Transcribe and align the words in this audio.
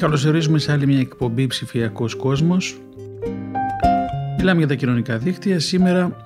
Καλωσορίζουμε 0.00 0.58
σε 0.58 0.72
άλλη 0.72 0.86
μια 0.86 1.00
εκπομπή 1.00 1.46
ψηφιακός 1.46 2.14
κόσμος. 2.14 2.80
Μιλάμε 4.38 4.58
για 4.58 4.68
τα 4.68 4.74
κοινωνικά 4.74 5.18
δίκτυα. 5.18 5.60
Σήμερα 5.60 6.16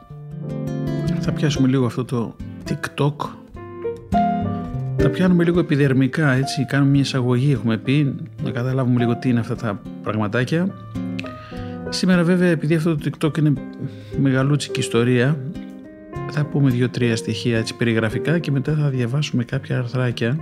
θα 1.20 1.32
πιάσουμε 1.32 1.68
λίγο 1.68 1.86
αυτό 1.86 2.04
το 2.04 2.36
TikTok. 2.68 3.14
Τα 4.96 5.08
πιάνουμε 5.10 5.44
λίγο 5.44 5.58
επιδερμικά, 5.58 6.32
έτσι. 6.32 6.64
Κάνουμε 6.64 6.90
μια 6.90 7.00
εισαγωγή, 7.00 7.52
έχουμε 7.52 7.76
πει, 7.76 8.14
να 8.42 8.50
καταλάβουμε 8.50 8.98
λίγο 8.98 9.16
τι 9.16 9.28
είναι 9.28 9.40
αυτά 9.40 9.56
τα 9.56 9.80
πραγματάκια. 10.02 10.68
Σήμερα 11.88 12.22
βέβαια, 12.22 12.48
επειδή 12.48 12.74
αυτό 12.74 12.96
το 12.96 13.10
TikTok 13.10 13.38
είναι 13.38 13.52
μεγαλούτσικη 14.20 14.80
ιστορία, 14.80 15.38
θα 16.30 16.44
πούμε 16.44 16.70
δύο-τρία 16.70 17.16
στοιχεία 17.16 17.58
έτσι 17.58 17.76
περιγραφικά 17.76 18.38
και 18.38 18.50
μετά 18.50 18.74
θα 18.74 18.88
διαβάσουμε 18.88 19.44
κάποια 19.44 19.78
αρθράκια 19.78 20.38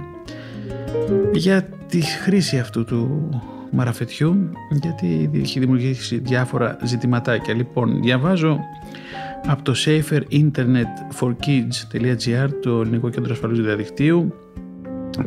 για 1.32 1.68
τη 1.88 2.00
χρήση 2.00 2.58
αυτού 2.58 2.84
του 2.84 3.28
μαραφετιού 3.70 4.50
γιατί 4.70 5.30
έχει 5.34 5.60
δημιουργήσει 5.60 6.18
διάφορα 6.18 6.76
ζητηματάκια. 6.84 7.54
Λοιπόν, 7.54 8.02
διαβάζω 8.02 8.58
από 9.46 9.62
το 9.62 9.74
saferinternetforkids.gr 9.84 12.48
το 12.62 12.80
Ελληνικό 12.80 13.08
Κέντρο 13.08 13.32
Ασφαλούς 13.32 13.60
Διαδικτύου 13.60 14.34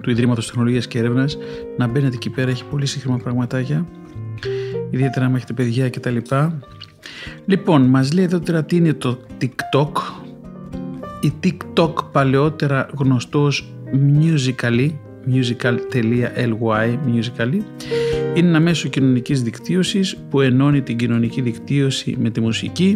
του 0.01 0.09
Ιδρύματος 0.09 0.47
Τεχνολογίας 0.47 0.87
και 0.87 0.99
Έρευνας 0.99 1.37
να 1.77 1.87
μπαίνετε 1.87 2.15
εκεί 2.15 2.29
πέρα, 2.29 2.49
έχει 2.49 2.65
πολύ 2.65 2.85
σύγχρονα 2.85 3.17
πραγματάκια 3.17 3.85
ιδιαίτερα 4.89 5.25
αν 5.25 5.35
έχετε 5.35 5.53
παιδιά 5.53 5.89
και 5.89 5.99
τα 5.99 6.09
λοιπά. 6.09 6.59
Λοιπόν, 7.45 7.81
μας 7.81 8.13
λέει 8.13 8.25
εδώ 8.25 8.39
τώρα 8.39 8.63
τι 8.63 8.75
είναι 8.75 8.93
το 8.93 9.19
TikTok 9.41 9.91
η 11.21 11.33
TikTok 11.43 11.93
παλαιότερα 12.11 12.89
γνωστός 12.97 13.73
Musical.ly 14.19 14.91
musical.ly 15.31 16.97
musical.ly 17.07 17.59
είναι 18.35 18.47
ένα 18.47 18.59
μέσο 18.59 18.87
κοινωνικής 18.87 19.41
δικτύωσης 19.41 20.17
που 20.29 20.41
ενώνει 20.41 20.81
την 20.81 20.97
κοινωνική 20.97 21.41
δικτύωση 21.41 22.15
με 22.19 22.29
τη 22.29 22.41
μουσική 22.41 22.95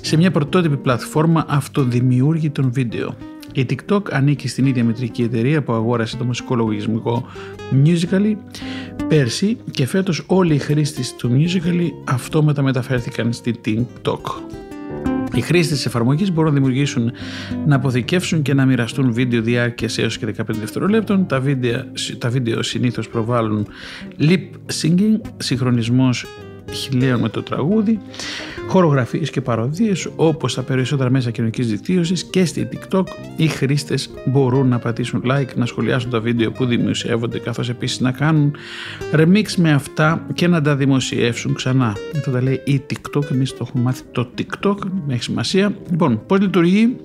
σε 0.00 0.16
μια 0.16 0.30
πρωτότυπη 0.30 0.76
πλατφόρμα 0.76 1.44
αυτοδημιούργητων 1.48 2.72
βίντεο. 2.72 3.16
Η 3.54 3.66
TikTok 3.70 4.02
ανήκει 4.10 4.48
στην 4.48 4.66
ίδια 4.66 4.84
μετρική 4.84 5.22
εταιρεία 5.22 5.62
που 5.62 5.72
αγόρασε 5.72 6.16
το 6.16 6.24
μουσικό 6.24 6.54
λογισμικό 6.54 7.24
Musical.ly 7.84 8.36
πέρσι 9.08 9.56
και 9.70 9.86
φέτος 9.86 10.24
όλοι 10.26 10.54
οι 10.54 10.58
χρήστες 10.58 11.14
του 11.14 11.30
Musical.ly 11.38 11.88
αυτόματα 12.04 12.62
μεταφέρθηκαν 12.62 13.32
στη 13.32 13.60
TikTok. 13.64 14.61
Οι 15.34 15.40
χρήστες 15.40 15.76
της 15.76 15.86
εφαρμογής 15.86 16.32
μπορούν 16.32 16.52
να 16.52 16.58
δημιουργήσουν, 16.58 17.12
να 17.66 17.76
αποθηκεύσουν 17.76 18.42
και 18.42 18.54
να 18.54 18.66
μοιραστούν 18.66 19.12
βίντεο 19.12 19.42
διάρκειας 19.42 19.98
έως 19.98 20.18
και 20.18 20.26
15 20.26 20.32
δευτερολέπτων. 20.48 21.26
Τα 21.26 21.40
βίντεο, 21.40 21.84
τα 22.18 22.28
βίντεο 22.28 22.62
συνήθως 22.62 23.08
προβάλλουν 23.08 23.66
lip 24.18 24.48
syncing, 24.82 25.20
συγχρονισμός 25.36 26.26
χιλίων 26.72 27.20
με 27.20 27.28
το 27.28 27.42
τραγούδι, 27.42 28.00
χορογραφίες 28.68 29.30
και 29.30 29.40
παροδίες 29.40 30.08
όπως 30.16 30.54
τα 30.54 30.62
περισσότερα 30.62 31.10
μέσα 31.10 31.30
κοινωνικής 31.30 31.66
δικτύωσης 31.66 32.24
και 32.24 32.44
στη 32.44 32.68
TikTok 32.72 33.04
οι 33.36 33.46
χρήστες 33.46 34.10
μπορούν 34.24 34.68
να 34.68 34.78
πατήσουν 34.78 35.22
like, 35.26 35.54
να 35.54 35.66
σχολιάσουν 35.66 36.10
τα 36.10 36.20
βίντεο 36.20 36.50
που 36.50 36.64
δημοσιεύονται 36.64 37.38
καθώς 37.38 37.68
επίσης 37.68 38.00
να 38.00 38.12
κάνουν 38.12 38.54
remix 39.12 39.54
με 39.56 39.72
αυτά 39.72 40.26
και 40.34 40.48
να 40.48 40.62
τα 40.62 40.76
δημοσιεύσουν 40.76 41.54
ξανά. 41.54 41.96
Αυτό 42.16 42.30
τα 42.30 42.42
λέει 42.42 42.60
η 42.64 42.82
TikTok, 42.90 43.30
εμείς 43.30 43.50
το 43.50 43.58
έχουμε 43.60 43.82
μάθει 43.82 44.02
το 44.12 44.30
TikTok, 44.38 44.76
έχει 45.08 45.22
σημασία. 45.22 45.74
Λοιπόν, 45.90 46.22
πώς 46.26 46.40
λειτουργεί; 46.40 46.96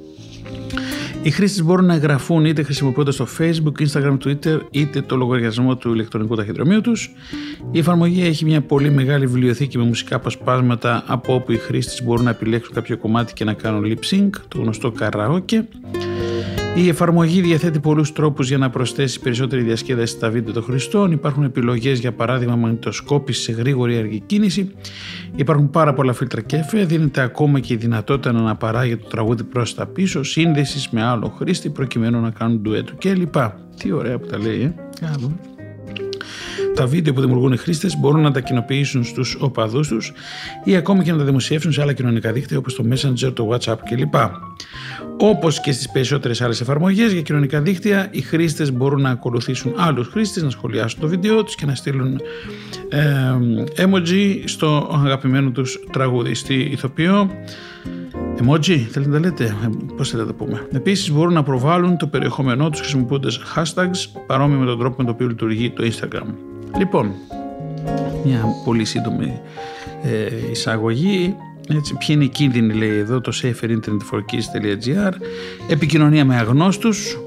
Οι 1.27 1.31
χρήστες 1.31 1.63
μπορούν 1.63 1.85
να 1.85 1.93
εγγραφούν 1.93 2.45
είτε 2.45 2.63
χρησιμοποιώντας 2.63 3.15
το 3.15 3.27
Facebook, 3.39 3.87
Instagram, 3.87 4.17
Twitter, 4.25 4.59
είτε 4.71 5.01
το 5.01 5.15
λογαριασμό 5.15 5.75
του 5.75 5.93
ηλεκτρονικού 5.93 6.35
ταχυδρομείου 6.35 6.81
τους. 6.81 7.13
Η 7.71 7.79
εφαρμογή 7.79 8.23
έχει 8.23 8.45
μια 8.45 8.61
πολύ 8.61 8.89
μεγάλη 8.89 9.25
βιβλιοθήκη 9.25 9.77
με 9.77 9.83
μουσικά 9.83 10.15
αποσπάσματα 10.15 11.03
από 11.07 11.33
όπου 11.33 11.51
οι 11.51 11.57
χρήστες 11.57 12.03
μπορούν 12.03 12.23
να 12.23 12.29
επιλέξουν 12.29 12.73
κάποιο 12.73 12.97
κομμάτι 12.97 13.33
και 13.33 13.43
να 13.43 13.53
κάνουν 13.53 13.83
lip 13.85 14.15
sync, 14.15 14.29
το 14.47 14.61
γνωστό 14.61 14.93
karaoke. 14.99 15.63
Η 16.77 16.87
εφαρμογή 16.87 17.41
διαθέτει 17.41 17.79
πολλούς 17.79 18.13
τρόπους 18.13 18.47
για 18.47 18.57
να 18.57 18.69
προσθέσει 18.69 19.19
περισσότερη 19.19 19.61
διασκέδαση 19.61 20.13
στα 20.13 20.29
βίντεο 20.29 20.53
των 20.53 20.63
χρηστών. 20.63 21.11
Υπάρχουν 21.11 21.43
επιλογές 21.43 21.99
για 21.99 22.11
παράδειγμα 22.13 22.55
μαγνητοσκόπηση 22.55 23.41
σε 23.41 23.51
γρήγορη 23.51 23.97
αργή 23.97 24.19
κίνηση. 24.25 24.71
Υπάρχουν 25.35 25.69
πάρα 25.69 25.93
πολλά 25.93 26.13
φίλτρα 26.13 26.41
και 26.41 26.55
εφέ. 26.55 26.85
Δίνεται 26.85 27.21
ακόμα 27.21 27.59
και 27.59 27.73
η 27.73 27.77
δυνατότητα 27.77 28.31
να 28.31 28.39
αναπαράγει 28.39 28.97
το 28.97 29.07
τραγούδι 29.07 29.43
προς 29.43 29.75
τα 29.75 29.85
πίσω, 29.85 30.23
σύνδεσης 30.23 30.89
με 30.89 31.03
άλλο 31.03 31.35
χρήστη 31.37 31.69
προκειμένου 31.69 32.21
να 32.21 32.29
κάνουν 32.29 32.61
ντουέτο 32.61 32.93
κλπ. 32.97 33.35
Τι 33.77 33.91
ωραία 33.91 34.19
που 34.19 34.25
τα 34.25 34.37
λέει, 34.37 34.61
ε. 34.61 34.73
Τα 36.77 36.85
βίντεο 36.85 37.13
που 37.13 37.21
δημιουργούν 37.21 37.51
οι 37.51 37.57
χρήστες 37.57 37.97
μπορούν 37.97 38.21
να 38.21 38.31
τα 38.31 38.39
κοινοποιήσουν 38.39 39.03
στους 39.03 39.37
οπαδούς 39.39 39.87
τους 39.87 40.13
ή 40.63 40.75
ακόμη 40.75 41.03
και 41.03 41.11
να 41.11 41.17
τα 41.17 41.23
δημοσιεύσουν 41.23 41.71
σε 41.71 41.81
άλλα 41.81 41.93
κοινωνικά 41.93 42.31
δίκτυα 42.31 42.57
όπως 42.57 42.75
το 42.75 42.83
Messenger, 42.91 43.33
το 43.33 43.49
WhatsApp 43.51 43.77
κλπ. 43.89 44.15
Όπως 45.17 45.59
και 45.59 45.71
στις 45.71 45.89
περισσότερες 45.89 46.41
άλλες 46.41 46.61
εφαρμογές 46.61 47.11
για 47.11 47.21
κοινωνικά 47.21 47.61
δίκτυα, 47.61 48.07
οι 48.11 48.21
χρήστες 48.21 48.73
μπορούν 48.73 49.01
να 49.01 49.09
ακολουθήσουν 49.09 49.73
άλλους 49.77 50.07
χρήστες, 50.07 50.43
να 50.43 50.49
σχολιάσουν 50.49 50.99
το 50.99 51.07
βίντεο 51.07 51.43
τους 51.43 51.55
και 51.55 51.65
να 51.65 51.75
στείλουν 51.75 52.19
ε, 52.89 53.03
emoji 53.75 54.41
στο 54.45 54.89
αγαπημένο 55.05 55.49
τους 55.49 55.79
τραγουδιστή 55.91 56.69
ηθοποιό. 56.71 57.29
Emoji, 58.41 58.77
θέλετε 58.89 59.11
να 59.11 59.11
τα 59.11 59.19
λέτε, 59.19 59.43
ε, 59.43 59.69
πώς 59.95 60.09
θέλετε 60.09 60.31
να 60.31 60.37
το 60.37 60.45
πούμε; 60.45 60.67
Επίσης, 60.71 61.11
μπορούν 61.11 61.33
να 61.33 61.43
προβάλλουν 61.43 61.97
το 61.97 62.07
περιεχόμενό 62.07 62.69
τους 62.69 62.79
χρησιμοποιώντας 62.79 63.39
hashtags 63.55 64.21
παρόμοιο 64.27 64.59
με 64.59 64.65
τον 64.65 64.79
τρόπο 64.79 64.95
με 64.97 65.03
τον 65.03 65.13
οποίο 65.13 65.27
λειτουργεί 65.27 65.69
το 65.69 65.83
Instagram. 65.83 66.27
Λοιπόν, 66.77 67.11
μια 68.25 68.45
πολύ 68.65 68.85
σύντομη 68.85 69.41
ε, 70.03 70.49
εισαγωγή. 70.51 71.35
Έτσι, 71.69 71.95
ποιοι 71.97 72.07
είναι 72.09 72.23
οι 72.23 72.29
κίνδυνοι 72.29 72.73
λέει 72.73 72.97
εδώ 72.97 73.21
το 73.21 73.31
saferinternetforkids.gr 73.43 75.11
επικοινωνία 75.69 76.25
με 76.25 76.35
αγνώστους. 76.35 77.17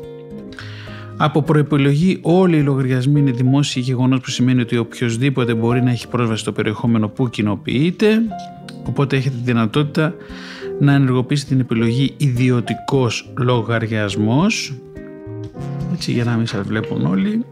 Από 1.17 1.43
προεπιλογή 1.43 2.19
όλοι 2.23 2.56
οι 2.56 2.62
λογαριασμοί 2.62 3.21
είναι 3.21 3.31
δημόσιοι 3.31 3.83
γεγονός 3.87 4.21
που 4.21 4.31
σημαίνει 4.31 4.61
ότι 4.61 4.77
οποιοδήποτε 4.77 5.55
μπορεί 5.55 5.83
να 5.83 5.91
έχει 5.91 6.09
πρόσβαση 6.09 6.41
στο 6.41 6.53
περιεχόμενο 6.53 7.09
που 7.09 7.31
κοινοποιείται. 7.31 8.22
Οπότε 8.87 9.17
έχετε 9.17 9.37
τη 9.37 9.43
δυνατότητα 9.43 10.15
να 10.81 10.93
ενεργοποιήσετε 10.93 11.51
την 11.51 11.61
επιλογή 11.61 12.15
ιδιωτικός 12.17 13.33
λογαριασμός 13.39 14.75
έτσι 16.00 16.12
για 16.12 16.25
να 16.25 16.37
μην 16.37 16.47
σας 16.47 16.66
βλέπουν 16.66 17.06
όλοι 17.06 17.44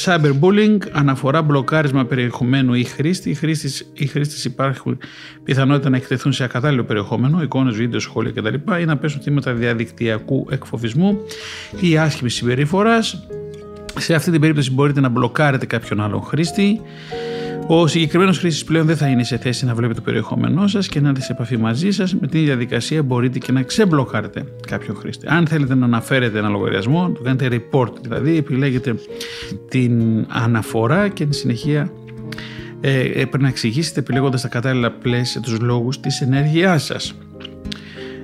Cyberbullying 0.00 0.78
αναφορά 0.92 1.42
μπλοκάρισμα 1.42 2.04
περιεχομένου 2.04 2.74
ή 2.74 2.84
χρήστη. 2.84 3.30
Οι 3.30 3.34
χρήστες 3.34 3.86
οι 3.92 4.06
χρήστες 4.06 4.44
υπάρχουν 4.44 4.98
πιθανότητα 5.44 5.90
να 5.90 5.96
εκτεθούν 5.96 6.32
σε 6.32 6.44
ακατάλληλο 6.44 6.84
περιεχόμενο, 6.84 7.42
εικόνες, 7.42 7.74
βίντεο, 7.76 8.00
σχόλια 8.00 8.32
κτλ. 8.32 8.80
ή 8.80 8.84
να 8.84 8.96
πέσουν 8.96 9.20
θύματα 9.20 9.52
διαδικτυακού 9.52 10.46
εκφοβισμού 10.50 11.18
ή 11.80 11.98
άσχημης 11.98 12.34
συμπεριφοράς. 12.34 13.26
Σε 13.98 14.14
αυτή 14.14 14.30
την 14.30 14.40
περίπτωση 14.40 14.70
μπορείτε 14.70 15.00
να 15.00 15.08
μπλοκάρετε 15.08 15.66
κάποιον 15.66 16.00
άλλον 16.00 16.22
χρήστη 16.22 16.80
ο 17.66 17.86
συγκεκριμένος 17.86 18.38
χρήστης 18.38 18.64
πλέον 18.64 18.86
δεν 18.86 18.96
θα 18.96 19.08
είναι 19.08 19.24
σε 19.24 19.36
θέση 19.36 19.64
να 19.64 19.74
βλέπει 19.74 19.94
το 19.94 20.00
περιεχόμενό 20.00 20.66
σας 20.66 20.88
και 20.88 21.00
να 21.00 21.08
έρθει 21.08 21.22
σε 21.22 21.32
επαφή 21.32 21.56
μαζί 21.56 21.90
σας. 21.90 22.14
Με 22.14 22.26
την 22.26 22.40
ίδια 22.40 22.56
διαδικασία 22.56 23.02
μπορείτε 23.02 23.38
και 23.38 23.52
να 23.52 23.62
ξεμπλοκάρετε 23.62 24.44
κάποιο 24.66 24.94
χρήστη. 24.94 25.26
Αν 25.28 25.46
θέλετε 25.46 25.74
να 25.74 25.84
αναφέρετε 25.84 26.38
ένα 26.38 26.48
λογαριασμό, 26.48 27.10
το 27.10 27.22
κάνετε 27.22 27.48
report, 27.70 27.92
δηλαδή 28.02 28.36
επιλέγετε 28.36 28.94
την 29.68 30.26
αναφορά 30.28 31.08
και 31.08 31.26
τη 31.26 31.36
συνεχεία 31.36 31.90
ε, 32.80 33.00
ε, 33.00 33.12
πρέπει 33.12 33.42
να 33.42 33.48
εξηγήσετε 33.48 34.00
επιλέγοντας 34.00 34.42
τα 34.42 34.48
κατάλληλα 34.48 34.90
πλαίσια 34.90 35.40
τους 35.40 35.60
λόγους 35.60 36.00
της 36.00 36.20
ενέργειάς 36.20 36.84
σας. 36.84 37.14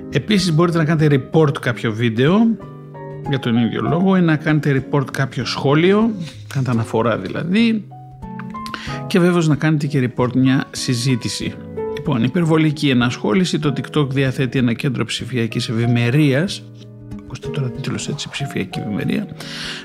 Επίσης 0.09 0.53
μπορείτε 0.53 0.77
να 0.77 0.85
κάνετε 0.85 1.29
report 1.31 1.59
κάποιο 1.61 1.93
βίντεο 1.93 2.37
για 3.29 3.39
τον 3.39 3.57
ίδιο 3.57 3.81
λόγο 3.81 4.17
ή 4.17 4.21
να 4.21 4.35
κάνετε 4.35 4.85
report 4.89 5.11
κάποιο 5.11 5.45
σχόλιο, 5.45 6.11
κάνετε 6.47 6.71
αναφορά 6.71 7.17
δηλαδή, 7.17 7.85
και 9.11 9.19
βέβαια 9.19 9.41
να 9.47 9.55
κάνετε 9.55 9.87
και 9.87 10.09
report 10.09 10.33
μια 10.35 10.63
συζήτηση. 10.71 11.53
Λοιπόν, 11.95 12.23
υπερβολική 12.23 12.89
ενασχόληση. 12.89 13.59
Το 13.59 13.73
TikTok 13.75 14.09
διαθέτει 14.09 14.59
ένα 14.59 14.73
κέντρο 14.73 15.05
ψηφιακής 15.05 15.69
ευημερίας 15.69 16.63
ακούστε 17.23 17.47
τώρα 17.47 17.69
τίτλος 17.69 18.07
έτσι, 18.07 18.29
ψηφιακή 18.29 18.79
ευημερία, 18.79 19.27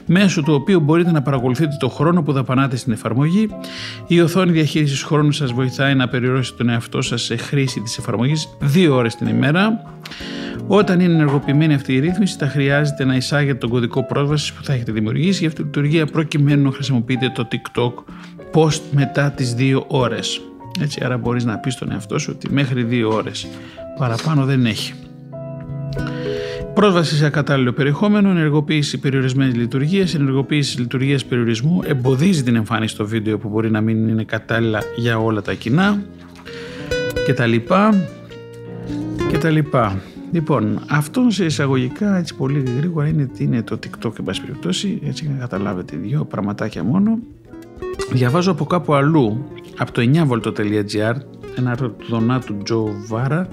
μέσω 0.06 0.42
του 0.42 0.54
οποίου 0.54 0.80
μπορείτε 0.80 1.10
να 1.10 1.22
παρακολουθείτε 1.22 1.76
το 1.78 1.88
χρόνο 1.88 2.22
που 2.22 2.32
δαπανάτε 2.32 2.76
στην 2.76 2.92
εφαρμογή. 2.92 3.48
Η 4.06 4.20
οθόνη 4.20 4.52
διαχείρισης 4.52 5.02
χρόνου 5.02 5.32
σας 5.32 5.52
βοηθάει 5.52 5.94
να 5.94 6.08
περιορίσετε 6.08 6.56
τον 6.56 6.68
εαυτό 6.68 7.02
σας 7.02 7.22
σε 7.22 7.36
χρήση 7.36 7.80
της 7.80 7.98
εφαρμογής 7.98 8.48
δύο 8.60 8.94
ώρες 8.94 9.16
την 9.16 9.26
ημέρα. 9.26 9.94
Όταν 10.66 11.00
είναι 11.00 11.12
ενεργοποιημένη 11.12 11.74
αυτή 11.74 11.94
η 11.94 11.98
ρύθμιση, 11.98 12.36
θα 12.38 12.48
χρειάζεται 12.48 13.04
να 13.04 13.16
εισάγετε 13.16 13.58
τον 13.58 13.70
κωδικό 13.70 14.04
πρόσβασης 14.04 14.52
που 14.52 14.64
θα 14.64 14.72
έχετε 14.72 14.92
δημιουργήσει 14.92 15.38
για 15.38 15.48
αυτή 15.48 15.60
τη 15.60 15.66
λειτουργία 15.66 16.06
προκειμένου 16.06 16.62
να 16.62 16.72
χρησιμοποιείτε 16.72 17.32
το 17.34 17.48
TikTok 17.50 17.92
post 18.54 18.80
μετά 18.90 19.30
τις 19.30 19.54
δύο 19.54 19.84
ώρες. 19.86 20.40
Έτσι, 20.80 21.00
άρα 21.04 21.16
μπορείς 21.16 21.44
να 21.44 21.58
πεις 21.58 21.72
στον 21.72 21.92
εαυτό 21.92 22.18
σου 22.18 22.32
ότι 22.36 22.52
μέχρι 22.52 22.82
δύο 22.82 23.08
ώρες 23.08 23.46
παραπάνω 23.98 24.44
δεν 24.44 24.66
έχει. 24.66 24.92
Πρόσβαση 26.74 27.16
σε 27.16 27.26
ακατάλληλο 27.26 27.72
περιεχόμενο, 27.72 28.30
ενεργοποίηση 28.30 28.98
περιορισμένης 28.98 29.54
λειτουργίας, 29.54 30.14
ενεργοποίηση 30.14 30.80
λειτουργίας 30.80 31.24
περιορισμού, 31.24 31.80
εμποδίζει 31.84 32.42
την 32.42 32.56
εμφάνιση 32.56 32.94
στο 32.94 33.06
βίντεο 33.06 33.38
που 33.38 33.48
μπορεί 33.48 33.70
να 33.70 33.80
μην 33.80 34.08
είναι 34.08 34.24
κατάλληλα 34.24 34.82
για 34.96 35.18
όλα 35.18 35.42
τα 35.42 35.54
κοινά 35.54 36.02
κτλ. 37.26 37.56
κτλ. 39.32 39.58
Λοιπόν, 40.32 40.80
αυτό 40.88 41.26
σε 41.28 41.44
εισαγωγικά 41.44 42.16
έτσι 42.16 42.34
πολύ 42.34 42.62
γρήγορα 42.76 43.08
είναι 43.08 43.26
τι 43.26 43.44
είναι 43.44 43.62
το 43.62 43.78
TikTok 43.82 44.18
εν 44.18 44.24
πάση 44.24 44.40
περιπτώσει, 44.40 45.00
έτσι 45.04 45.24
για 45.24 45.34
να 45.34 45.40
καταλάβετε 45.40 45.96
δύο 45.96 46.24
πραγματάκια 46.24 46.84
μόνο. 46.84 47.18
Διαβάζω 48.12 48.50
από 48.50 48.64
κάπου 48.64 48.94
αλλού, 48.94 49.44
από 49.76 49.92
το 49.92 50.10
9volt.gr, 50.14 51.14
ένα 51.56 51.70
άρθρο 51.70 51.88
του 51.88 52.06
Δονάτου 52.08 52.56
Τζο 52.62 52.86
Βάρα, 53.06 53.48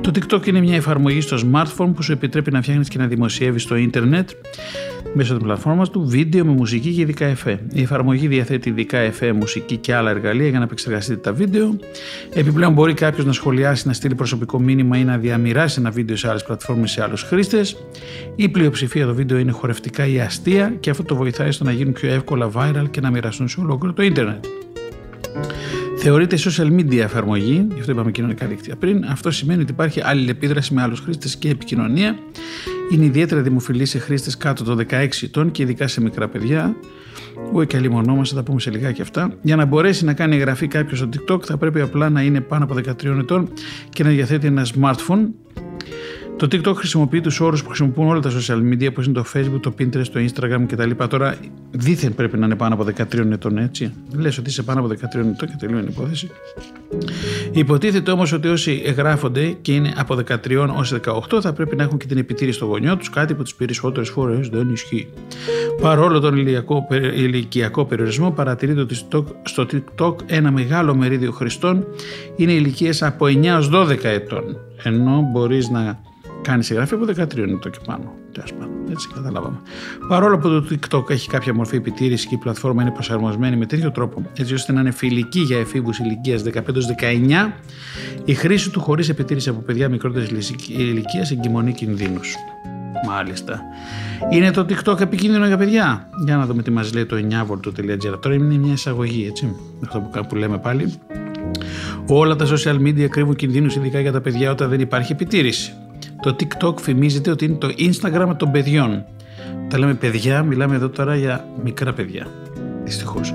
το 0.00 0.12
TikTok 0.14 0.46
είναι 0.46 0.60
μια 0.60 0.76
εφαρμογή 0.76 1.20
στο 1.20 1.36
smartphone 1.36 1.90
που 1.94 2.02
σου 2.02 2.12
επιτρέπει 2.12 2.50
να 2.50 2.62
φτιάχνεις 2.62 2.88
και 2.88 2.98
να 2.98 3.06
δημοσιεύεις 3.06 3.62
στο 3.62 3.76
ίντερνετ 3.76 4.30
μέσω 5.16 5.36
τη 5.36 5.44
πλατφόρμα 5.44 5.86
του 5.86 6.06
βίντεο 6.06 6.44
με 6.44 6.52
μουσική 6.52 6.92
και 6.92 7.00
ειδικά 7.00 7.26
εφέ. 7.26 7.60
Η 7.72 7.82
εφαρμογή 7.82 8.26
διαθέτει 8.26 8.68
ειδικά 8.68 8.98
εφέ, 8.98 9.32
μουσική 9.32 9.76
και 9.76 9.94
άλλα 9.94 10.10
εργαλεία 10.10 10.48
για 10.48 10.58
να 10.58 10.64
επεξεργαστείτε 10.64 11.16
τα 11.16 11.32
βίντεο. 11.32 11.76
Επιπλέον 12.34 12.72
μπορεί 12.72 12.94
κάποιος 12.94 13.26
να 13.26 13.32
σχολιάσει, 13.32 13.86
να 13.86 13.92
στείλει 13.92 14.14
προσωπικό 14.14 14.60
μήνυμα 14.60 14.98
ή 14.98 15.04
να 15.04 15.18
διαμοιράσει 15.18 15.80
ένα 15.80 15.90
βίντεο 15.90 16.16
σε 16.16 16.28
άλλες 16.28 16.44
πλατφόρμες 16.44 16.90
σε 16.90 17.02
άλλους 17.02 17.22
χρήστες. 17.22 17.76
Η 18.36 18.48
πλειοψηφία 18.48 19.06
των 19.06 19.14
βίντεο 19.14 19.38
είναι 19.38 19.52
χορευτικά 19.52 20.06
ή 20.06 20.20
αστεία 20.20 20.76
και 20.80 20.90
αυτό 20.90 21.02
το 21.02 21.14
βοηθάει 21.16 21.50
στο 21.50 21.64
να 21.64 21.72
γίνουν 21.72 21.92
πιο 21.92 22.08
εύκολα 22.08 22.50
viral 22.54 22.84
και 22.90 23.00
να 23.00 23.10
μοιραστούν 23.10 23.48
σε 23.48 23.60
ολόκληρο 23.60 23.94
το 23.94 24.02
ίντερνετ. 24.02 24.44
Θεωρείται 26.08 26.36
social 26.38 26.80
media 26.80 26.98
εφαρμογή, 26.98 27.66
γι' 27.74 27.80
αυτό 27.80 27.92
είπαμε 27.92 28.10
κοινωνικά 28.10 28.46
δίκτυα 28.46 28.76
πριν. 28.76 29.04
Αυτό 29.04 29.30
σημαίνει 29.30 29.62
ότι 29.62 29.72
υπάρχει 29.72 30.00
αλληλεπίδραση 30.04 30.74
με 30.74 30.82
άλλους 30.82 31.00
χρήστες 31.00 31.36
και 31.36 31.48
επικοινωνία. 31.48 32.18
Είναι 32.92 33.04
ιδιαίτερα 33.04 33.40
δημοφιλής 33.40 33.90
σε 33.90 33.98
χρήστες 33.98 34.36
κάτω 34.36 34.64
των 34.64 34.78
16 34.90 35.08
ετών 35.22 35.50
και 35.50 35.62
ειδικά 35.62 35.86
σε 35.86 36.00
μικρά 36.00 36.28
παιδιά. 36.28 36.76
Εγώ 37.48 37.64
και 37.64 37.76
αλλή 37.76 37.88
μονόμαστε, 37.90 38.34
θα 38.34 38.40
τα 38.40 38.46
πούμε 38.46 38.60
σε 38.60 38.70
λιγάκι 38.70 39.02
αυτά. 39.02 39.32
Για 39.42 39.56
να 39.56 39.64
μπορέσει 39.64 40.04
να 40.04 40.12
κάνει 40.14 40.36
εγγραφή 40.36 40.66
κάποιος 40.66 40.98
στο 40.98 41.08
TikTok 41.12 41.42
θα 41.44 41.56
πρέπει 41.56 41.80
απλά 41.80 42.10
να 42.10 42.22
είναι 42.22 42.40
πάνω 42.40 42.64
από 42.64 42.74
13 42.74 43.18
ετών 43.18 43.48
και 43.88 44.04
να 44.04 44.10
διαθέτει 44.10 44.46
ένα 44.46 44.66
smartphone 44.74 45.28
το 46.36 46.48
TikTok 46.52 46.74
χρησιμοποιεί 46.74 47.20
τους 47.20 47.40
όρους 47.40 47.62
που 47.62 47.68
χρησιμοποιούν 47.68 48.08
όλα 48.08 48.20
τα 48.20 48.30
social 48.30 48.72
media, 48.72 48.88
όπω 48.88 49.02
είναι 49.02 49.12
το 49.12 49.24
Facebook, 49.34 49.60
το 49.60 49.74
Pinterest, 49.78 50.06
το 50.12 50.20
Instagram 50.20 50.64
κτλ. 50.66 50.90
Τώρα 51.08 51.36
δίθεν 51.70 52.14
πρέπει 52.14 52.38
να 52.38 52.46
είναι 52.46 52.56
πάνω 52.56 52.74
από 52.74 52.84
13 52.96 53.30
ετών, 53.32 53.58
έτσι. 53.58 53.92
Λες 54.16 54.38
ότι 54.38 54.50
είσαι 54.50 54.62
πάνω 54.62 54.80
από 54.80 54.88
13 54.88 54.94
ετών 55.02 55.34
και 55.36 55.54
τελείω 55.58 55.78
η 55.78 55.84
υπόθεση. 55.88 56.30
Υποτίθεται 57.52 58.10
όμως 58.10 58.32
ότι 58.32 58.48
όσοι 58.48 58.82
εγγράφονται 58.84 59.56
και 59.62 59.74
είναι 59.74 59.92
από 59.96 60.18
13 60.28 60.50
έω 60.50 60.84
18 61.30 61.40
θα 61.40 61.52
πρέπει 61.52 61.76
να 61.76 61.82
έχουν 61.82 61.98
και 61.98 62.06
την 62.06 62.18
επιτήρηση 62.18 62.56
στο 62.56 62.66
γονιό 62.66 62.96
τους, 62.96 63.10
κάτι 63.10 63.34
που 63.34 63.42
τι 63.42 63.52
περισσότερες 63.56 64.08
φορές 64.08 64.48
δεν 64.48 64.68
ισχύει. 64.70 65.08
Παρόλο 65.80 66.20
τον 66.20 66.36
ηλικιακό, 66.36 66.86
ηλικιακό 67.14 67.84
περιορισμό, 67.84 68.30
παρατηρείται 68.30 68.80
ότι 68.80 68.94
στο 69.42 69.66
TikTok 69.72 70.14
ένα 70.26 70.50
μεγάλο 70.50 70.94
μερίδιο 70.94 71.32
χρηστών 71.32 71.86
είναι 72.36 72.52
ηλικίες 72.52 73.02
από 73.02 73.26
9 73.26 73.44
έω 73.44 73.68
12 73.72 74.04
ετών. 74.04 74.56
Ενώ 74.82 75.28
μπορείς 75.32 75.68
να 75.68 76.05
κάνει 76.46 76.66
εγγραφή 76.70 76.94
από 76.94 77.04
13 77.04 77.12
ετών 77.12 77.60
και 77.60 77.78
πάνω. 77.86 78.14
Έτσι 78.90 79.08
καταλάβαμε. 79.14 79.56
Παρόλο 80.08 80.38
που 80.38 80.48
το 80.48 80.64
TikTok 80.70 81.10
έχει 81.10 81.28
κάποια 81.28 81.54
μορφή 81.54 81.76
επιτήρησης 81.76 82.26
και 82.26 82.34
η 82.34 82.38
πλατφόρμα 82.38 82.82
είναι 82.82 82.90
προσαρμοσμένη 82.90 83.56
με 83.56 83.66
τέτοιο 83.66 83.90
τρόπο, 83.90 84.22
έτσι 84.38 84.54
ώστε 84.54 84.72
να 84.72 84.80
είναι 84.80 84.90
φιλική 84.90 85.40
για 85.40 85.58
εφήβους 85.58 85.98
ηλικίας 85.98 86.42
15-19, 86.42 87.52
η 88.24 88.34
χρήση 88.34 88.70
του 88.70 88.80
χωρίς 88.80 89.08
επιτήρηση 89.08 89.48
από 89.48 89.60
παιδιά 89.60 89.88
μικρότερης 89.88 90.50
ηλικίας 90.68 91.30
εγκυμονεί 91.30 91.72
κινδύνους. 91.72 92.34
Μάλιστα. 93.06 93.60
Είναι 94.32 94.50
το 94.50 94.66
TikTok 94.68 95.00
επικίνδυνο 95.00 95.46
για 95.46 95.56
παιδιά; 95.56 96.08
Για 96.24 96.36
να 96.36 96.46
δούμε 96.46 96.62
τι 96.62 96.70
μας 96.70 96.94
λέει 96.94 97.06
το 97.06 97.16
9volt.gr. 97.16 98.20
Τώρα 98.20 98.34
είναι 98.34 98.56
μια 98.56 98.72
εισαγωγή, 98.72 99.26
έτσι. 99.28 99.56
Αυτό 99.84 100.10
που 100.28 100.34
λέμε 100.34 100.58
πάλι. 100.58 100.92
Όλα 102.06 102.36
τα 102.36 102.46
social 102.46 102.76
media 102.76 103.08
κρύβουν 103.08 103.34
κινδύνους 103.34 103.76
ειδικά 103.76 104.00
για 104.00 104.12
τα 104.12 104.20
παιδιά 104.20 104.50
όταν 104.50 104.68
δεν 104.68 104.80
υπάρχει 104.80 105.12
επιτήρηση. 105.12 105.72
Το 106.22 106.36
TikTok 106.40 106.80
φημίζεται 106.80 107.30
ότι 107.30 107.44
είναι 107.44 107.56
το 107.56 107.68
Instagram 107.78 108.32
των 108.36 108.50
παιδιών. 108.50 109.04
Τα 109.68 109.78
λέμε 109.78 109.94
παιδιά, 109.94 110.42
μιλάμε 110.42 110.74
εδώ 110.74 110.88
τώρα 110.88 111.16
για 111.16 111.44
μικρά 111.62 111.92
παιδιά. 111.92 112.26
Δυστυχώς. 112.84 113.34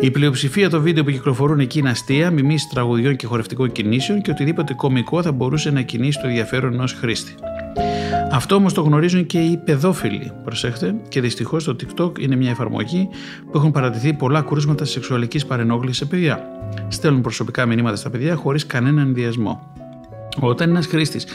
Η 0.00 0.10
πλειοψηφία 0.10 0.70
των 0.70 0.82
βίντεο 0.82 1.04
που 1.04 1.10
κυκλοφορούν 1.10 1.60
εκεί 1.60 1.78
είναι 1.78 1.90
αστεία, 1.90 2.30
μιμήσει 2.30 2.68
τραγουδιών 2.68 3.16
και 3.16 3.26
χορευτικών 3.26 3.72
κινήσεων 3.72 4.22
και 4.22 4.30
οτιδήποτε 4.30 4.74
κωμικό 4.74 5.22
θα 5.22 5.32
μπορούσε 5.32 5.70
να 5.70 5.82
κινήσει 5.82 6.20
το 6.20 6.26
ενδιαφέρον 6.26 6.72
ενός 6.72 6.92
χρήστη. 6.92 7.34
Αυτό 8.30 8.54
όμως 8.54 8.72
το 8.72 8.82
γνωρίζουν 8.82 9.26
και 9.26 9.38
οι 9.38 9.56
παιδόφιλοι, 9.56 10.32
προσέχτε, 10.44 10.94
και 11.08 11.20
δυστυχώς 11.20 11.64
το 11.64 11.76
TikTok 11.80 12.18
είναι 12.18 12.36
μια 12.36 12.50
εφαρμογή 12.50 13.08
που 13.50 13.58
έχουν 13.58 13.70
παρατηθεί 13.70 14.12
πολλά 14.12 14.42
κρούσματα 14.42 14.84
σεξουαλικής 14.84 15.46
παρενόχλησης 15.46 15.96
σε 15.96 16.04
παιδιά. 16.04 16.40
Στέλνουν 16.88 17.20
προσωπικά 17.20 17.66
μηνύματα 17.66 17.96
στα 17.96 18.10
παιδιά 18.10 18.34
χωρίς 18.34 18.66
κανέναν 18.66 19.06
ενδιασμό. 19.06 19.72
Όταν 20.40 20.70
ένας 20.70 20.86
χρήστης 20.86 21.26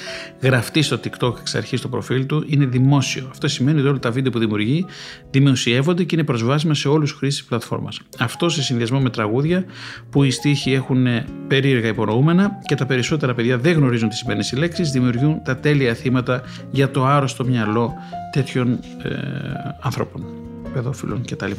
γραφτεί 0.41 0.81
στο 0.81 0.99
TikTok 1.03 1.39
εξ 1.39 1.55
αρχής 1.55 1.79
στο 1.79 1.87
προφίλ 1.87 2.25
του, 2.25 2.43
είναι 2.47 2.65
δημόσιο. 2.65 3.27
Αυτό 3.31 3.47
σημαίνει 3.47 3.79
ότι 3.79 3.87
όλα 3.87 3.99
τα 3.99 4.11
βίντεο 4.11 4.31
που 4.31 4.39
δημιουργεί 4.39 4.85
δημοσιεύονται 5.31 6.03
και 6.03 6.15
είναι 6.15 6.23
προσβάσιμα 6.23 6.73
σε 6.73 6.87
όλους 6.87 7.09
τους 7.09 7.19
χρήστες 7.19 7.39
της 7.39 7.49
πλατφόρμας. 7.49 7.99
Αυτό 8.19 8.49
σε 8.49 8.63
συνδυασμό 8.63 8.99
με 8.99 9.09
τραγούδια 9.09 9.65
που 10.09 10.23
οι 10.23 10.31
στίχοι 10.31 10.71
έχουν 10.73 11.07
περίεργα 11.47 11.87
υπονοούμενα 11.87 12.51
και 12.65 12.75
τα 12.75 12.85
περισσότερα 12.85 13.33
παιδιά 13.33 13.57
δεν 13.57 13.73
γνωρίζουν 13.73 14.09
τις 14.09 14.17
σημαίνει 14.17 14.43
οι 14.53 14.55
λέξει, 14.55 14.83
δημιουργούν 14.83 15.43
τα 15.43 15.57
τέλεια 15.57 15.93
θύματα 15.93 16.41
για 16.71 16.91
το 16.91 17.05
άρρωστο 17.05 17.45
μυαλό 17.45 17.93
τέτοιων 18.31 18.79
ε, 19.03 19.09
ανθρώπων, 19.81 20.25
παιδόφιλων 20.73 21.21
κτλ. 21.25 21.51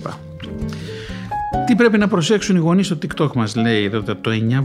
Τι 1.66 1.74
πρέπει 1.74 1.98
να 1.98 2.08
προσέξουν 2.08 2.56
οι 2.56 2.58
γονείς 2.58 2.86
στο 2.86 2.98
TikTok 3.02 3.32
μας, 3.34 3.56
λέει 3.56 3.84
εδώ 3.84 4.14
το 4.14 4.30
9 4.30 4.62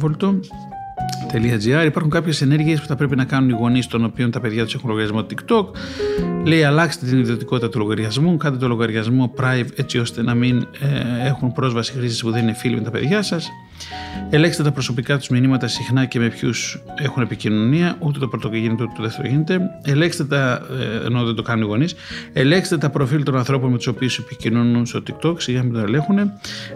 βολτό. 1.31 1.81
Υπάρχουν 1.81 2.11
κάποιες 2.11 2.41
ενέργειες 2.41 2.81
που 2.81 2.87
θα 2.87 2.95
πρέπει 2.95 3.15
να 3.15 3.25
κάνουν 3.25 3.49
οι 3.49 3.53
γονείς 3.53 3.87
των 3.87 4.03
οποίων 4.03 4.31
τα 4.31 4.39
παιδιά 4.39 4.63
τους 4.63 4.73
έχουν 4.73 4.89
λογαριασμό 4.89 5.25
TikTok. 5.29 5.65
Λέει 6.45 6.63
αλλάξτε 6.63 7.05
την 7.05 7.19
ιδιωτικότητα 7.19 7.69
του 7.69 7.79
λογαριασμού, 7.79 8.37
κάντε 8.37 8.57
το 8.57 8.67
λογαριασμό 8.67 9.33
private 9.37 9.69
έτσι 9.75 9.97
ώστε 9.97 10.21
να 10.21 10.33
μην 10.33 10.67
ε, 10.79 11.27
έχουν 11.27 11.51
πρόσβαση 11.51 11.91
χρήστες 11.91 12.21
που 12.21 12.31
δεν 12.31 12.43
είναι 12.43 12.53
φίλοι 12.53 12.75
με 12.75 12.81
τα 12.81 12.91
παιδιά 12.91 13.21
σας. 13.21 13.49
Ελέγξτε 14.29 14.63
τα 14.63 14.71
προσωπικά 14.71 15.17
τους 15.17 15.29
μηνύματα 15.29 15.67
συχνά 15.67 16.05
και 16.05 16.19
με 16.19 16.27
ποιους 16.27 16.81
έχουν 16.95 17.23
επικοινωνία. 17.23 17.95
Ούτε 17.99 18.19
το 18.19 18.27
πρώτο 18.27 18.49
γίνεται 18.53 18.83
ούτε 18.83 18.93
το 18.95 19.03
δεύτερο 19.03 19.27
γίνεται. 19.27 19.59
Ελέγξτε 19.83 20.23
τα, 20.23 20.61
ε, 21.03 21.05
ενώ 21.05 21.25
δεν 21.25 21.35
το 21.35 21.41
κάνουν 21.41 21.63
οι 21.63 21.67
γονείς. 21.67 21.95
Ελέγξτε 22.33 22.77
τα 22.77 22.89
προφίλ 22.89 23.23
των 23.23 23.37
ανθρώπων 23.37 23.71
με 23.71 23.77
τους 23.77 23.87
οποίους 23.87 24.17
επικοινωνούν 24.17 24.85
στο 24.85 25.03
TikTok, 25.07 25.41
σιγά 25.41 25.63
μην 25.63 25.73
το 25.73 25.79
ελέγχουν. 25.79 26.31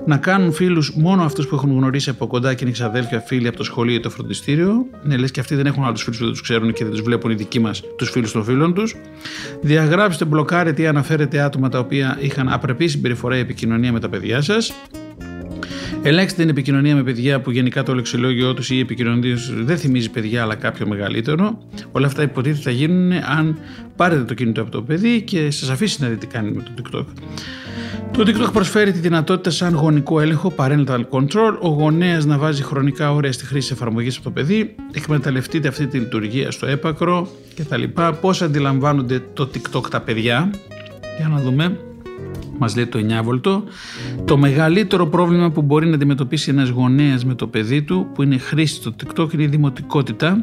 Να 0.05 0.17
κάνουν 0.17 0.51
φίλους 0.53 0.93
μόνο 0.95 1.23
αυτούς 1.23 1.47
που 1.47 1.55
έχουν 1.55 1.71
γνωρίσει 1.71 2.09
από 2.09 2.27
κοντά 2.27 2.53
και 2.53 2.63
είναι 2.63 2.73
ξαδέλφια 2.73 3.19
φίλοι 3.19 3.47
από 3.47 3.57
το 3.57 3.63
σχολείο 3.63 3.95
ή 3.95 3.99
το 3.99 4.09
φροντιστήριο. 4.09 4.85
Ναι, 5.03 5.17
λες 5.17 5.31
και 5.31 5.39
αυτοί 5.39 5.55
δεν 5.55 5.65
έχουν 5.65 5.83
άλλους 5.83 6.03
φίλους 6.03 6.17
που 6.17 6.23
δεν 6.23 6.33
τους 6.33 6.41
ξέρουν 6.41 6.73
και 6.73 6.83
δεν 6.83 6.93
τους 6.93 7.01
βλέπουν 7.01 7.31
οι 7.31 7.35
δικοί 7.35 7.59
μας 7.59 7.81
τους 7.97 8.09
φίλους 8.09 8.31
των 8.31 8.43
φίλων 8.43 8.73
τους. 8.73 8.95
Διαγράψτε, 9.61 10.25
μπλοκάρετε 10.25 10.81
ή 10.81 10.87
αναφέρετε 10.87 11.41
άτομα 11.41 11.69
τα 11.69 11.79
οποία 11.79 12.17
είχαν 12.21 12.49
απρεπή 12.49 12.87
συμπεριφορά 12.87 13.37
ή 13.37 13.39
επικοινωνία 13.39 13.91
με 13.91 13.99
τα 13.99 14.09
παιδιά 14.09 14.41
σας. 14.41 14.73
Ελέγξτε 16.03 16.41
την 16.41 16.49
επικοινωνία 16.49 16.95
με 16.95 17.03
παιδιά 17.03 17.41
που 17.41 17.51
γενικά 17.51 17.83
το 17.83 17.95
λεξιλόγιο 17.95 18.53
τους 18.53 18.69
ή 18.69 18.75
η 18.75 18.79
επικοινωνία 18.79 19.35
τους 19.35 19.63
δεν 19.63 19.77
θυμίζει 19.77 20.09
παιδιά 20.09 20.41
αλλά 20.41 20.55
κάποιο 20.55 20.87
μεγαλύτερο. 20.87 21.57
Όλα 21.91 22.07
αυτά 22.07 22.21
υποτίθεται 22.21 22.61
θα 22.61 22.71
γίνουν 22.71 23.11
αν 23.11 23.57
πάρετε 23.95 24.23
το 24.23 24.33
κινητό 24.33 24.61
από 24.61 24.71
το 24.71 24.81
παιδί 24.81 25.21
και 25.21 25.51
σας 25.51 25.69
αφήσει 25.69 26.01
να 26.01 26.07
δείτε 26.07 26.19
τι 26.19 26.27
κάνει 26.27 26.51
με 26.51 26.63
το 26.63 26.71
TikTok. 26.77 27.05
Το 28.11 28.23
TikTok 28.27 28.53
προσφέρει 28.53 28.91
τη 28.91 28.99
δυνατότητα 28.99 29.49
σαν 29.49 29.73
γονικό 29.73 30.19
έλεγχο, 30.19 30.53
parental 30.55 31.01
control, 31.09 31.57
ο 31.59 31.67
γονέας 31.67 32.25
να 32.25 32.37
βάζει 32.37 32.63
χρονικά 32.63 33.13
όρια 33.13 33.31
στη 33.31 33.45
χρήση 33.45 33.73
εφαρμογής 33.73 34.15
από 34.15 34.23
το 34.23 34.31
παιδί, 34.31 34.75
εκμεταλλευτείτε 34.93 35.67
αυτή 35.67 35.87
τη 35.87 35.97
λειτουργία 35.97 36.51
στο 36.51 36.65
έπακρο 36.65 37.27
κτλ. 37.55 37.83
Πώς 38.21 38.41
αντιλαμβάνονται 38.41 39.21
το 39.33 39.49
TikTok 39.53 39.89
τα 39.89 40.01
παιδιά, 40.01 40.49
για 41.17 41.27
να 41.27 41.41
δούμε. 41.41 41.90
Μας 42.61 42.75
λέει 42.75 42.85
το 42.85 42.99
9 43.43 43.51
Το 44.25 44.37
μεγαλύτερο 44.37 45.07
πρόβλημα 45.07 45.51
που 45.51 45.61
μπορεί 45.61 45.87
να 45.87 45.95
αντιμετωπίσει 45.95 46.49
ένας 46.49 46.69
γονέας 46.69 47.25
με 47.25 47.35
το 47.35 47.47
παιδί 47.47 47.81
του 47.81 48.07
που 48.13 48.23
είναι 48.23 48.37
χρήστη 48.37 48.75
στο 48.75 48.93
TikTok 49.03 49.33
είναι 49.33 49.43
η 49.43 49.47
δημοτικότητα. 49.47 50.39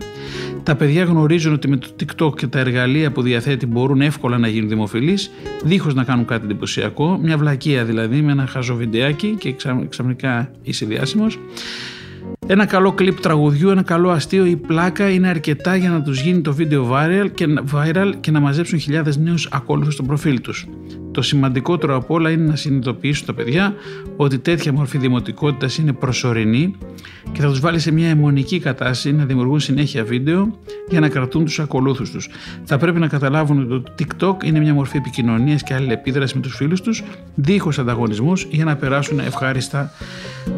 Τα 0.63 0.77
παιδιά 0.77 1.05
γνωρίζουν 1.05 1.53
ότι 1.53 1.69
με 1.69 1.77
το 1.77 1.89
TikTok 2.01 2.37
και 2.37 2.47
τα 2.47 2.59
εργαλεία 2.59 3.13
που 3.13 3.23
διαθέτει 3.23 3.67
μπορούν 3.67 4.01
εύκολα 4.01 4.39
να 4.39 4.49
γίνουν 4.49 4.69
δημοφιλείς 4.69 5.31
δίχως 5.65 5.95
να 5.95 6.05
κάνουν 6.05 6.25
κάτι 6.25 6.45
εντυπωσιακό, 6.45 7.19
μια 7.23 7.37
βλακεία 7.37 7.85
δηλαδή 7.85 8.23
με 8.23 8.33
ένα 8.33 8.47
χαζό 8.47 8.75
βιντεάκι 8.75 9.37
και 9.39 9.55
ξαφνικά 9.89 10.51
είσαι 10.63 10.87
διάσημος. 10.87 11.39
Ένα 12.47 12.67
καλό 12.67 12.93
κλιπ 12.93 13.21
τραγουδιού, 13.21 13.71
ένα 13.71 13.83
καλό 13.83 14.11
αστείο 14.11 14.45
ή 14.45 14.57
πλάκα 14.57 15.11
είναι 15.11 15.29
αρκετά 15.29 15.77
για 15.77 15.91
να 15.91 16.03
τους 16.03 16.21
γίνει 16.21 16.41
το 16.41 16.53
βίντεο 16.53 16.91
viral 16.93 17.31
και, 17.35 17.47
viral 17.73 18.13
και 18.21 18.31
να 18.31 18.41
μαζέψουν 18.41 18.79
χιλιάδες 18.79 19.17
νέους 19.17 19.49
ακόλουθους 19.51 19.95
στο 19.95 20.03
προφίλ 20.03 20.41
τους. 20.41 20.67
Το 21.19 21.25
σημαντικότερο 21.25 21.97
από 21.97 22.15
όλα 22.15 22.31
είναι 22.31 22.45
να 22.45 22.57
συνειδητοποιήσουν 22.57 23.27
τα 23.27 23.35
παιδιά 23.35 23.75
ότι 24.17 24.39
τέτοια 24.39 24.73
μορφή 24.73 24.99
δημοτικότητας 24.99 25.79
είναι 25.79 25.93
προσωρινή 25.93 26.75
και 27.33 27.41
θα 27.41 27.49
τους 27.49 27.61
βάλει 27.61 27.79
σε 27.79 27.93
μια 27.93 28.09
αιμονική 28.09 28.59
κατάσταση 28.59 29.13
να 29.13 29.25
δημιουργούν 29.25 29.61
συνέχεια 29.61 30.05
βίντεο 30.05 30.59
για 30.89 31.01
να 31.01 31.09
κρατούν 31.09 31.45
τους 31.45 31.59
ακολούθους 31.59 32.11
τους. 32.11 32.29
Θα 32.65 32.79
πρέπει 32.79 32.99
να 32.99 33.07
καταλάβουν 33.07 33.73
ότι 33.73 33.83
το 33.83 33.93
TikTok 33.99 34.45
είναι 34.45 34.61
μια 34.61 34.75
μορφή 34.75 34.97
επικοινωνίας 34.97 35.63
και 35.63 35.75
αλληλεπίδρασης 35.75 36.35
με 36.35 36.41
τους 36.41 36.55
φίλους 36.57 36.81
τους 36.81 37.03
δίχως 37.35 37.79
ανταγωνισμούς 37.79 38.47
για 38.51 38.65
να 38.65 38.77
περάσουν 38.77 39.19
ευχάριστα 39.19 39.93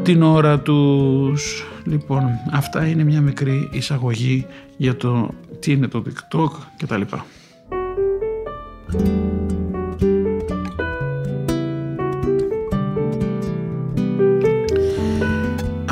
την 0.02 0.22
ώρα 0.22 0.58
τους. 0.58 1.66
Λοιπόν, 1.84 2.24
αυτά 2.50 2.86
είναι 2.86 3.04
μια 3.04 3.20
μικρή 3.20 3.68
εισαγωγή 3.72 4.46
για 4.76 4.96
το 4.96 5.30
τι 5.60 5.72
είναι 5.72 5.88
το 5.88 6.02
TikTok 6.06 6.50
κτλ. 6.76 7.02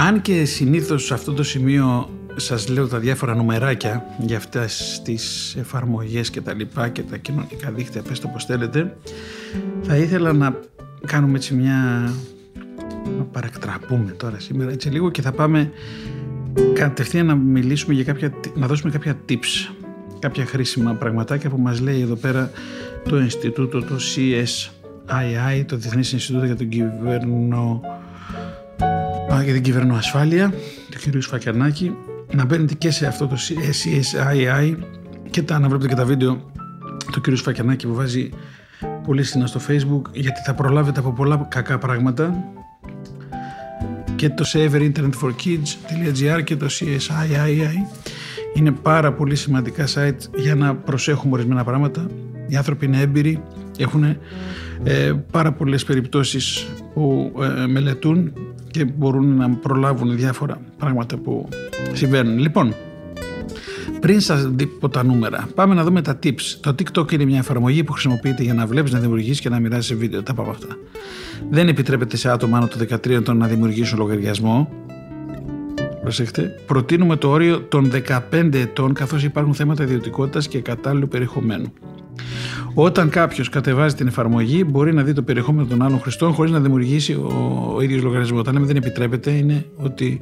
Αν 0.09 0.23
και 0.23 0.45
συνήθως 0.45 1.05
σε 1.05 1.15
αυτό 1.15 1.33
το 1.33 1.43
σημείο 1.43 2.09
σας 2.37 2.69
λέω 2.69 2.89
τα 2.89 2.99
διάφορα 2.99 3.35
νομεράκια 3.35 4.05
για 4.19 4.37
αυτές 4.37 5.01
τις 5.05 5.57
εφαρμογές 5.59 6.31
και 6.31 6.41
τα 6.41 6.55
λοιπά 6.55 6.89
και 6.89 7.03
τα 7.03 7.17
κοινωνικά 7.17 7.71
δίκτυα, 7.71 8.03
πες 8.03 8.21
το 8.21 8.29
πως 8.29 8.45
θέλετε, 8.45 8.97
θα 9.83 9.97
ήθελα 9.97 10.33
να 10.33 10.59
κάνουμε 11.07 11.37
έτσι 11.37 11.55
μια... 11.55 12.11
να 13.19 13.25
παρακτραπούμε 13.25 14.11
τώρα 14.11 14.39
σήμερα 14.39 14.71
έτσι 14.71 14.89
λίγο 14.89 15.11
και 15.11 15.23
θα 15.23 15.33
πάμε 15.33 15.71
κατευθείαν 16.73 17.27
να 17.27 17.35
μιλήσουμε 17.35 17.95
για 17.95 18.05
κάποια... 18.05 18.33
να 18.55 18.67
δώσουμε 18.67 18.93
κάποια 18.93 19.19
tips, 19.29 19.75
κάποια 20.19 20.45
χρήσιμα 20.47 20.95
πραγματάκια 20.95 21.51
που 21.51 21.59
μας 21.59 21.81
λέει 21.81 22.01
εδώ 22.01 22.15
πέρα 22.15 22.51
το 23.09 23.19
Ινστιτούτο, 23.19 23.81
το 23.81 23.97
CSII, 24.17 25.65
το 25.67 25.77
Διεθνές 25.77 26.13
Ινστιτούτο 26.13 26.45
για 26.45 26.57
τον 26.57 26.69
Κυβέρνο 26.69 27.81
για 29.43 29.53
την 29.53 29.63
κυβερνοασφάλεια 29.63 30.53
του 30.91 31.19
κ. 31.19 31.23
Σφακιανάκη 31.23 31.97
να 32.33 32.45
μπαίνετε 32.45 32.75
και 32.75 32.91
σε 32.91 33.07
αυτό 33.07 33.27
το 33.27 33.37
CSII 33.37 34.77
και 35.31 35.43
τα, 35.43 35.59
να 35.59 35.69
βλέπετε 35.69 35.89
και 35.89 35.95
τα 35.95 36.05
βίντεο 36.05 36.51
του 37.13 37.21
κ. 37.21 37.37
Σφακιανάκη 37.37 37.87
που 37.87 37.95
βάζει 37.95 38.31
πολύ 39.07 39.23
συχνά 39.23 39.47
στο 39.47 39.61
facebook 39.69 40.03
γιατί 40.13 40.41
θα 40.45 40.55
προλάβετε 40.55 41.01
από 41.01 41.13
πολλά 41.13 41.47
κακά 41.51 41.79
πράγματα 41.79 42.35
και 44.17 44.29
το 44.29 44.45
saverinternetforkids.gr 44.53 46.45
και 46.45 46.57
το 46.57 46.67
CSII 46.67 47.71
είναι 48.55 48.71
πάρα 48.71 49.13
πολύ 49.13 49.37
σημαντικά 49.37 49.87
site 49.95 50.19
για 50.37 50.55
να 50.55 50.75
προσέχουμε 50.75 51.33
ορισμένα 51.35 51.65
πράγματα. 51.65 52.07
Οι 52.47 52.57
άνθρωποι 52.57 52.87
είναι 52.87 53.01
έμπειροι, 53.01 53.43
έχουν 53.79 54.05
ε, 54.85 55.13
πάρα 55.31 55.53
πολλές 55.53 55.85
περιπτώσεις 55.85 56.67
που 56.95 57.33
ε, 57.43 57.67
μελετούν 57.67 58.33
και 58.71 58.85
μπορούν 58.85 59.37
να 59.37 59.51
προλάβουν 59.51 60.17
διάφορα 60.17 60.61
πράγματα 60.79 61.17
που 61.17 61.49
συμβαίνουν. 61.93 62.39
Λοιπόν, 62.39 62.75
πριν 64.01 64.21
σας 64.21 64.49
πω 64.81 64.89
τα 64.89 65.05
νούμερα, 65.05 65.49
πάμε 65.55 65.75
να 65.75 65.85
δούμε 65.85 66.03
τα 66.03 66.19
tips. 66.23 66.43
Το 66.61 66.75
TikTok 66.79 67.13
είναι 67.13 67.25
μια 67.25 67.39
εφαρμογή 67.39 67.85
που 67.85 67.93
χρησιμοποιείται 67.93 68.43
για 68.43 68.55
να 68.55 68.67
βλέπεις, 68.67 68.93
να 68.93 68.99
δημιουργήσεις 68.99 69.41
και 69.41 69.49
να 69.49 69.61
μοιράζεις 69.61 69.97
βίντεο. 69.97 70.23
Τα 70.23 70.35
πάμε 70.35 70.51
αυτά. 70.51 70.67
Δεν 71.51 71.69
επιτρέπεται 71.69 72.17
σε 72.17 72.31
άτομα 72.31 72.57
άνω 72.57 72.67
των 72.67 72.79
13 72.79 73.11
ετών 73.11 73.37
να 73.37 73.47
δημιουργήσουν 73.47 73.99
λογαριασμό. 73.99 74.69
Προσέχτε. 76.03 76.55
Προτείνουμε 76.67 77.17
το 77.17 77.29
όριο 77.29 77.61
των 77.61 77.91
15 78.31 78.55
ετών 78.55 78.93
καθώς 78.93 79.25
υπάρχουν 79.25 79.55
θέματα 79.55 79.83
ιδιωτικότητας 79.83 80.49
και 80.49 80.61
κατάλληλου 80.61 81.09
περιεχομένου. 81.09 81.73
Όταν 82.81 83.09
κάποιος 83.09 83.49
κατεβάζει 83.49 83.95
την 83.95 84.07
εφαρμογή, 84.07 84.65
μπορεί 84.67 84.95
να 84.95 85.03
δει 85.03 85.13
το 85.13 85.23
περιεχόμενο 85.23 85.67
των 85.67 85.83
άλλων 85.83 86.01
χρηστών 86.01 86.33
χωρίς 86.33 86.53
να 86.53 86.61
δημιουργήσει 86.61 87.13
ο, 87.13 87.73
ο 87.75 87.81
ίδιος 87.81 88.03
λογαριασμός. 88.03 88.41
Όταν 88.41 88.55
λέμε 88.55 88.67
δεν 88.67 88.77
επιτρέπεται, 88.77 89.31
είναι 89.31 89.67
ότι 89.77 90.21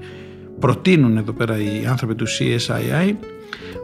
προτείνουν 0.59 1.17
εδώ 1.17 1.33
πέρα 1.33 1.59
οι 1.59 1.87
άνθρωποι 1.87 2.15
του 2.15 2.27
CSII 2.29 3.15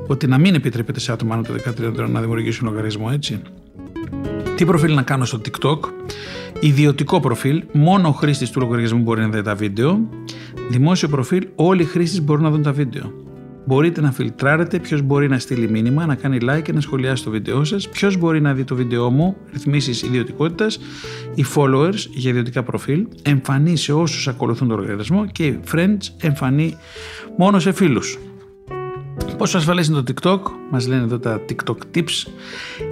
ότι 0.06 0.26
να 0.26 0.38
μην 0.38 0.54
επιτρέπεται 0.54 1.00
σε 1.00 1.12
άτομα 1.12 1.34
άνω 1.34 1.42
των 1.42 1.56
13 2.04 2.08
να 2.10 2.20
δημιουργήσουν 2.20 2.68
λογαριασμό, 2.68 3.08
έτσι. 3.12 3.40
Τι 4.56 4.64
προφίλ 4.64 4.94
να 4.94 5.02
κάνω 5.02 5.24
στο 5.24 5.40
TikTok; 5.44 5.78
Ιδιωτικό 6.60 7.20
προφίλ, 7.20 7.62
μόνο 7.72 8.08
ο 8.08 8.12
χρήστης 8.12 8.50
του 8.50 8.60
λογαριασμού 8.60 9.02
μπορεί 9.02 9.20
να 9.20 9.28
δει 9.28 9.42
τα 9.42 9.54
βίντεο. 9.54 10.08
Δημόσιο 10.70 11.08
προφίλ, 11.08 11.46
όλοι 11.54 11.82
οι 11.82 11.86
χρήστες 11.86 12.22
μπορούν 12.22 12.42
να 12.42 12.50
δουν 12.50 12.62
τα 12.62 12.72
βίντεο. 12.72 13.21
Μπορείτε 13.64 14.00
να 14.00 14.12
φιλτράρετε 14.12 14.78
ποιος 14.78 15.02
μπορεί 15.02 15.28
να 15.28 15.38
στείλει 15.38 15.68
μήνυμα, 15.68 16.06
να 16.06 16.14
κάνει 16.14 16.38
like 16.42 16.62
και 16.62 16.72
να 16.72 16.80
σχολιάσει 16.80 17.24
το 17.24 17.30
βίντεό 17.30 17.64
σας, 17.64 17.88
ποιος 17.88 18.16
μπορεί 18.16 18.40
να 18.40 18.54
δει 18.54 18.64
το 18.64 18.74
βίντεό 18.74 19.10
μου, 19.10 19.36
ρυθμίσεις 19.52 20.02
ιδιωτικότητας, 20.02 20.78
οι 21.34 21.44
followers 21.54 22.06
για 22.14 22.30
ιδιωτικά 22.30 22.62
προφίλ, 22.62 23.06
εμφανή 23.22 23.76
σε 23.76 23.92
όσους 23.92 24.28
ακολουθούν 24.28 24.68
το 24.68 24.76
λογαριασμό 24.76 25.26
και 25.26 25.46
οι 25.46 25.60
friends 25.72 25.98
εμφανή 26.20 26.76
μόνο 27.36 27.58
σε 27.58 27.72
φίλους. 27.72 28.18
Πόσο 29.38 29.58
ασφαλές 29.58 29.86
είναι 29.86 30.02
το 30.02 30.12
TikTok, 30.14 30.40
μας 30.70 30.86
λένε 30.86 31.02
εδώ 31.02 31.18
τα 31.18 31.40
TikTok 31.48 31.76
tips. 31.94 32.26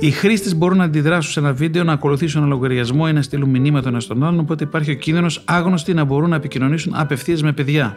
Οι 0.00 0.10
χρήστες 0.10 0.56
μπορούν 0.56 0.76
να 0.78 0.84
αντιδράσουν 0.84 1.32
σε 1.32 1.40
ένα 1.40 1.52
βίντεο, 1.52 1.84
να 1.84 1.92
ακολουθήσουν 1.92 2.40
ένα 2.42 2.50
λογαριασμό 2.50 3.04
ή 3.08 3.12
να 3.12 3.22
στείλουν 3.22 3.48
μηνύματα 3.50 3.88
ένα 3.88 4.00
στον 4.00 4.24
άλλον, 4.24 4.40
οπότε 4.40 4.64
υπάρχει 4.64 4.90
ο 4.90 4.94
κίνδυνος 4.94 5.42
άγνωστοι 5.44 5.94
να 5.94 6.04
μπορούν 6.04 6.30
να 6.30 6.36
επικοινωνήσουν 6.36 6.92
απευθείας 6.96 7.42
με 7.42 7.52
παιδιά. 7.52 7.96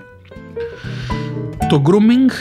Το 1.69 1.81
grooming 1.85 2.31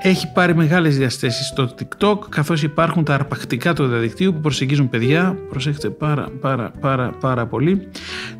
έχει 0.00 0.32
πάρει 0.32 0.54
μεγάλες 0.54 0.98
διαστάσεις 0.98 1.46
στο 1.46 1.68
TikTok 1.78 2.18
καθώς 2.28 2.62
υπάρχουν 2.62 3.04
τα 3.04 3.14
αρπακτικά 3.14 3.74
του 3.74 3.86
διαδικτύου 3.86 4.32
που 4.32 4.40
προσεγγίζουν 4.40 4.88
παιδιά, 4.88 5.38
προσέχετε 5.50 5.90
πάρα 5.90 6.28
πάρα 6.40 6.72
πάρα 6.80 7.12
πάρα 7.20 7.46
πολύ. 7.46 7.88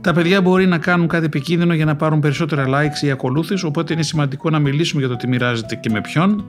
Τα 0.00 0.12
παιδιά 0.12 0.40
μπορεί 0.40 0.66
να 0.66 0.78
κάνουν 0.78 1.08
κάτι 1.08 1.24
επικίνδυνο 1.24 1.74
για 1.74 1.84
να 1.84 1.96
πάρουν 1.96 2.20
περισσότερα 2.20 2.66
likes 2.68 3.04
ή 3.04 3.10
ακολούθηση 3.10 3.66
οπότε 3.66 3.92
είναι 3.92 4.02
σημαντικό 4.02 4.50
να 4.50 4.58
μιλήσουμε 4.58 5.00
για 5.00 5.10
το 5.10 5.16
τι 5.16 5.28
μοιράζεται 5.28 5.74
και 5.74 5.90
με 5.90 6.00
ποιον. 6.00 6.44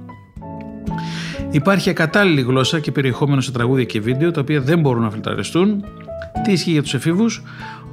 Υπάρχει 1.51 1.89
ακατάλληλη 1.89 2.41
γλώσσα 2.41 2.79
και 2.79 2.91
περιεχόμενο 2.91 3.41
σε 3.41 3.51
τραγούδια 3.51 3.83
και 3.83 4.01
βίντεο 4.01 4.31
τα 4.31 4.41
οποία 4.41 4.61
δεν 4.61 4.79
μπορούν 4.79 5.03
να 5.03 5.11
φιλτραριστούν. 5.11 5.83
Τι 6.43 6.51
ισχύει 6.51 6.71
για 6.71 6.81
τους 6.81 6.93
εφήβους; 6.93 7.43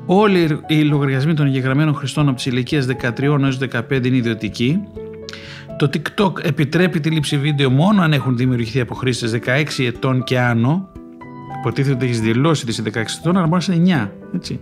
Όλοι 0.06 0.60
οι 0.66 0.82
λογαριασμοί 0.82 1.34
των 1.34 1.46
εγγεγραμμένων 1.46 1.94
χρηστών 1.94 2.26
από 2.26 2.36
τις 2.36 2.46
ηλικίες 2.46 2.86
13 2.86 3.22
έως 3.22 3.58
15 3.58 4.06
είναι 4.06 4.16
ιδιωτικοί 4.16 4.80
το 5.76 5.90
TikTok 5.92 6.44
επιτρέπει 6.44 7.00
τη 7.00 7.10
λήψη 7.10 7.38
βίντεο 7.38 7.70
μόνο 7.70 8.02
αν 8.02 8.12
έχουν 8.12 8.36
δημιουργηθεί 8.36 8.80
από 8.80 8.94
χρήστε 8.94 9.40
16 9.78 9.84
ετών 9.84 10.24
και 10.24 10.38
άνω. 10.38 10.88
Υποτίθεται 11.60 11.94
ότι 11.94 12.04
έχεις 12.04 12.20
δηλώσει 12.20 12.62
ότι 12.62 12.70
είσαι 12.70 12.82
16 12.82 13.18
ετών, 13.20 13.36
αλλά 13.36 13.46
μπορείς 13.46 13.68
να 13.68 13.74
είναι 13.74 14.10
9. 14.32 14.34
Έτσι. 14.34 14.60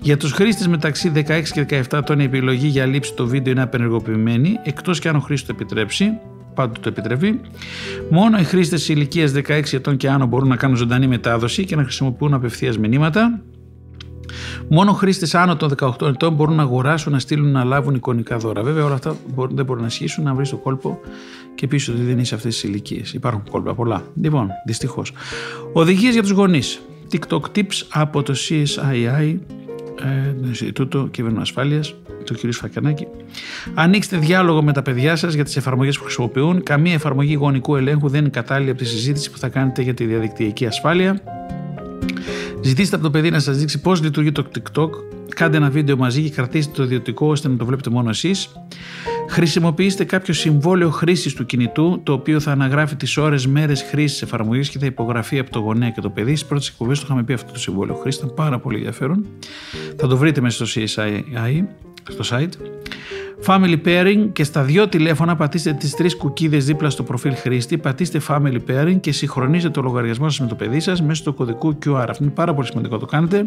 Για 0.00 0.16
τους 0.16 0.32
χρήστες 0.32 0.66
μεταξύ 0.66 1.12
16 1.14 1.42
και 1.52 1.60
17 1.60 1.98
ετών, 1.98 2.20
η 2.20 2.24
επιλογή 2.24 2.66
για 2.66 2.86
λήψη 2.86 3.14
το 3.14 3.26
βίντεο 3.26 3.52
είναι 3.52 3.62
απενεργοποιημένη, 3.62 4.58
εκτός 4.62 4.98
και 4.98 5.08
αν 5.08 5.16
ο 5.16 5.20
χρήστη 5.20 5.46
το 5.46 5.54
επιτρέψει. 5.56 6.10
Πάντοτε 6.54 6.80
το 6.80 6.88
επιτρέπει. 6.88 7.40
Μόνο 8.10 8.38
οι 8.38 8.44
χρήστες 8.44 8.88
ηλικίας 8.88 9.32
16 9.32 9.72
ετών 9.72 9.96
και 9.96 10.08
άνω 10.08 10.26
μπορούν 10.26 10.48
να 10.48 10.56
κάνουν 10.56 10.76
ζωντανή 10.76 11.06
μετάδοση 11.06 11.64
και 11.64 11.76
να 11.76 11.82
χρησιμοποιούν 11.82 12.34
απευθείας 12.34 12.78
μηνύματα. 12.78 13.42
Μόνο 14.70 14.92
χρήστες 14.92 15.34
άνω 15.34 15.56
των 15.56 15.74
18 15.78 16.06
ετών 16.06 16.34
μπορούν 16.34 16.54
να 16.54 16.62
αγοράσουν, 16.62 17.12
να 17.12 17.18
στείλουν, 17.18 17.50
να 17.50 17.64
λάβουν 17.64 17.94
εικονικά 17.94 18.36
δώρα. 18.36 18.62
Βέβαια, 18.62 18.84
όλα 18.84 18.94
αυτά 18.94 19.16
δεν 19.50 19.64
μπορούν 19.64 19.82
να 19.82 19.88
ισχύσουν, 19.88 20.24
να 20.24 20.34
βρεις 20.34 20.50
το 20.50 20.56
κόλπο 20.56 21.00
και 21.54 21.66
πίσω 21.66 21.92
ότι 21.92 22.02
δεν 22.02 22.18
είσαι 22.18 22.34
αυτές 22.34 22.54
τις 22.54 22.62
ηλικίες. 22.62 23.12
Υπάρχουν 23.12 23.42
κόλπα 23.50 23.74
πολλά. 23.74 24.02
Λοιπόν, 24.22 24.50
δυστυχώς. 24.66 25.12
Οδηγίες 25.72 26.12
για 26.12 26.22
τους 26.22 26.30
γονείς. 26.30 26.80
TikTok 27.12 27.40
tips 27.56 27.86
από 27.92 28.22
το 28.22 28.34
CSII, 28.48 29.36
ε, 30.02 30.32
το 30.40 30.46
Ινστιτούτο 30.46 31.10
Ασφάλειας, 31.38 31.94
του 32.24 32.34
κ. 32.34 32.52
Φακιανάκη. 32.52 33.06
Ανοίξτε 33.74 34.16
διάλογο 34.16 34.62
με 34.62 34.72
τα 34.72 34.82
παιδιά 34.82 35.16
σας 35.16 35.34
για 35.34 35.44
τις 35.44 35.56
εφαρμογές 35.56 35.98
που 35.98 36.04
χρησιμοποιούν. 36.04 36.62
Καμία 36.62 36.94
εφαρμογή 36.94 37.34
γονικού 37.34 37.76
ελέγχου 37.76 38.08
δεν 38.08 38.20
είναι 38.20 38.28
κατάλληλη 38.28 38.70
από 38.70 38.78
τη 38.78 38.84
συζήτηση 38.84 39.30
που 39.30 39.38
θα 39.38 39.48
κάνετε 39.48 39.82
για 39.82 39.94
τη 39.94 40.04
διαδικτυακή 40.04 40.66
ασφάλεια. 40.66 41.22
Ζητήστε 42.60 42.94
από 42.96 43.04
το 43.04 43.10
παιδί 43.10 43.30
να 43.30 43.38
σας 43.38 43.56
δείξει 43.56 43.80
πώς 43.80 44.02
λειτουργεί 44.02 44.32
το 44.32 44.46
TikTok. 44.54 44.88
Κάντε 45.34 45.56
ένα 45.56 45.70
βίντεο 45.70 45.96
μαζί 45.96 46.22
και 46.22 46.30
κρατήστε 46.30 46.72
το 46.76 46.82
ιδιωτικό 46.82 47.26
ώστε 47.26 47.48
να 47.48 47.56
το 47.56 47.64
βλέπετε 47.64 47.90
μόνο 47.90 48.08
εσείς. 48.08 48.48
Χρησιμοποιήστε 49.28 50.04
κάποιο 50.04 50.34
συμβόλαιο 50.34 50.90
χρήσης 50.90 51.34
του 51.34 51.46
κινητού, 51.46 52.00
το 52.02 52.12
οποίο 52.12 52.40
θα 52.40 52.52
αναγράφει 52.52 52.96
τις 52.96 53.16
ώρες, 53.16 53.46
μέρες 53.46 53.82
χρήσης 53.82 54.22
εφαρμογής 54.22 54.68
και 54.68 54.78
θα 54.78 54.86
υπογραφεί 54.86 55.38
από 55.38 55.50
το 55.50 55.58
γονέα 55.58 55.90
και 55.90 56.00
το 56.00 56.10
παιδί. 56.10 56.36
Στις 56.36 56.48
πρώτες 56.48 56.68
εκπομπές 56.68 56.98
το 56.98 57.04
είχαμε 57.08 57.22
πει 57.22 57.32
αυτό 57.32 57.52
το 57.52 57.58
συμβόλαιο 57.58 57.94
χρήσης, 57.96 58.20
ήταν 58.20 58.34
πάρα 58.34 58.58
πολύ 58.58 58.76
ενδιαφέρον. 58.76 59.26
Θα 59.96 60.06
το 60.06 60.16
βρείτε 60.16 60.40
μέσα 60.40 60.66
στο 60.66 60.80
CSI, 60.80 61.62
στο 62.08 62.36
site. 62.36 62.52
Family 63.46 63.76
Pairing 63.84 64.28
και 64.32 64.44
στα 64.44 64.62
δύο 64.62 64.88
τηλέφωνα 64.88 65.36
πατήστε 65.36 65.72
τις 65.72 65.94
τρεις 65.94 66.16
κουκίδες 66.16 66.64
δίπλα 66.64 66.90
στο 66.90 67.02
προφίλ 67.02 67.34
χρήστη, 67.34 67.78
πατήστε 67.78 68.20
Family 68.28 68.58
Pairing 68.68 68.96
και 69.00 69.12
συγχρονίζετε 69.12 69.72
το 69.72 69.82
λογαριασμό 69.82 70.28
σας 70.28 70.40
με 70.40 70.46
το 70.46 70.54
παιδί 70.54 70.80
σας 70.80 71.02
μέσω 71.02 71.22
του 71.22 71.34
κωδικού 71.34 71.78
QR. 71.84 72.04
Αυτό 72.08 72.24
είναι 72.24 72.32
πάρα 72.32 72.54
πολύ 72.54 72.66
σημαντικό 72.66 72.94
να 72.94 73.00
το 73.00 73.06
κάνετε. 73.06 73.46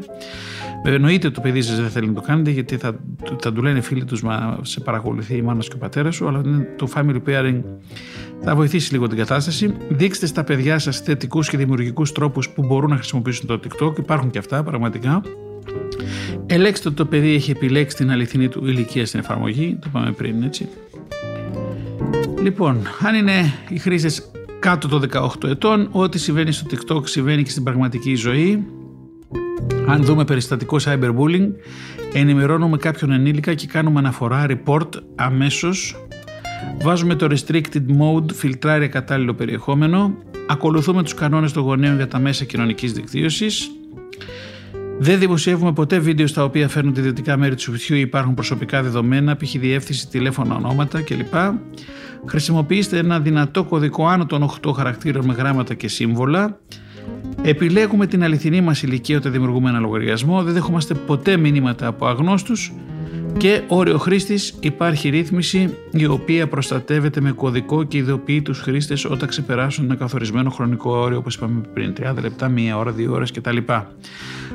Εννοείται 0.84 1.30
το 1.30 1.42
παιδί 1.42 1.62
σας 1.62 1.80
δεν 1.80 1.90
θέλει 1.90 2.08
να 2.08 2.14
το 2.14 2.22
κάνετε 2.22 2.50
γιατί 2.50 2.78
θα, 2.78 3.00
θα 3.42 3.54
του 3.54 3.62
λένε 3.62 3.82
φίλοι 3.82 4.06
τους 4.06 4.22
μα 4.22 4.60
σε 4.62 4.80
παρακολουθεί 4.80 5.36
η 5.36 5.42
μάνα 5.42 5.60
και 5.60 5.76
ο 5.76 5.78
πατέρας 5.78 6.16
σου, 6.16 6.28
αλλά 6.28 6.42
το 6.76 6.88
Family 6.96 7.22
Pairing 7.28 7.62
θα 8.42 8.56
βοηθήσει 8.56 8.94
λίγο 8.94 9.08
την 9.08 9.18
κατάσταση. 9.18 9.76
Δείξτε 9.90 10.26
στα 10.26 10.44
παιδιά 10.44 10.80
σας 10.80 11.00
θετικούς 11.00 11.50
και 11.50 11.58
δημιουργικούς 11.58 12.12
τρόπους 12.12 12.50
που 12.50 12.66
μπορούν 12.66 12.90
να 12.90 12.96
χρησιμοποιήσουν 12.96 13.48
το 13.48 13.60
TikTok. 13.64 13.98
Υπάρχουν 13.98 14.30
και 14.30 14.38
αυτά 14.38 14.64
πραγματικά. 14.64 15.22
Ελέγξτε 16.46 16.88
ότι 16.88 16.98
το 16.98 17.06
παιδί 17.06 17.34
έχει 17.34 17.52
επιλέξει 17.52 17.96
την 17.96 18.12
αληθινή 18.12 18.48
του 18.48 18.66
ηλικία 18.68 19.06
στην 19.06 19.20
εφαρμογή, 19.20 19.78
το 19.82 19.88
είπαμε 19.90 20.12
πριν 20.12 20.44
έτσι. 20.44 20.70
Λοιπόν, 22.42 22.82
αν 23.00 23.16
είναι 23.16 23.54
οι 23.70 23.78
χρήστες 23.78 24.32
κάτω 24.60 24.88
των 24.88 25.04
18 25.12 25.50
ετών, 25.50 25.88
ό,τι 25.92 26.20
συμβαίνει 26.20 26.52
στο 26.52 26.68
TikTok 26.72 27.08
συμβαίνει 27.08 27.44
και 27.44 27.50
στην 27.50 27.64
πραγματική 27.64 28.16
ζωή. 28.16 28.66
Αν 29.88 30.04
δούμε 30.04 30.26
περιστατικό 30.26 30.78
cyberbullying, 30.84 31.48
ενημερώνουμε 32.14 32.78
κάποιον 32.78 33.12
ενήλικα 33.12 33.54
και 33.54 33.68
κάνουμε 33.68 34.00
αναφορά 34.00 34.46
report 34.50 34.90
αμέσως. 35.16 35.96
Βάζουμε 36.82 37.16
το 37.16 37.28
restricted 37.30 37.86
mode, 38.00 38.34
φιλτράρει 38.34 38.90
κατάλληλο 38.90 39.34
περιεχόμενο. 39.34 40.18
Ακολουθούμε 40.48 41.04
τους 41.04 41.14
κανόνες 41.14 41.52
των 41.52 41.64
γονέων 41.64 41.96
για 41.96 42.08
τα 42.08 42.20
μέσα 42.20 42.46
κοινωνικής 42.46 42.94
δικτύωσης. 42.94 43.72
Δεν 45.04 45.20
δημοσιεύουμε 45.20 45.74
ποτέ 45.74 46.00
βίντεο 46.00 46.28
στα 46.28 46.44
οποία 46.44 46.68
φέρνουν 46.68 46.94
τη 46.94 47.00
ιδιωτικά 47.00 47.38
μέρη 47.38 47.56
του 47.56 47.62
σπιτιού 47.62 47.96
ή 47.96 48.00
υπάρχουν 48.00 48.34
προσωπικά 48.34 48.84
δεδομένα, 48.84 49.36
π.χ. 49.36 49.52
διεύθυνση, 49.52 50.08
τηλέφωνα, 50.08 50.56
ονόματα 50.56 51.02
κλπ. 51.02 51.34
Χρησιμοποιήστε 52.26 52.98
ένα 52.98 53.20
δυνατό 53.20 53.64
κωδικό 53.64 54.08
άνω 54.08 54.26
των 54.26 54.52
8 54.68 54.72
χαρακτήρων 54.72 55.26
με 55.26 55.34
γράμματα 55.34 55.74
και 55.74 55.88
σύμβολα. 55.88 56.60
Επιλέγουμε 57.42 58.08
την 58.08 58.24
αληθινή 58.24 58.62
μας 58.62 58.84
ηλικία 58.84 59.18
όταν 59.18 59.32
δημιουργούμε 59.32 59.70
ένα 59.70 59.80
λογαριασμό. 59.80 60.44
Δεν 60.44 60.54
δεχόμαστε 60.54 60.94
ποτέ 60.94 61.38
μηνύματα 61.38 61.88
από 61.88 62.08
αγνώστους 62.08 62.74
και 63.38 63.62
όριο 63.68 63.98
χρήστης 63.98 64.54
υπάρχει 64.60 65.10
ρύθμιση 65.10 65.78
η 65.92 66.06
οποία 66.06 66.48
προστατεύεται 66.48 67.22
με 67.22 67.32
κωδικό 67.32 67.84
και 67.84 67.98
ειδοποιεί 67.98 68.42
τους 68.42 68.60
χρήστες 68.60 69.06
όταν 69.06 69.30
ξεπεράσουν 69.30 69.86
ένα 69.86 69.96
καθορισμένο 69.96 70.50
χρονικό 70.50 70.92
όριο, 70.92 71.18
όπως 71.18 71.36
είπαμε 71.36 71.62
πριν, 71.74 71.94
30 72.00 72.22
λεπτά, 72.22 72.50
μία 72.50 72.78
ώρα, 72.78 72.92
δύο 72.92 73.14
ώρες 73.14 73.32
κτλ. 73.32 73.58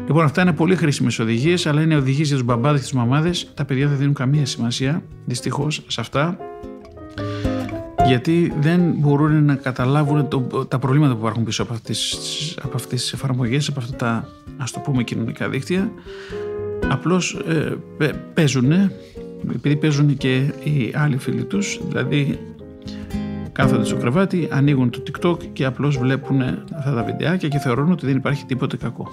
Λοιπόν, 0.07 0.25
αυτά 0.25 0.43
είναι 0.43 0.53
πολύ 0.53 0.77
χρήσιμες 0.77 1.19
οδηγίες, 1.19 1.67
αλλά 1.67 1.83
είναι 1.83 1.97
οδηγίες 1.97 2.27
για 2.27 2.37
τους 2.37 2.47
μπαμπάδες 2.47 2.83
και 2.83 2.91
του 2.91 2.97
μαμάδες. 2.97 3.51
Τα 3.55 3.65
παιδιά 3.65 3.89
δεν 3.89 3.97
δίνουν 3.97 4.15
καμία 4.15 4.47
σημασία, 4.47 5.03
δυστυχώς, 5.25 5.83
σε 5.87 6.01
αυτά. 6.01 6.39
Γιατί 8.07 8.53
δεν 8.61 8.95
μπορούν 8.97 9.45
να 9.45 9.55
καταλάβουν 9.55 10.29
το, 10.29 10.41
τα 10.69 10.79
προβλήματα 10.79 11.13
που 11.13 11.19
υπάρχουν 11.19 11.45
πίσω 11.45 11.63
από 11.63 11.73
αυτές, 11.73 12.19
από 12.63 12.77
αυτές 12.77 13.01
τις 13.01 13.13
εφαρμογές, 13.13 13.69
από 13.69 13.81
αυτά 13.81 13.97
τα 13.97 14.29
ας 14.57 14.71
το 14.71 14.81
πούμε 14.81 15.03
κοινωνικά 15.03 15.49
δίκτυα 15.49 15.93
απλώς 16.89 17.35
ε, 17.99 18.13
παίζουν 18.35 18.73
επειδή 19.55 19.77
παίζουν 19.77 20.17
και 20.17 20.37
οι 20.65 20.93
άλλοι 20.95 21.17
φίλοι 21.17 21.45
τους 21.45 21.81
δηλαδή 21.89 22.39
κάθονται 23.53 23.85
στο 23.85 23.97
κρεβάτι, 23.97 24.49
ανοίγουν 24.51 24.91
το 24.91 25.03
TikTok 25.07 25.39
και 25.53 25.65
απλώς 25.65 25.99
βλέπουν 25.99 26.41
αυτά 26.79 26.95
τα 26.95 27.03
βιντεάκια 27.03 27.49
και 27.49 27.59
θεωρούν 27.59 27.93
ότι 27.93 28.07
δεν 28.07 28.17
υπάρχει 28.17 28.45
τίποτε 28.45 28.77
κακό. 28.77 29.09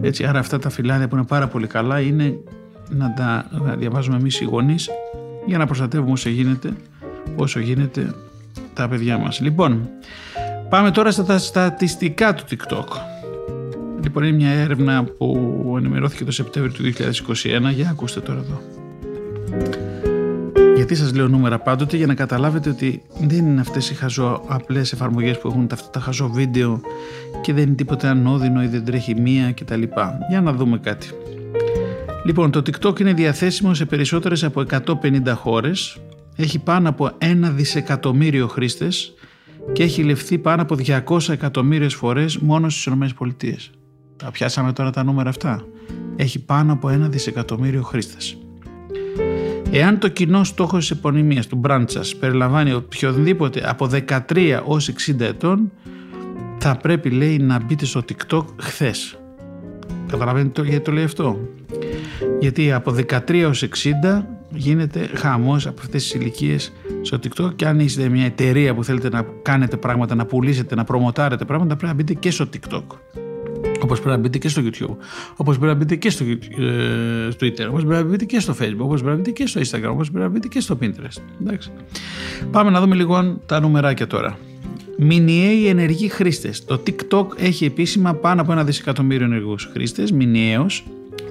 Έτσι, 0.00 0.24
άρα 0.24 0.38
αυτά 0.38 0.58
τα 0.58 0.70
φυλάδια 0.70 1.08
που 1.08 1.16
είναι 1.16 1.24
πάρα 1.24 1.46
πολύ 1.46 1.66
καλά 1.66 2.00
είναι 2.00 2.38
να 2.88 3.14
τα 3.14 3.50
διαβάζουμε 3.78 4.16
εμείς 4.16 4.40
οι 4.40 4.44
γονείς 4.44 4.90
για 5.46 5.58
να 5.58 5.66
προστατεύουμε 5.66 6.12
όσο 6.12 6.28
γίνεται, 6.28 6.72
όσο 7.36 7.60
γίνεται 7.60 8.14
τα 8.74 8.88
παιδιά 8.88 9.18
μας. 9.18 9.40
Λοιπόν, 9.40 9.88
πάμε 10.68 10.90
τώρα 10.90 11.10
στα 11.10 11.38
στατιστικά 11.38 12.34
του 12.34 12.44
TikTok. 12.50 13.15
Λοιπόν, 14.06 14.24
είναι 14.24 14.36
μια 14.36 14.50
έρευνα 14.50 15.04
που 15.04 15.74
ενημερώθηκε 15.78 16.24
το 16.24 16.32
Σεπτέμβριο 16.32 16.74
του 16.74 16.82
2021. 16.82 17.72
Για 17.74 17.88
ακούστε 17.90 18.20
τώρα 18.20 18.38
εδώ. 18.38 18.62
Γιατί 20.76 20.94
σας 20.94 21.14
λέω 21.14 21.28
νούμερα 21.28 21.58
πάντοτε 21.58 21.96
για 21.96 22.06
να 22.06 22.14
καταλάβετε 22.14 22.68
ότι 22.70 23.02
δεν 23.20 23.46
είναι 23.46 23.60
αυτές 23.60 23.90
οι 23.90 23.94
χαζό 23.94 24.42
απλές 24.46 24.92
εφαρμογές 24.92 25.38
που 25.38 25.48
έχουν 25.48 25.68
αυτά 25.72 25.90
τα 25.90 26.00
χαζό 26.00 26.28
βίντεο 26.28 26.80
και 27.42 27.52
δεν 27.52 27.62
είναι 27.66 27.74
τίποτα 27.74 28.10
ανώδυνο 28.10 28.62
ή 28.62 28.66
δεν 28.66 28.84
τρέχει 28.84 29.20
μία 29.20 29.52
κτλ. 29.52 29.82
Για 30.28 30.40
να 30.40 30.52
δούμε 30.52 30.78
κάτι. 30.78 31.08
Λοιπόν, 32.24 32.50
το 32.50 32.62
TikTok 32.66 33.00
είναι 33.00 33.12
διαθέσιμο 33.12 33.74
σε 33.74 33.84
περισσότερες 33.84 34.44
από 34.44 34.64
150 34.70 35.34
χώρες, 35.34 35.98
έχει 36.36 36.58
πάνω 36.58 36.88
από 36.88 37.10
ένα 37.18 37.50
δισεκατομμύριο 37.50 38.46
χρήστες 38.46 39.14
και 39.72 39.82
έχει 39.82 40.02
ληφθεί 40.02 40.38
πάνω 40.38 40.62
από 40.62 40.76
200 40.86 41.28
εκατομμύριες 41.28 41.94
φορές 41.94 42.38
μόνο 42.38 42.68
στις 42.68 42.84
ΗΠΑ. 42.84 43.75
Τα 44.16 44.30
πιάσαμε 44.30 44.72
τώρα 44.72 44.90
τα 44.90 45.04
νούμερα 45.04 45.28
αυτά. 45.28 45.64
Έχει 46.16 46.44
πάνω 46.44 46.72
από 46.72 46.88
ένα 46.88 47.08
δισεκατομμύριο 47.08 47.82
χρήστες. 47.82 48.38
Εάν 49.70 49.98
το 49.98 50.08
κοινό 50.08 50.44
στόχο 50.44 50.78
της 50.78 50.90
επωνυμίας 50.90 51.46
του 51.46 51.60
brand 51.64 51.84
σας 51.86 52.16
περιλαμβάνει 52.16 52.72
οποιοδήποτε 52.72 53.68
από 53.68 53.86
13 53.86 54.60
ως 54.64 54.90
60 55.06 55.20
ετών, 55.20 55.72
θα 56.58 56.76
πρέπει 56.76 57.10
λέει 57.10 57.38
να 57.38 57.60
μπείτε 57.60 57.84
στο 57.84 58.02
TikTok 58.08 58.44
χθες. 58.60 59.18
Καταλαβαίνετε 60.06 60.62
γιατί 60.62 60.84
το 60.84 60.92
λέει 60.92 61.04
αυτό; 61.04 61.38
Γιατί 62.40 62.72
από 62.72 62.92
13 62.92 63.44
ως 63.48 63.62
60 63.62 64.26
γίνεται 64.50 65.10
χαμός 65.14 65.66
από 65.66 65.80
αυτές 65.80 66.02
τις 66.02 66.14
ηλικίες 66.14 66.72
στο 67.02 67.18
TikTok 67.22 67.54
και 67.56 67.66
αν 67.66 67.80
είστε 67.80 68.08
μια 68.08 68.24
εταιρεία 68.24 68.74
που 68.74 68.84
θέλετε 68.84 69.08
να 69.08 69.26
κάνετε 69.42 69.76
πράγματα, 69.76 70.14
να 70.14 70.26
πουλήσετε, 70.26 70.74
να 70.74 70.84
προμοτάρετε 70.84 71.44
πράγματα, 71.44 71.76
πρέπει 71.76 71.92
να 71.92 71.94
μπείτε 71.94 72.14
και 72.14 72.30
στο 72.30 72.48
TikTok. 72.52 72.84
Όπως 73.82 74.00
πρέπει 74.00 74.16
να 74.16 74.22
μπείτε 74.22 74.38
και 74.38 74.48
στο 74.48 74.62
YouTube, 74.64 74.96
όπως 75.36 75.58
πρέπει 75.58 75.72
να 75.72 75.78
μπείτε 75.78 75.96
και 75.96 76.10
στο 76.10 76.24
ε, 76.24 77.28
Twitter, 77.40 77.66
όπως 77.68 77.84
πρέπει 77.84 78.02
να 78.02 78.04
μπείτε 78.04 78.24
και 78.24 78.40
στο 78.40 78.54
Facebook, 78.60 78.78
όπως 78.78 79.02
πρέπει 79.02 79.16
να 79.16 79.16
μπείτε 79.16 79.30
και 79.30 79.46
στο 79.46 79.60
Instagram, 79.60 79.90
όπως 79.90 80.10
πρέπει 80.10 80.24
να 80.24 80.30
μπείτε 80.30 80.48
και 80.48 80.60
στο 80.60 80.78
Pinterest. 80.80 81.22
Εντάξει. 81.40 81.70
Πάμε 82.50 82.70
να 82.70 82.80
δούμε 82.80 82.94
λίγο 82.94 83.40
τα 83.46 83.60
νουμεράκια 83.60 84.06
τώρα. 84.06 84.38
Μηνιαίοι 84.98 85.66
ενεργοί 85.66 86.08
χρήστες. 86.08 86.64
Το 86.64 86.82
TikTok 86.86 87.26
έχει 87.36 87.64
επίσημα 87.64 88.14
πάνω 88.14 88.40
από 88.40 88.52
ένα 88.52 88.64
δισεκατομμύριο 88.64 89.26
ενεργούς 89.26 89.68
χρήστες, 89.72 90.12
μηνιαίω. 90.12 90.66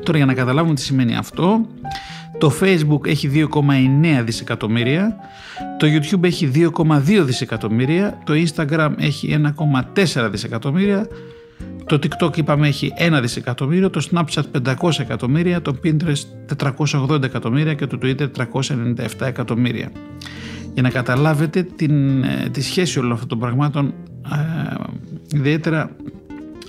Τώρα 0.03 0.17
για 0.17 0.25
να 0.25 0.33
καταλάβουμε 0.33 0.75
τι 0.75 0.81
σημαίνει 0.81 1.15
αυτό, 1.15 1.65
το 2.37 2.53
Facebook 2.61 3.07
έχει 3.07 3.29
2,9 3.33 4.23
δισεκατομμύρια, 4.23 5.15
το 5.77 5.87
YouTube 5.87 6.23
έχει 6.23 6.51
2,2 6.55 7.23
δισεκατομμύρια, 7.25 8.21
το 8.23 8.33
Instagram 8.33 8.93
έχει 8.97 9.37
1,4 10.15 10.29
δισεκατομμύρια, 10.31 11.07
το 11.85 11.99
TikTok 12.03 12.37
είπαμε 12.37 12.67
έχει 12.67 12.93
1 13.15 13.19
δισεκατομμύριο, 13.21 13.89
το 13.89 14.07
Snapchat 14.11 14.61
500 14.65 14.99
εκατομμύρια, 14.99 15.61
το 15.61 15.75
Pinterest 15.83 16.55
480 17.09 17.23
εκατομμύρια 17.23 17.73
και 17.73 17.87
το 17.87 17.97
Twitter 18.01 18.27
397 18.37 19.07
εκατομμύρια. 19.19 19.91
Για 20.73 20.81
να 20.81 20.89
καταλάβετε 20.89 21.63
την, 21.63 22.23
ε, 22.23 22.49
τη 22.51 22.61
σχέση 22.61 22.99
όλων 22.99 23.11
αυτών 23.11 23.27
των 23.27 23.39
πραγμάτων, 23.39 23.93
ε, 24.31 25.37
ιδιαίτερα 25.37 25.95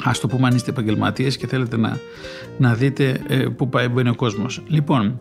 ας 0.05 0.21
το 0.21 0.27
πούμε 0.27 0.47
αν 0.47 0.55
είστε 0.55 0.71
επαγγελματίες 0.71 1.37
και 1.37 1.47
θέλετε 1.47 1.77
να, 1.77 1.99
να 2.59 2.75
δείτε 2.75 3.21
ε, 3.29 3.37
πού 3.37 3.69
πάει 3.69 3.87
ο 3.87 4.15
κόσμος. 4.15 4.63
Λοιπόν, 4.67 5.21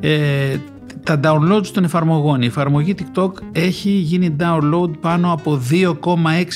ε, 0.00 0.56
τα 1.02 1.20
downloads 1.22 1.66
των 1.66 1.84
εφαρμογών. 1.84 2.42
Η 2.42 2.46
εφαρμογή 2.46 2.94
TikTok 2.98 3.30
έχει 3.52 3.90
γίνει 3.90 4.36
download 4.40 4.90
πάνω 5.00 5.32
από 5.32 5.60
2,6 5.70 5.94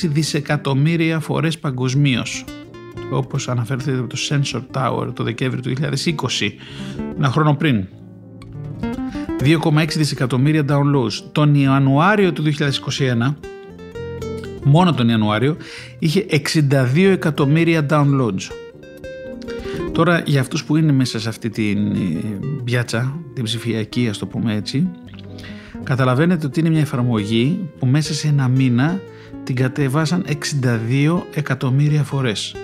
δισεκατομμύρια 0.03 1.21
φορές 1.21 1.59
παγκοσμίως. 1.59 2.45
Όπως 3.13 3.49
αναφέρθηκε 3.49 3.99
από 3.99 4.07
το 4.07 4.17
Sensor 4.29 4.61
Tower 4.73 5.15
το 5.15 5.25
Δεκέμβριο 5.25 5.63
του 5.63 5.71
2020, 5.71 6.53
ένα 7.17 7.29
χρόνο 7.29 7.55
πριν. 7.55 7.87
2,6 9.41 9.97
δισεκατομμύρια 9.97 10.65
downloads. 10.69 11.13
Τον 11.33 11.55
Ιανουάριο 11.55 12.33
του 12.33 12.43
2021, 12.43 13.37
μόνο 14.65 14.93
τον 14.93 15.09
Ιανουάριο, 15.09 15.57
είχε 15.99 16.27
62 16.29 17.11
εκατομμύρια 17.11 17.87
downloads. 17.91 18.51
Τώρα 19.93 20.23
για 20.27 20.41
αυτούς 20.41 20.65
που 20.65 20.77
είναι 20.77 20.93
μέσα 20.93 21.21
σε 21.21 21.29
αυτή 21.29 21.51
την 21.51 21.93
ε, 21.93 22.39
πιάτσα, 22.65 23.21
την 23.35 23.45
ψηφιακή 23.45 24.09
ας 24.09 24.19
το 24.19 24.27
πούμε 24.27 24.55
έτσι, 24.55 24.89
καταλαβαίνετε 25.83 26.47
ότι 26.47 26.61
είναι 26.61 26.71
μια 26.71 26.81
εφαρμογή 26.81 27.59
που 27.79 27.87
μέσα 27.87 28.15
σε 28.15 28.29
ένα 28.29 28.49
μήνα 28.49 29.01
την 29.45 29.55
κατέβασαν 29.55 30.25
62 30.63 31.23
εκατομμύρια 31.35 32.03
φορές. 32.03 32.55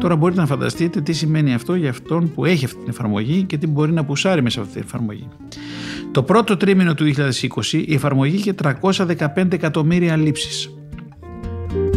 Τώρα 0.00 0.16
μπορείτε 0.16 0.40
να 0.40 0.46
φανταστείτε 0.46 1.00
τι 1.00 1.12
σημαίνει 1.12 1.54
αυτό 1.54 1.74
για 1.74 1.90
αυτόν 1.90 2.32
που 2.34 2.44
έχει 2.44 2.64
αυτή 2.64 2.78
την 2.78 2.88
εφαρμογή 2.88 3.42
και 3.42 3.58
τι 3.58 3.66
μπορεί 3.66 3.92
να 3.92 4.04
πουσάρει 4.04 4.42
μέσα 4.42 4.60
από 4.60 4.68
αυτή 4.68 4.80
την 4.80 4.88
εφαρμογή. 4.88 5.28
Το 6.12 6.22
πρώτο 6.22 6.56
τρίμηνο 6.56 6.94
του 6.94 7.12
2020 7.16 7.82
η 7.86 7.94
εφαρμογή 7.94 8.36
είχε 8.36 8.54
315 8.62 9.52
εκατομμύρια 9.52 10.16
λήψεις 10.16 10.70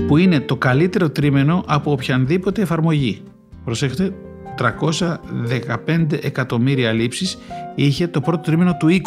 που 0.07 0.17
είναι 0.17 0.39
το 0.39 0.55
καλύτερο 0.55 1.09
τρίμηνο 1.09 1.63
από 1.67 1.91
οποιαδήποτε 1.91 2.61
εφαρμογή. 2.61 3.21
Προσέχετε, 3.63 4.13
315 4.59 6.23
εκατομμύρια 6.23 6.91
λήψεις 6.91 7.37
είχε 7.75 8.07
το 8.07 8.21
πρώτο 8.21 8.41
τρίμηνο 8.41 8.77
του 8.77 8.87
20 8.87 8.97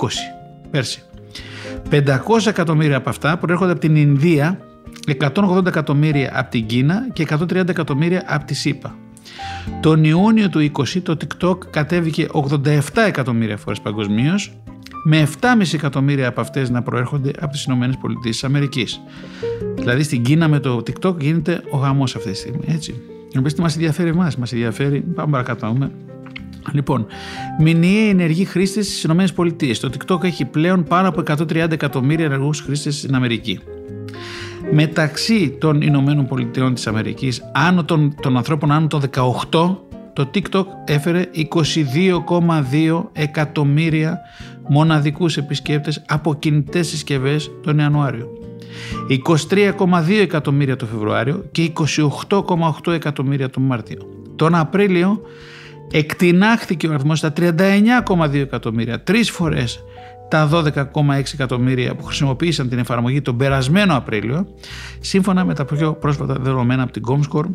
πέρσι. 0.71 1.03
500 1.91 2.47
εκατομμύρια 2.47 2.97
από 2.97 3.09
αυτά 3.09 3.37
προέρχονται 3.37 3.73
από 3.73 3.81
την 3.81 3.97
Ινδία, 3.97 4.59
180 5.21 5.67
εκατομμύρια 5.67 6.33
από 6.35 6.51
την 6.51 6.67
Κίνα 6.67 7.09
και 7.13 7.27
130 7.31 7.69
εκατομμύρια 7.69 8.25
από 8.27 8.45
τη 8.45 8.55
ΣΥΠΑ. 8.55 8.95
Τον 9.81 10.05
Ιούνιο 10.05 10.49
του 10.49 10.71
20 10.73 11.01
το 11.03 11.17
TikTok 11.21 11.59
κατέβηκε 11.71 12.27
87 12.33 12.81
εκατομμύρια 13.07 13.57
φορές 13.57 13.81
παγκοσμίως, 13.81 14.53
με 15.05 15.29
7,5 15.41 15.75
εκατομμύρια 15.75 16.29
από 16.29 16.41
αυτές 16.41 16.71
να 16.71 16.83
προέρχονται 16.83 17.31
από 17.41 17.53
τις 17.53 17.65
Ηνωμένες 17.65 17.97
Πολιτείες 17.97 18.35
της 18.35 18.45
Αμερικής. 18.45 19.01
Δηλαδή 19.75 20.03
στην 20.03 20.23
Κίνα 20.23 20.49
με 20.49 20.59
το 20.59 20.83
TikTok 20.87 21.21
γίνεται 21.21 21.63
ο 21.71 21.77
γαμός 21.77 22.17
αυτή 22.17 22.31
τη 22.31 22.37
στιγμή, 22.37 22.65
έτσι. 22.67 22.95
Νομίζω 23.35 23.55
τι 23.55 23.61
μας 23.61 23.75
ενδιαφέρει 23.75 24.09
εμάς, 24.09 24.37
μας 24.37 24.53
ενδιαφέρει, 24.53 25.01
πάμε 25.01 25.31
παρακάτω 25.31 25.66
να 25.66 25.73
δούμε. 25.73 25.90
Λοιπόν, 26.73 27.07
μηνιαίοι 27.61 28.09
ενεργοί 28.09 28.45
χρήστες 28.45 28.87
στις 28.87 29.03
ΗΠΑ. 29.03 29.35
Το 29.81 29.90
TikTok 29.99 30.25
έχει 30.25 30.45
πλέον 30.45 30.85
πάνω 30.85 31.09
από 31.09 31.23
130 31.27 31.71
εκατομμύρια 31.71 32.25
ενεργούς 32.25 32.61
χρήστες 32.61 32.99
στην 32.99 33.14
Αμερική. 33.14 33.61
Μεταξύ 34.73 35.57
των 35.61 35.81
Ηνωμένων 35.81 36.27
Πολιτειών 36.27 36.75
της 36.75 36.87
Αμερικής, 36.87 37.43
άνω 37.53 37.85
των, 37.85 38.14
των 38.23 38.37
ανθρώπων 38.37 38.73
άνω 38.73 38.87
των 38.87 39.01
18, 39.01 39.77
το 40.12 40.31
TikTok 40.35 40.64
έφερε 40.85 41.25
22,2 41.35 43.05
εκατομμύρια 43.12 44.19
μοναδικούς 44.69 45.37
επισκέπτες 45.37 46.03
από 46.09 46.35
κινητές 46.35 46.88
συσκευές 46.88 47.51
τον 47.62 47.79
Ιανουάριο. 47.79 48.29
23,2 49.09 50.21
εκατομμύρια 50.21 50.77
το 50.77 50.87
Φεβρουάριο 50.87 51.45
και 51.51 51.73
28,8 52.29 52.93
εκατομμύρια 52.93 53.51
τον 53.51 53.63
Μάρτιο. 53.63 53.99
Τον 54.37 54.55
Απρίλιο 54.55 55.21
εκτινάχθηκε 55.91 56.89
ο 56.89 56.93
αριθμός 56.93 57.19
στα 57.19 57.33
39,2 57.37 58.35
εκατομμύρια, 58.35 59.03
τρεις 59.03 59.31
φορές 59.31 59.85
τα 60.31 60.49
12,6 60.53 61.33
εκατομμύρια 61.33 61.95
που 61.95 62.05
χρησιμοποίησαν 62.05 62.69
την 62.69 62.79
εφαρμογή 62.79 63.23
τον 63.23 63.37
περασμένο 63.37 63.97
Απρίλιο, 63.97 64.47
σύμφωνα 65.01 65.45
με 65.45 65.55
τα 65.55 65.65
πιο 65.65 65.93
πρόσφατα 65.93 66.35
δεδομένα 66.35 66.83
από 66.83 66.93
την 66.93 67.03
Comscore 67.09 67.49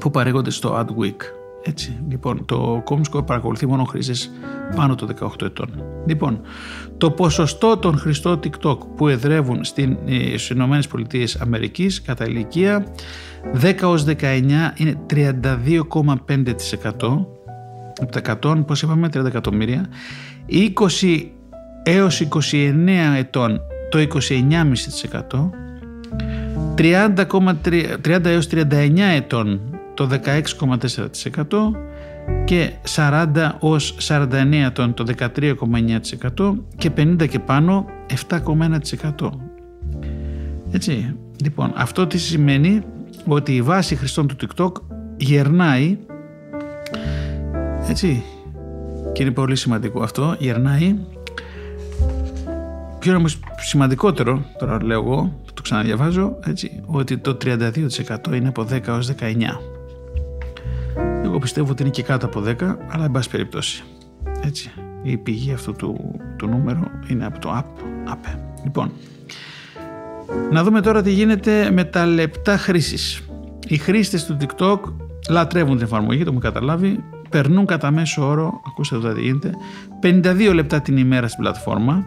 που 0.00 0.10
παρέχονται 0.10 0.50
στο 0.50 0.80
AdWeek. 0.80 1.35
Έτσι, 1.68 1.96
λοιπόν, 2.08 2.44
το 2.44 2.82
Comscore 2.88 3.26
παρακολουθεί 3.26 3.66
μόνο 3.66 3.84
χρήστες 3.84 4.30
πάνω 4.76 4.94
των 4.94 5.08
18 5.08 5.42
ετών. 5.42 5.84
Λοιπόν, 6.06 6.40
το 6.98 7.10
ποσοστό 7.10 7.76
των 7.76 7.98
χρηστών 7.98 8.40
TikTok 8.42 8.78
που 8.96 9.08
εδρεύουν 9.08 9.64
στην, 9.64 9.96
ε, 10.06 10.26
στις 10.26 10.48
Ηνωμένες 10.48 10.86
Πολιτείες 10.86 11.36
Αμερικής 11.36 12.02
κατά 12.02 12.24
ηλικία 12.24 12.86
10 13.52 13.88
ως 13.88 14.04
19 14.04 14.72
είναι 14.76 14.98
32,5% 15.06 17.28
από 18.00 18.12
τα 18.12 18.18
100, 18.18 18.64
πώς 18.66 18.82
είπαμε, 18.82 19.08
30 19.08 19.26
εκατομμύρια. 19.26 19.88
20 20.46 21.32
έως 21.82 22.20
29 22.20 23.16
ετών 23.16 23.60
το 23.90 23.98
29,5%. 23.98 25.50
30, 26.74 27.26
30 28.02 28.24
έως 28.24 28.46
39 28.46 29.14
ετών 29.14 29.75
το 29.96 30.08
16,4% 30.24 31.46
και 32.44 32.72
40 32.94 33.50
ως 33.58 33.96
49 34.08 34.26
ετών 34.52 34.94
το 34.94 35.04
13,9% 35.18 36.54
και 36.76 36.90
50 36.96 37.28
και 37.28 37.38
πάνω 37.38 37.86
7,1%. 38.28 39.30
Έτσι, 40.70 41.16
λοιπόν, 41.42 41.72
αυτό 41.76 42.06
τι 42.06 42.18
σημαίνει 42.18 42.82
ότι 43.26 43.54
η 43.54 43.62
βάση 43.62 43.96
χρηστών 43.96 44.26
του 44.26 44.36
TikTok 44.40 44.72
γερνάει. 45.16 45.98
Έτσι 47.88 48.22
και 49.12 49.22
είναι 49.22 49.32
πολύ 49.32 49.56
σημαντικό 49.56 50.02
αυτό 50.02 50.36
γερνάει. 50.38 50.96
Πιο 52.98 53.16
όμως 53.16 53.40
σημαντικότερο 53.56 54.44
τώρα 54.58 54.84
λέω 54.84 55.00
εγώ 55.02 55.40
το 55.54 55.62
ξαναδιαβάζω 55.62 56.38
έτσι 56.44 56.82
ότι 56.86 57.18
το 57.18 57.36
32% 57.44 57.56
είναι 58.34 58.48
από 58.48 58.66
10 58.70 58.86
έως 58.86 59.12
19 59.20 59.75
εγώ 61.26 61.38
πιστεύω 61.38 61.70
ότι 61.70 61.82
είναι 61.82 61.90
και 61.90 62.02
κάτω 62.02 62.26
από 62.26 62.42
10 62.46 62.54
αλλά 62.88 63.04
εν 63.04 63.10
πάση 63.10 63.30
περιπτώσει 63.30 63.84
έτσι 64.44 64.70
η 65.02 65.16
πηγή 65.16 65.52
αυτού 65.52 65.72
του, 65.72 66.20
του 66.36 66.46
νούμερου 66.46 66.84
είναι 67.08 67.26
από 67.26 67.38
το 67.38 67.56
app, 67.58 67.82
app. 68.12 68.38
λοιπόν 68.64 68.90
να 70.50 70.62
δούμε 70.62 70.80
τώρα 70.80 71.02
τι 71.02 71.10
γίνεται 71.10 71.70
με 71.70 71.84
τα 71.84 72.06
λεπτά 72.06 72.56
χρήσης 72.56 73.22
οι 73.68 73.76
χρήστες 73.76 74.24
του 74.24 74.36
TikTok 74.40 74.78
λατρεύουν 75.28 75.76
την 75.76 75.84
εφαρμογή, 75.84 76.24
το 76.24 76.32
μου 76.32 76.38
καταλάβει, 76.38 77.04
περνούν 77.30 77.66
κατά 77.66 77.90
μέσο 77.90 78.28
όρο, 78.28 78.60
ακούστε 78.66 78.96
εδώ 78.96 79.12
τι 79.12 79.20
γίνεται, 79.20 79.50
52 80.02 80.54
λεπτά 80.54 80.80
την 80.80 80.96
ημέρα 80.96 81.28
στην 81.28 81.42
πλατφόρμα. 81.42 82.06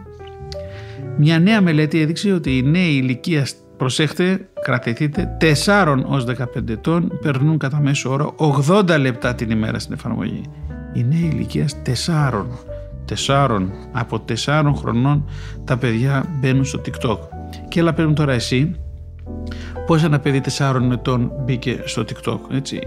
Μια 1.18 1.38
νέα 1.38 1.60
μελέτη 1.60 2.00
έδειξε 2.00 2.32
ότι 2.32 2.56
οι 2.56 2.62
νέοι 2.62 2.92
ηλικίας, 2.92 3.54
προσέχτε, 3.80 4.48
κρατηθείτε, 4.62 5.36
4 5.64 5.96
ως 6.06 6.24
15 6.24 6.68
ετών 6.68 7.18
περνούν 7.22 7.58
κατά 7.58 7.80
μέσο 7.80 8.10
όρο 8.10 8.34
80 8.68 8.96
λεπτά 9.00 9.34
την 9.34 9.50
ημέρα 9.50 9.78
στην 9.78 9.94
εφαρμογή. 9.94 10.42
Οι 10.92 11.04
νέοι 11.04 11.30
ηλικία 11.32 11.68
4. 12.06 12.46
4. 13.26 13.60
Από 13.92 14.24
4 14.44 14.72
χρονών 14.76 15.28
τα 15.64 15.76
παιδιά 15.76 16.24
μπαίνουν 16.40 16.64
στο 16.64 16.80
TikTok. 16.84 17.18
Και 17.68 17.80
έλα 17.80 17.92
παίρνουν 17.92 18.14
τώρα 18.14 18.32
εσύ, 18.32 18.74
πώς 19.86 20.04
ένα 20.04 20.18
παιδί 20.18 20.40
4 20.58 20.90
ετών 20.92 21.32
μπήκε 21.44 21.82
στο 21.84 22.02
TikTok, 22.02 22.38
έτσι; 22.50 22.80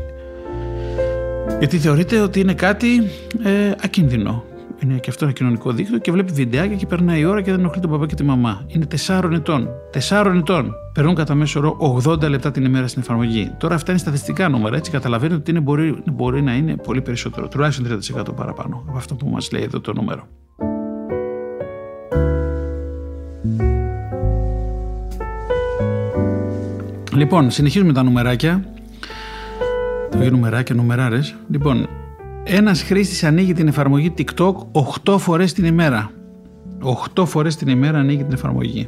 Γιατί 1.60 1.78
θεωρείται 1.78 2.20
ότι 2.20 2.40
είναι 2.40 2.54
κάτι 2.54 2.98
ε, 3.44 3.72
ακίνδυνο. 3.84 4.44
Είναι 4.84 4.98
και 4.98 5.10
αυτό 5.10 5.26
ένα 5.26 5.34
κοινωνικό 5.34 5.72
δίκτυο 5.72 5.98
και 5.98 6.12
βλέπει 6.12 6.34
βιντεάκια 6.34 6.76
και 6.76 6.86
περνάει 6.86 7.20
η 7.20 7.26
ώρα 7.26 7.42
και 7.42 7.52
δεν 7.52 7.60
ενοχλεί 7.60 7.82
τον 7.82 7.90
παπά 7.90 8.06
και 8.06 8.16
τη 8.16 8.24
μαμά. 8.24 8.66
Είναι 8.68 8.88
4 9.08 9.32
ετών. 9.34 9.70
4 10.10 10.34
ετών. 10.36 10.74
Περνούν 10.94 11.16
κατά 11.16 11.36
μέσο 11.36 11.60
όρο 11.60 12.02
80 12.06 12.30
λεπτά 12.30 12.52
την 12.52 12.66
ημέρα 12.66 12.88
στην 12.88 13.02
εφαρμογή. 13.02 13.52
Τώρα 13.58 13.76
αυτά 13.76 13.92
είναι 13.92 14.00
στατιστικά 14.00 14.50
νούμερα, 14.50 14.76
έτσι 14.76 14.92
καταλαβαίνετε 14.92 15.40
ότι 15.40 15.52
είναι, 15.52 15.60
μπορεί, 15.60 16.04
μπορεί 16.12 16.42
να 16.42 16.56
είναι 16.56 16.76
πολύ 16.76 17.02
περισσότερο. 17.02 17.48
Τουλάχιστον 17.48 18.00
30% 18.30 18.36
παραπάνω 18.36 18.84
από 18.88 18.98
αυτό 18.98 19.16
που 19.16 19.30
μας 19.30 19.52
λέει 19.52 19.64
εδώ 19.64 19.80
το 19.80 19.94
νούμερο. 19.94 20.28
Λοιπόν, 27.16 27.52
συνεχίζουμε 27.52 27.94
τα 27.94 28.04
νουμεράκια. 28.04 28.64
Το 30.12 30.30
νουμεράκια, 30.30 30.76
νουμεράρες. 30.76 31.36
Λοιπόν, 31.50 31.88
ένας 32.44 32.84
χρήστης 32.84 33.24
ανοίγει 33.24 33.54
την 33.54 33.68
εφαρμογή 33.68 34.14
TikTok 34.18 34.54
8 35.06 35.18
φορές 35.18 35.54
την 35.54 35.66
ημέρα. 35.66 36.12
8 37.16 37.26
φορές 37.26 37.56
την 37.56 37.68
ημέρα 37.68 38.00
ανοίγει 38.00 38.24
την 38.24 38.34
εφαρμογή. 38.34 38.88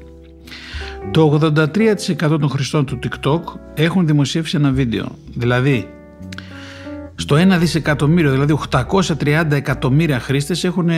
Το 1.11 1.21
83% 1.21 2.39
των 2.39 2.49
χρηστών 2.49 2.85
του 2.85 2.99
TikTok 3.03 3.41
έχουν 3.73 4.07
δημοσιεύσει 4.07 4.57
ένα 4.57 4.71
βίντεο. 4.71 5.15
Δηλαδή, 5.33 5.89
στο 7.15 7.35
1 7.35 7.57
δισεκατομμύριο, 7.59 8.31
δηλαδή 8.31 8.57
830 8.71 9.51
εκατομμύρια 9.51 10.19
χρήστες 10.19 10.63
έχουν 10.63 10.89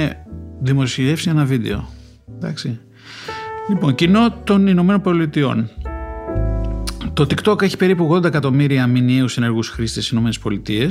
δημοσιεύσει 0.61 1.29
ένα 1.29 1.45
βίντεο. 1.45 1.89
Εντάξει. 2.35 2.79
Λοιπόν, 3.69 3.95
κοινό 3.95 4.31
των 4.43 4.67
Ηνωμένων 4.67 5.01
Πολιτειών. 5.01 5.69
Το 7.13 7.27
TikTok 7.29 7.61
έχει 7.61 7.77
περίπου 7.77 8.13
80 8.13 8.23
εκατομμύρια 8.23 8.87
μηνιαίους 8.87 9.37
ενεργούς 9.37 9.69
χρήστες 9.69 10.05
στις 10.05 10.45
ΗΠΑ. 10.45 10.87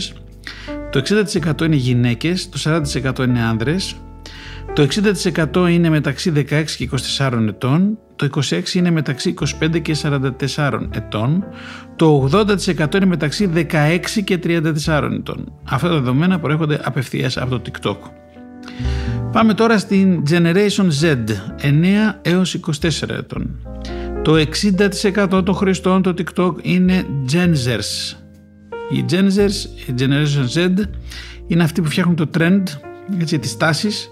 Το 0.96 1.02
60% 1.02 1.62
είναι 1.62 1.76
γυναίκες, 1.76 2.48
το 2.48 2.58
40% 2.64 3.24
είναι 3.24 3.42
άνδρες, 3.42 3.96
το 4.72 4.82
60% 4.82 5.68
είναι 5.70 5.88
μεταξύ 5.88 6.30
16 6.30 6.76
και 6.76 6.88
24 7.18 7.46
ετών, 7.48 7.98
το 8.16 8.28
26% 8.50 8.74
είναι 8.74 8.90
μεταξύ 8.90 9.34
25 9.60 9.78
και 9.82 9.96
44 10.02 10.88
ετών, 10.90 11.44
το 11.96 12.28
80% 12.32 12.94
είναι 12.94 13.06
μεταξύ 13.06 13.50
16 13.54 14.22
και 14.24 14.38
34 14.44 15.10
ετών. 15.12 15.52
Αυτά 15.64 15.88
τα 15.88 15.94
δεδομένα 15.94 16.38
προέρχονται 16.38 16.80
απευθείας 16.84 17.36
από 17.36 17.58
το 17.58 17.62
TikTok. 17.64 17.98
Πάμε 19.32 19.54
τώρα 19.54 19.78
στην 19.78 20.22
Generation 20.30 20.88
Z, 21.00 21.16
9 21.62 22.18
έως 22.22 22.54
24 22.54 23.08
ετών. 23.08 23.56
Το 24.22 24.34
60% 24.34 25.42
των 25.44 25.54
χρηστών 25.54 26.02
του 26.02 26.14
TikTok 26.18 26.52
είναι 26.62 27.06
Genzers. 27.32 28.25
Οι 28.90 29.04
Genzers, 29.10 29.86
η 29.86 29.94
Generation 29.98 30.58
Z, 30.58 30.82
είναι 31.46 31.62
αυτοί 31.62 31.82
που 31.82 31.88
φτιάχνουν 31.88 32.16
το 32.16 32.30
trend, 32.38 32.62
έτσι, 33.20 33.38
τις 33.38 33.56
τάσεις. 33.56 34.10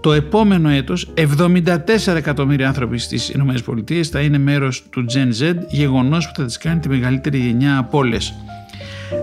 Το 0.00 0.12
επόμενο 0.12 0.68
έτος 0.68 1.12
74 1.14 2.14
εκατομμύρια 2.16 2.68
άνθρωποι 2.68 2.98
στις 2.98 3.28
ΗΠΑ 3.28 4.04
θα 4.10 4.20
είναι 4.20 4.38
μέρος 4.38 4.84
του 4.90 5.04
Gen 5.14 5.42
Z, 5.42 5.54
γεγονός 5.68 6.26
που 6.26 6.32
θα 6.36 6.44
τις 6.44 6.58
κάνει 6.58 6.80
τη 6.80 6.88
μεγαλύτερη 6.88 7.38
γενιά 7.38 7.78
από 7.78 7.98
όλες. 7.98 8.34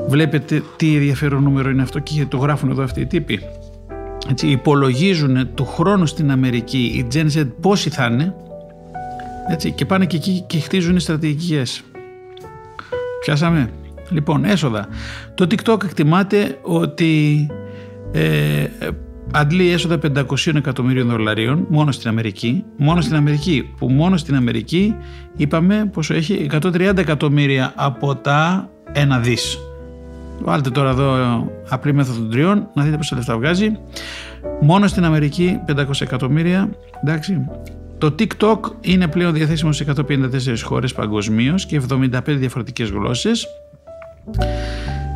Βλέπετε 0.07 0.63
τι 0.75 0.95
ενδιαφέρον 0.95 1.43
νούμερο 1.43 1.69
είναι 1.69 1.81
αυτό 1.81 1.99
και 1.99 2.25
το 2.25 2.37
γράφουν 2.37 2.69
εδώ 2.69 2.83
αυτοί 2.83 3.01
οι 3.01 3.05
τύποι. 3.05 3.39
Έτσι, 4.29 4.47
υπολογίζουν 4.47 5.53
του 5.53 5.65
χρόνου 5.65 6.05
στην 6.05 6.31
Αμερική 6.31 6.77
οι 6.77 7.07
Gen 7.13 7.37
Z 7.37 7.47
πόσοι 7.61 7.89
θα 7.89 8.05
είναι 8.05 8.35
έτσι, 9.49 9.71
και 9.71 9.85
πάνε 9.85 10.05
και 10.05 10.15
εκεί 10.15 10.43
και 10.47 10.59
χτίζουν 10.59 10.95
οι 10.95 10.99
στρατηγικές. 10.99 11.83
Πιάσαμε; 13.25 13.69
Λοιπόν, 14.13 14.45
έσοδα. 14.45 14.87
Το 15.35 15.47
TikTok 15.49 15.83
εκτιμάται 15.83 16.57
ότι 16.61 17.47
ε, 18.11 18.65
αντλεί 19.31 19.71
έσοδα 19.71 19.99
500 20.15 20.55
εκατομμύριων 20.55 21.07
δολαρίων 21.07 21.65
μόνο 21.69 21.91
στην 21.91 22.09
Αμερική. 22.09 22.63
Μόνο 22.77 23.01
στην 23.01 23.15
Αμερική, 23.15 23.73
που 23.77 23.89
μόνο 23.89 24.17
στην 24.17 24.35
Αμερική 24.35 24.95
είπαμε 25.35 25.89
πόσο 25.93 26.13
έχει 26.13 26.49
130 26.51 26.97
εκατομμύρια 26.97 27.73
από 27.75 28.15
τα 28.15 28.69
ένα 28.91 29.19
δις. 29.19 29.57
Βάλτε 30.41 30.69
τώρα 30.69 30.89
εδώ 30.89 31.47
απλή 31.69 31.93
μέθοδο 31.93 32.19
των 32.19 32.29
τριών 32.29 32.67
να 32.73 32.83
δείτε 32.83 32.97
πόσα 32.97 33.15
λεφτά 33.15 33.37
βγάζει. 33.37 33.71
Μόνο 34.61 34.87
στην 34.87 35.05
Αμερική 35.05 35.59
500 35.67 36.01
εκατομμύρια. 36.01 36.69
Εντάξει. 37.03 37.45
Το 37.97 38.15
TikTok 38.19 38.59
είναι 38.81 39.07
πλέον 39.07 39.33
διαθέσιμο 39.33 39.71
σε 39.71 39.85
154 39.97 40.29
χώρες 40.63 40.93
παγκοσμίως 40.93 41.65
και 41.65 41.81
75 41.89 42.19
διαφορετικές 42.25 42.89
γλώσσες. 42.89 43.47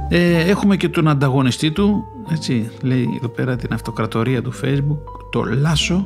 Ε, 0.09 0.49
έχουμε 0.49 0.77
και 0.77 0.89
τον 0.89 1.07
ανταγωνιστή 1.07 1.71
του, 1.71 2.03
έτσι, 2.31 2.71
λέει 2.81 3.07
εδώ 3.17 3.27
πέρα 3.27 3.55
την 3.55 3.73
αυτοκρατορία 3.73 4.41
του 4.41 4.53
Facebook, 4.63 4.99
το 5.31 5.43
Lasso, 5.63 6.05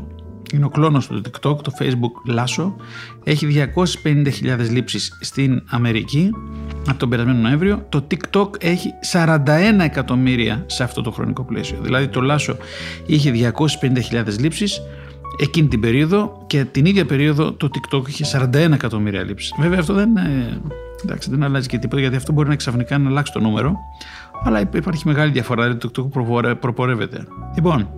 είναι 0.53 0.65
ο 0.65 0.69
κλόνος 0.69 1.07
του 1.07 1.21
TikTok, 1.25 1.57
το 1.61 1.71
Facebook 1.79 2.39
Lasso, 2.39 2.73
έχει 3.23 3.69
250.000 4.03 4.69
λήψεις 4.69 5.17
στην 5.21 5.63
Αμερική 5.69 6.29
από 6.87 6.99
τον 6.99 7.09
περασμένο 7.09 7.39
Νοέμβριο, 7.39 7.85
το 7.89 8.07
TikTok 8.11 8.63
έχει 8.63 8.89
41 9.13 9.37
εκατομμύρια 9.79 10.63
σε 10.67 10.83
αυτό 10.83 11.01
το 11.01 11.11
χρονικό 11.11 11.43
πλαίσιο. 11.43 11.77
Δηλαδή 11.81 12.07
το 12.07 12.21
Lasso 12.23 12.55
είχε 13.05 13.53
250.000 14.11 14.39
λήψεις 14.39 14.81
εκείνη 15.39 15.67
την 15.67 15.79
περίοδο 15.79 16.43
και 16.47 16.65
την 16.65 16.85
ίδια 16.85 17.05
περίοδο 17.05 17.51
το 17.51 17.69
TikTok 17.73 18.07
είχε 18.07 18.25
41 18.33 18.53
εκατομμύρια 18.53 19.23
λήψεις. 19.23 19.53
Βέβαια 19.59 19.79
αυτό 19.79 19.93
δεν, 19.93 20.09
εντάξει, 21.03 21.29
δεν 21.29 21.43
αλλάζει 21.43 21.67
και 21.67 21.77
τίποτα 21.77 22.01
γιατί 22.01 22.15
αυτό 22.15 22.31
μπορεί 22.31 22.49
να 22.49 22.55
ξαφνικά 22.55 22.97
να 22.97 23.09
αλλάξει 23.09 23.33
το 23.33 23.39
νούμερο 23.39 23.77
αλλά 24.43 24.59
υπάρχει 24.59 25.07
μεγάλη 25.07 25.31
διαφορά, 25.31 25.63
δηλαδή 25.63 25.87
το 25.87 26.09
TikTok 26.13 26.55
προπορεύεται. 26.59 27.27
Λοιπόν, 27.55 27.89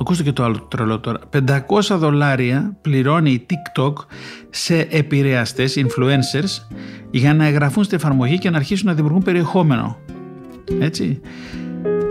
ακούστε 0.00 0.22
και 0.22 0.32
το 0.32 0.44
άλλο 0.44 0.60
τρελό 0.60 1.00
τώρα. 1.00 1.18
500 1.46 1.60
δολάρια 1.90 2.76
πληρώνει 2.80 3.30
η 3.30 3.46
TikTok 3.50 3.92
σε 4.50 4.86
επηρεαστές, 4.90 5.78
influencers, 5.78 6.76
για 7.10 7.34
να 7.34 7.46
εγγραφούν 7.46 7.84
στην 7.84 7.96
εφαρμογή 7.96 8.38
και 8.38 8.50
να 8.50 8.56
αρχίσουν 8.56 8.86
να 8.86 8.94
δημιουργούν 8.94 9.22
περιεχόμενο. 9.22 9.96
Έτσι. 10.80 11.20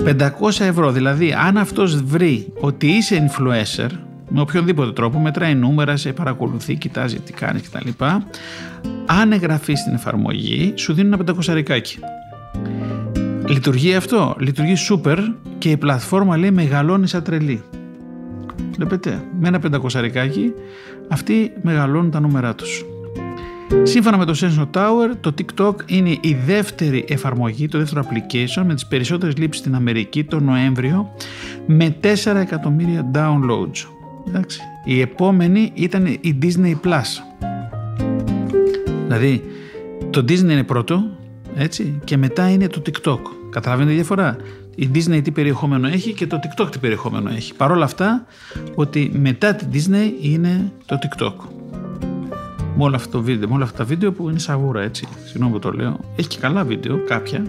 500 0.05 0.29
ευρώ, 0.59 0.91
δηλαδή 0.91 1.33
αν 1.33 1.57
αυτός 1.57 2.03
βρει 2.03 2.53
ότι 2.59 2.87
είσαι 2.87 3.29
influencer, 3.29 3.89
με 4.29 4.41
οποιονδήποτε 4.41 4.91
τρόπο, 4.91 5.19
μετράει 5.19 5.55
νούμερα, 5.55 5.97
σε 5.97 6.13
παρακολουθεί, 6.13 6.75
κοιτάζει 6.75 7.19
τι 7.19 7.33
κάνεις 7.33 7.69
κτλ. 7.69 7.89
Αν 9.05 9.31
εγγραφεί 9.31 9.75
στην 9.75 9.93
εφαρμογή, 9.93 10.73
σου 10.75 10.93
δίνουν 10.93 11.07
ένα 11.07 11.17
πεντακοσαρικάκι. 11.17 11.99
Λειτουργεί 13.47 13.95
αυτό, 13.95 14.35
λειτουργεί 14.39 14.73
super 14.89 15.17
και 15.57 15.69
η 15.69 15.77
πλατφόρμα 15.77 16.37
λέει 16.37 16.51
μεγαλώνεις 16.51 17.09
σαν 17.09 17.23
τρελή. 17.23 17.63
Βλέπετε, 18.75 19.23
με 19.39 19.47
ένα 19.47 19.59
πεντακοσαρικάκι 19.59 20.53
αυτοί 21.07 21.51
μεγαλώνουν 21.61 22.11
τα 22.11 22.19
νούμερά 22.19 22.55
τους. 22.55 22.85
Σύμφωνα 23.83 24.17
με 24.17 24.25
το 24.25 24.33
Sensor 24.41 24.77
Tower, 24.77 25.15
το 25.19 25.33
TikTok 25.37 25.75
είναι 25.85 26.09
η 26.09 26.37
δεύτερη 26.45 27.05
εφαρμογή, 27.07 27.67
το 27.67 27.77
δεύτερο 27.77 28.05
application 28.07 28.63
με 28.65 28.73
τις 28.73 28.87
περισσότερες 28.87 29.37
λήψεις 29.37 29.61
στην 29.61 29.75
Αμερική 29.75 30.23
το 30.23 30.39
Νοέμβριο 30.39 31.13
με 31.65 31.95
4 32.01 32.35
εκατομμύρια 32.35 33.11
downloads. 33.13 33.96
Εντάξει. 34.27 34.61
Η 34.85 35.01
επόμενη 35.01 35.71
ήταν 35.73 36.05
η 36.05 36.37
Disney 36.41 36.73
Plus. 36.83 37.23
Δηλαδή, 39.03 39.43
το 40.09 40.19
Disney 40.19 40.39
είναι 40.39 40.63
πρώτο, 40.63 41.03
έτσι, 41.55 41.99
και 42.03 42.17
μετά 42.17 42.49
είναι 42.49 42.67
το 42.67 42.81
TikTok. 42.85 43.19
Καταλαβαίνετε 43.49 43.91
τη 43.91 43.95
διαφορά; 43.95 44.37
Η 44.75 44.89
Disney 44.93 45.19
τι 45.23 45.31
περιεχόμενο 45.31 45.87
έχει 45.87 46.13
και 46.13 46.27
το 46.27 46.39
TikTok 46.43 46.71
τι 46.71 46.79
περιεχόμενο 46.79 47.29
έχει. 47.29 47.53
Παρ' 47.55 47.71
όλα 47.71 47.85
αυτά, 47.85 48.25
ότι 48.75 49.11
μετά 49.13 49.55
τη 49.55 49.65
Disney 49.73 50.11
είναι 50.21 50.71
το 50.85 50.97
TikTok. 51.01 51.33
Με 52.77 52.83
όλα, 52.83 52.95
αυτό 52.95 53.17
το 53.17 53.23
βίντεο, 53.23 53.47
με 53.47 53.55
όλα 53.55 53.63
αυτά 53.63 53.77
τα 53.77 53.83
βίντεο 53.83 54.11
που 54.11 54.29
είναι 54.29 54.39
σαβούρα, 54.39 54.81
έτσι. 54.81 55.07
Συγγνώμη 55.25 55.51
που 55.51 55.59
το 55.59 55.71
λέω. 55.71 55.99
Έχει 56.15 56.27
και 56.27 56.37
καλά 56.39 56.63
βίντεο, 56.63 57.03
κάποια, 57.07 57.43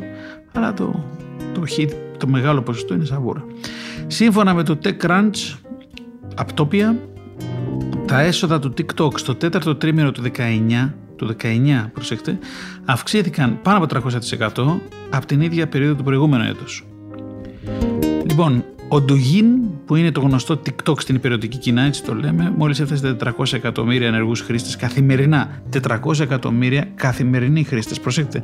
αλλά 0.53 0.75
το, 0.75 1.05
το, 1.55 1.63
το 2.19 2.27
μεγάλο 2.27 2.63
ποσοστό 2.63 2.95
είναι 2.95 3.05
σαβούρα. 3.05 3.45
Σύμφωνα 4.07 4.55
με 4.55 4.63
το 4.63 4.79
TechCrunch, 4.85 5.57
Απτόπια, 6.39 6.99
τα 8.07 8.21
έσοδα 8.21 8.59
του 8.59 8.75
TikTok 8.79 9.19
στο 9.19 9.35
τέταρτο 9.35 9.75
τρίμηνο 9.75 10.13
του 10.13 10.23
19 10.37 10.91
του 11.17 11.37
19, 11.43 11.91
προσέξτε, 11.93 12.39
αυξήθηκαν 12.85 13.59
πάνω 13.63 13.85
από 13.85 14.01
300% 14.47 14.79
από 15.11 15.27
την 15.27 15.41
ίδια 15.41 15.69
περίοδο 15.69 15.95
του 15.95 16.03
προηγούμενου 16.03 16.45
έτους. 16.45 16.87
Λοιπόν, 18.27 18.65
ο 18.89 19.01
Ντουγίν, 19.01 19.47
που 19.87 19.97
είναι 19.97 20.11
το 20.11 20.21
γνωστό 20.21 20.61
TikTok 20.67 21.01
στην 21.01 21.15
υπηρετική 21.15 21.57
κοινά, 21.59 21.83
έτσι 21.83 22.05
το 22.05 22.15
λέμε, 22.15 22.53
μόλις 22.57 22.81
έφτασε 22.81 23.17
400 23.39 23.53
εκατομμύρια 23.53 24.07
ενεργούς 24.07 24.41
χρήστες 24.41 24.77
καθημερινά. 24.77 25.63
400 25.71 26.21
εκατομμύρια 26.21 26.89
καθημερινοί 26.95 27.65
χρήστες. 27.65 28.01
Προσέξτε, 28.01 28.43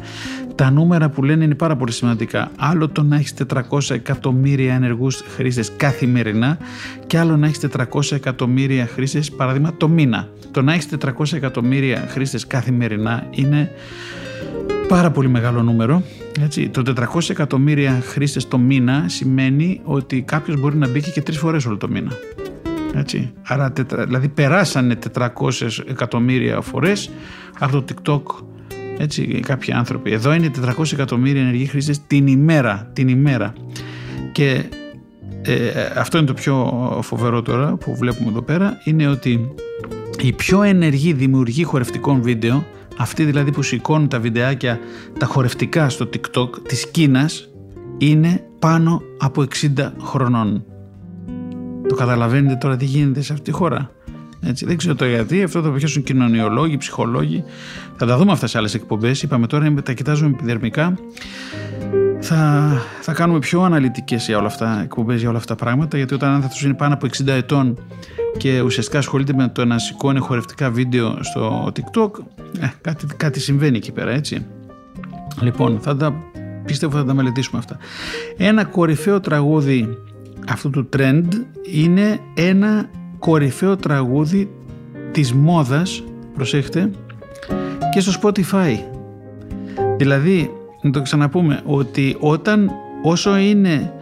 τα 0.54 0.70
νούμερα 0.70 1.09
που 1.09 1.22
λένε 1.22 1.44
είναι 1.44 1.54
πάρα 1.54 1.76
πολύ 1.76 1.92
σημαντικά. 1.92 2.50
Άλλο 2.57 2.88
το 2.88 3.02
να 3.02 3.16
έχεις 3.16 3.35
400 3.35 3.94
εκατομμύρια 3.94 4.74
ενεργούς 4.74 5.22
χρήστες 5.28 5.72
καθημερινά 5.76 6.59
και 7.07 7.18
άλλο 7.18 7.37
να 7.37 7.46
έχεις 7.46 7.59
400 7.59 8.12
εκατομμύρια 8.12 8.87
χρήστες, 8.87 9.30
παράδειγμα, 9.30 9.76
το 9.76 9.88
μήνα. 9.88 10.28
Το 10.50 10.62
να 10.62 10.72
έχεις 10.72 10.87
400 10.87 11.37
εκατομμύρια 11.37 12.07
χρήστες 12.09 12.46
καθημερινά 12.46 13.26
είναι 13.30 13.70
πάρα 14.88 15.11
πολύ 15.11 15.29
μεγάλο 15.29 15.62
νούμερο. 15.62 16.03
Έτσι, 16.40 16.69
το 16.69 16.83
400 17.14 17.31
εκατομμύρια 17.31 18.01
χρήστες 18.05 18.49
το 18.49 18.59
μήνα 18.59 19.05
σημαίνει 19.09 19.81
ότι 19.85 20.23
κάποιος 20.23 20.61
μπορεί 20.61 20.77
να 20.77 20.88
μπει 20.88 21.01
και 21.01 21.23
τρεις 21.23 21.38
φορές 21.38 21.67
όλο 21.67 21.77
το 21.77 21.88
μήνα. 21.88 22.11
Έτσι. 22.95 23.33
Άρα, 23.43 23.73
δηλαδή 24.05 24.29
περάσανε 24.29 24.99
400 25.19 25.29
εκατομμύρια 25.88 26.61
φορές 26.61 27.11
από 27.59 27.83
το 27.83 27.85
TikTok 27.88 28.45
έτσι, 28.99 29.40
κάποιοι 29.47 29.73
άνθρωποι. 29.73 30.12
Εδώ 30.12 30.33
είναι 30.33 30.51
400 30.79 30.93
εκατομμύρια 30.93 31.43
ενεργοί 31.43 31.67
χρήστες 31.67 32.07
την 32.07 32.27
ημέρα. 32.27 32.90
Την 32.93 33.09
ημέρα. 33.09 33.53
Και 34.33 34.64
ε, 35.43 35.55
αυτό 35.97 36.19
είναι 36.19 36.27
το 36.27 36.35
πιο 36.35 36.73
φοβερό 37.03 37.43
τώρα 37.43 37.75
που 37.77 37.97
βλέπουμε 37.97 38.29
εδώ 38.29 38.43
πέρα 38.43 38.81
είναι 38.85 39.09
ότι 39.09 39.55
οι 40.21 40.33
πιο 40.33 40.62
ενεργοί 40.62 41.12
δημιουργοί 41.12 41.62
χορευτικών 41.62 42.23
βίντεο 42.23 42.64
αυτοί 42.96 43.24
δηλαδή 43.24 43.52
που 43.52 43.62
σηκώνουν 43.62 44.09
τα 44.09 44.20
βιντεάκια 44.20 44.78
τα 45.18 45.26
χορευτικά 45.26 45.88
στο 45.88 46.09
TikTok 46.12 46.48
της 46.68 46.90
Κίνας 46.90 47.48
είναι 47.98 48.44
πάνω 48.59 49.02
από 49.18 49.44
60 49.76 49.92
χρονών. 50.00 50.64
Το 51.88 51.94
καταλαβαίνετε 51.94 52.54
τώρα 52.54 52.76
τι 52.76 52.85
γίνεται 52.85 53.22
σε 53.22 53.33
αυτή 53.33 53.44
τη 53.44 53.57
χώρα. 53.57 53.90
Έτσι, 54.46 54.66
δεν 54.66 54.76
ξέρω 54.76 54.94
το 54.94 55.04
γιατί, 55.04 55.42
αυτό 55.42 55.62
θα 55.62 55.70
πιάσουν 55.70 56.02
κοινωνιολόγοι, 56.02 56.76
ψυχολόγοι. 56.76 57.44
Θα 57.96 58.07
τα 58.07 58.16
δούμε 58.16 58.33
αυτά 58.33 58.46
σε 58.46 58.59
άλλες 58.59 58.74
εκπομπές. 58.74 59.22
Είπαμε 59.22 59.46
τώρα, 59.46 59.74
τα 59.83 59.92
κοιτάζουμε 59.92 60.30
επιδερμικά. 60.30 60.98
Θα, 62.27 62.73
θα 63.01 63.13
κάνουμε 63.13 63.39
πιο 63.39 63.63
αναλυτικές 63.63 64.27
για 64.27 64.39
όλα 64.39 64.47
αυτά, 64.47 64.81
εκπομπές 64.83 65.21
για 65.21 65.29
όλα 65.29 65.39
αυτά 65.39 65.55
τα 65.55 65.65
πράγματα. 65.65 65.97
Γιατί 65.97 66.15
όταν 66.15 66.31
άνθρωπος 66.31 66.63
είναι 66.63 66.75
πάνω 66.75 66.95
από 66.95 67.07
60 67.07 67.27
ετών 67.27 67.79
και 68.37 68.61
ουσιαστικά 68.61 68.99
ασχολείται 68.99 69.33
με 69.33 69.49
το 69.49 69.65
να 69.65 69.79
σηκώνει 69.79 70.19
χορευτικά 70.19 70.71
βίντεο 70.71 71.19
στο 71.21 71.73
TikTok, 71.77 72.11
ε, 72.61 72.67
κάτι, 72.81 73.07
κάτι 73.17 73.41
συμβαίνει 73.41 73.77
εκεί 73.77 73.93
πέρα, 73.93 74.11
έτσι. 74.11 74.47
Λοιπόν, 75.41 75.79
θα 75.81 75.97
τα, 75.97 76.15
πιστεύω 76.65 76.97
θα 76.97 77.05
τα 77.05 77.15
μελετήσουμε 77.15 77.59
αυτά. 77.59 77.77
Ένα 78.37 78.65
κορυφαίο 78.65 79.21
τραγούδι 79.21 79.99
αυτού 80.49 80.71
του 80.71 80.89
trend 80.97 81.29
είναι 81.73 82.21
ένα 82.35 82.91
κορυφαίο 83.19 83.77
τραγούδι 83.77 84.51
της 85.11 85.33
μόδας, 85.33 86.03
προσέχτε, 86.35 86.91
και 87.93 88.01
στο 88.01 88.13
Spotify. 88.23 88.79
Δηλαδή, 89.97 90.51
να 90.85 90.90
το 90.90 91.03
ξαναπούμε, 91.03 91.61
ότι 91.64 92.16
όταν 92.18 92.70
όσο 93.03 93.37
είναι, 93.37 93.92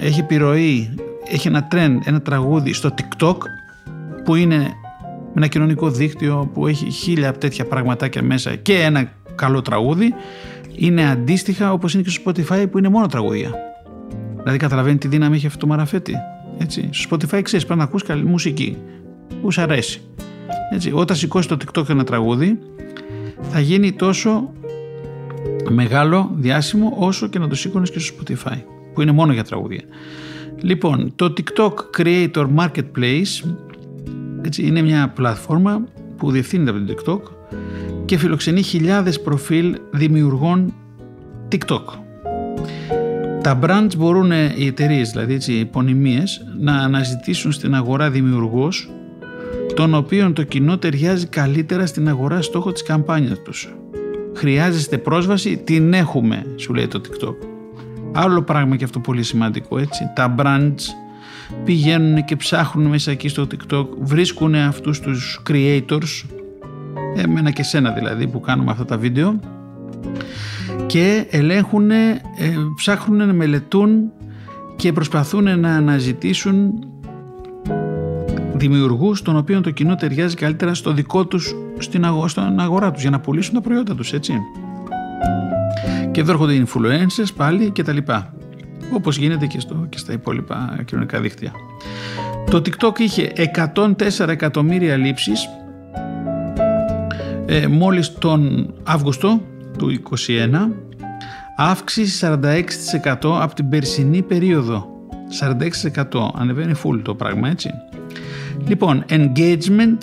έχει 0.00 0.20
επιρροή 0.20 0.94
έχει 1.30 1.48
ένα 1.48 1.68
trend, 1.72 1.96
ένα 2.04 2.22
τραγούδι 2.22 2.72
στο 2.72 2.94
TikTok 2.94 3.36
που 4.24 4.34
είναι 4.34 4.70
ένα 5.36 5.46
κοινωνικό 5.46 5.90
δίκτυο 5.90 6.50
που 6.54 6.66
έχει 6.66 6.90
χίλια 6.90 7.32
τέτοια 7.32 7.64
πραγματάκια 7.64 8.22
μέσα 8.22 8.54
και 8.54 8.74
ένα 8.74 9.10
καλό 9.34 9.62
τραγούδι 9.62 10.14
είναι 10.74 11.10
αντίστοιχα 11.10 11.72
όπως 11.72 11.94
είναι 11.94 12.02
και 12.02 12.10
στο 12.10 12.22
Spotify 12.24 12.66
που 12.70 12.78
είναι 12.78 12.88
μόνο 12.88 13.06
τραγούδια. 13.06 13.50
Δηλαδή 14.38 14.58
καταλαβαίνει 14.58 14.98
τι 14.98 15.08
δύναμη 15.08 15.36
έχει 15.36 15.46
αυτό 15.46 15.58
το 15.58 15.66
μαραφέτη. 15.66 16.14
Έτσι. 16.58 16.88
Στο 16.92 17.16
Spotify 17.16 17.40
ξέρεις 17.42 17.64
πρέπει 17.64 17.78
να 17.78 17.84
ακούς 17.84 18.02
καλή 18.02 18.24
μουσική 18.24 18.76
που 19.42 19.52
σου 19.52 19.60
αρέσει. 19.60 20.00
Έτσι. 20.72 20.90
Όταν 20.94 21.16
σηκώσει 21.16 21.48
το 21.48 21.56
TikTok 21.64 21.88
ένα 21.88 22.04
τραγούδι 22.04 22.58
θα 23.40 23.60
γίνει 23.60 23.92
τόσο 23.92 24.52
μεγάλο, 25.70 26.30
διάσημο 26.36 26.96
όσο 26.98 27.26
και 27.28 27.38
να 27.38 27.48
το 27.48 27.54
σήκωνες 27.54 27.90
και 27.90 27.98
στο 27.98 28.14
Spotify 28.14 28.56
που 28.94 29.02
είναι 29.02 29.12
μόνο 29.12 29.32
για 29.32 29.44
τραγούδια. 29.44 29.82
Λοιπόν, 30.60 31.12
το 31.16 31.32
TikTok 31.36 31.72
Creator 31.98 32.46
Marketplace 32.56 33.54
έτσι, 34.42 34.66
είναι 34.66 34.82
μια 34.82 35.12
πλατφόρμα 35.14 35.84
που 36.16 36.30
διευθύνεται 36.30 36.70
από 36.70 36.80
το 36.80 36.94
TikTok 36.94 37.20
και 38.04 38.18
φιλοξενεί 38.18 38.62
χιλιάδες 38.62 39.20
προφίλ 39.20 39.76
δημιουργών 39.90 40.74
TikTok. 41.52 41.84
Τα 43.42 43.58
brands 43.62 43.96
μπορούν, 43.96 44.30
οι 44.30 44.66
εταιρείες 44.66 45.10
δηλαδή 45.10 45.34
έτσι, 45.34 45.52
οι 45.52 45.60
επωνυμίες, 45.60 46.46
να 46.58 46.72
αναζητήσουν 46.72 47.52
στην 47.52 47.74
αγορά 47.74 48.10
δημιουργούς 48.10 48.90
τον 49.74 49.94
οποίον 49.94 50.32
το 50.32 50.42
κοινό 50.42 50.78
ταιριάζει 50.78 51.26
καλύτερα 51.26 51.86
στην 51.86 52.08
αγορά 52.08 52.42
στόχο 52.42 52.72
της 52.72 52.82
καμπάνιας 52.82 53.42
τους. 53.42 53.74
Χρειάζεστε 54.36 54.98
πρόσβαση, 54.98 55.56
την 55.56 55.92
έχουμε, 55.92 56.46
σου 56.56 56.74
λέει 56.74 56.86
το 56.86 57.00
TikTok. 57.04 57.34
Άλλο 58.12 58.42
πράγμα 58.42 58.76
και 58.76 58.84
αυτό 58.84 59.00
πολύ 59.00 59.22
σημαντικό, 59.22 59.78
έτσι. 59.78 60.10
Τα 60.14 60.34
brands 60.38 60.82
πηγαίνουν 61.64 62.24
και 62.24 62.36
ψάχνουν 62.36 62.86
μέσα 62.86 63.10
εκεί 63.10 63.28
στο 63.28 63.46
TikTok, 63.50 63.86
βρίσκουν 64.00 64.54
αυτούς 64.54 65.00
τους 65.00 65.42
creators, 65.50 66.24
εμένα 67.16 67.50
και 67.50 67.62
σένα 67.62 67.90
δηλαδή 67.90 68.26
που 68.26 68.40
κάνουμε 68.40 68.70
αυτά 68.70 68.84
τα 68.84 68.98
βίντεο 68.98 69.40
και 70.86 71.26
ελέγχουν, 71.30 71.90
ε, 71.90 72.22
ψάχνουν 72.76 73.26
να 73.26 73.32
μελετούν 73.32 74.12
και 74.76 74.92
προσπαθούν 74.92 75.60
να 75.60 75.74
αναζητήσουν 75.74 76.72
δημιουργούς 78.58 79.22
των 79.22 79.36
οποίων 79.36 79.62
το 79.62 79.70
κοινό 79.70 79.94
ταιριάζει 79.94 80.34
καλύτερα 80.34 80.74
στο 80.74 80.92
δικό 80.92 81.26
τους 81.26 81.54
στην 81.78 82.04
αγορά, 82.04 82.28
στην 82.28 82.60
αγορά 82.60 82.90
τους 82.90 83.02
για 83.02 83.10
να 83.10 83.20
πουλήσουν 83.20 83.54
τα 83.54 83.60
προϊόντα 83.60 83.94
τους 83.94 84.12
έτσι. 84.12 84.32
Και 86.10 86.20
εδώ 86.20 86.32
έρχονται 86.32 86.52
οι 86.52 86.66
influencers 86.66 87.34
πάλι 87.36 87.70
και 87.70 87.82
τα 87.82 87.92
λοιπά. 87.92 88.34
Όπως 88.92 89.16
γίνεται 89.16 89.46
και, 89.46 89.60
στο, 89.60 89.86
και 89.88 89.98
στα 89.98 90.12
υπόλοιπα 90.12 90.78
κοινωνικά 90.84 91.20
δίκτυα. 91.20 91.52
Το 92.50 92.56
TikTok 92.56 92.98
είχε 92.98 93.32
104 93.74 94.28
εκατομμύρια 94.28 94.96
λήψεις 94.96 95.48
ε, 97.46 97.66
μόλις 97.66 98.14
τον 98.18 98.72
Αύγουστο 98.82 99.40
του 99.78 100.00
2021 100.26 100.50
αύξηση 101.56 102.26
46% 102.42 103.14
από 103.22 103.54
την 103.54 103.68
περσινή 103.68 104.22
περίοδο. 104.22 104.86
46% 106.12 106.28
ανεβαίνει 106.34 106.74
full 106.84 107.00
το 107.02 107.14
πράγμα 107.14 107.48
έτσι 107.48 107.70
λοιπόν 108.68 109.04
engagement 109.08 109.98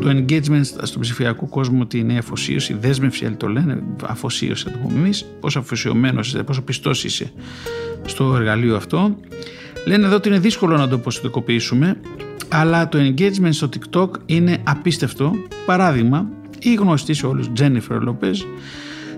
το 0.00 0.10
engagement 0.10 0.64
στο 0.82 0.98
ψηφιακό 0.98 1.46
κόσμο 1.46 1.86
τι 1.86 1.98
είναι 1.98 2.18
αφοσίωση, 2.18 2.74
δέσμευση, 2.74 3.26
αλλά 3.26 3.36
το 3.36 3.48
λένε, 3.48 3.82
αφοσίωση, 4.04 4.64
θα 4.64 4.70
το 4.70 4.78
πούμε 4.82 4.98
εμείς, 4.98 5.26
πόσο 5.40 5.58
αφοσιωμένος 5.58 6.28
είσαι, 6.28 6.42
πόσο 6.42 6.62
πιστός 6.62 7.04
είσαι 7.04 7.32
στο 8.04 8.34
εργαλείο 8.36 8.76
αυτό. 8.76 9.16
Λένε 9.86 10.06
εδώ 10.06 10.16
ότι 10.16 10.28
είναι 10.28 10.38
δύσκολο 10.38 10.76
να 10.76 10.88
το 10.88 10.98
ποσοτικοποιήσουμε, 10.98 12.00
αλλά 12.48 12.88
το 12.88 12.98
engagement 12.98 13.48
στο 13.50 13.68
TikTok 13.76 14.08
είναι 14.26 14.58
απίστευτο. 14.64 15.32
Παράδειγμα, 15.66 16.28
η 16.58 16.74
γνωστή 16.74 17.14
σε 17.14 17.26
όλους 17.26 17.50
Jennifer 17.58 18.08
Lopez 18.08 18.36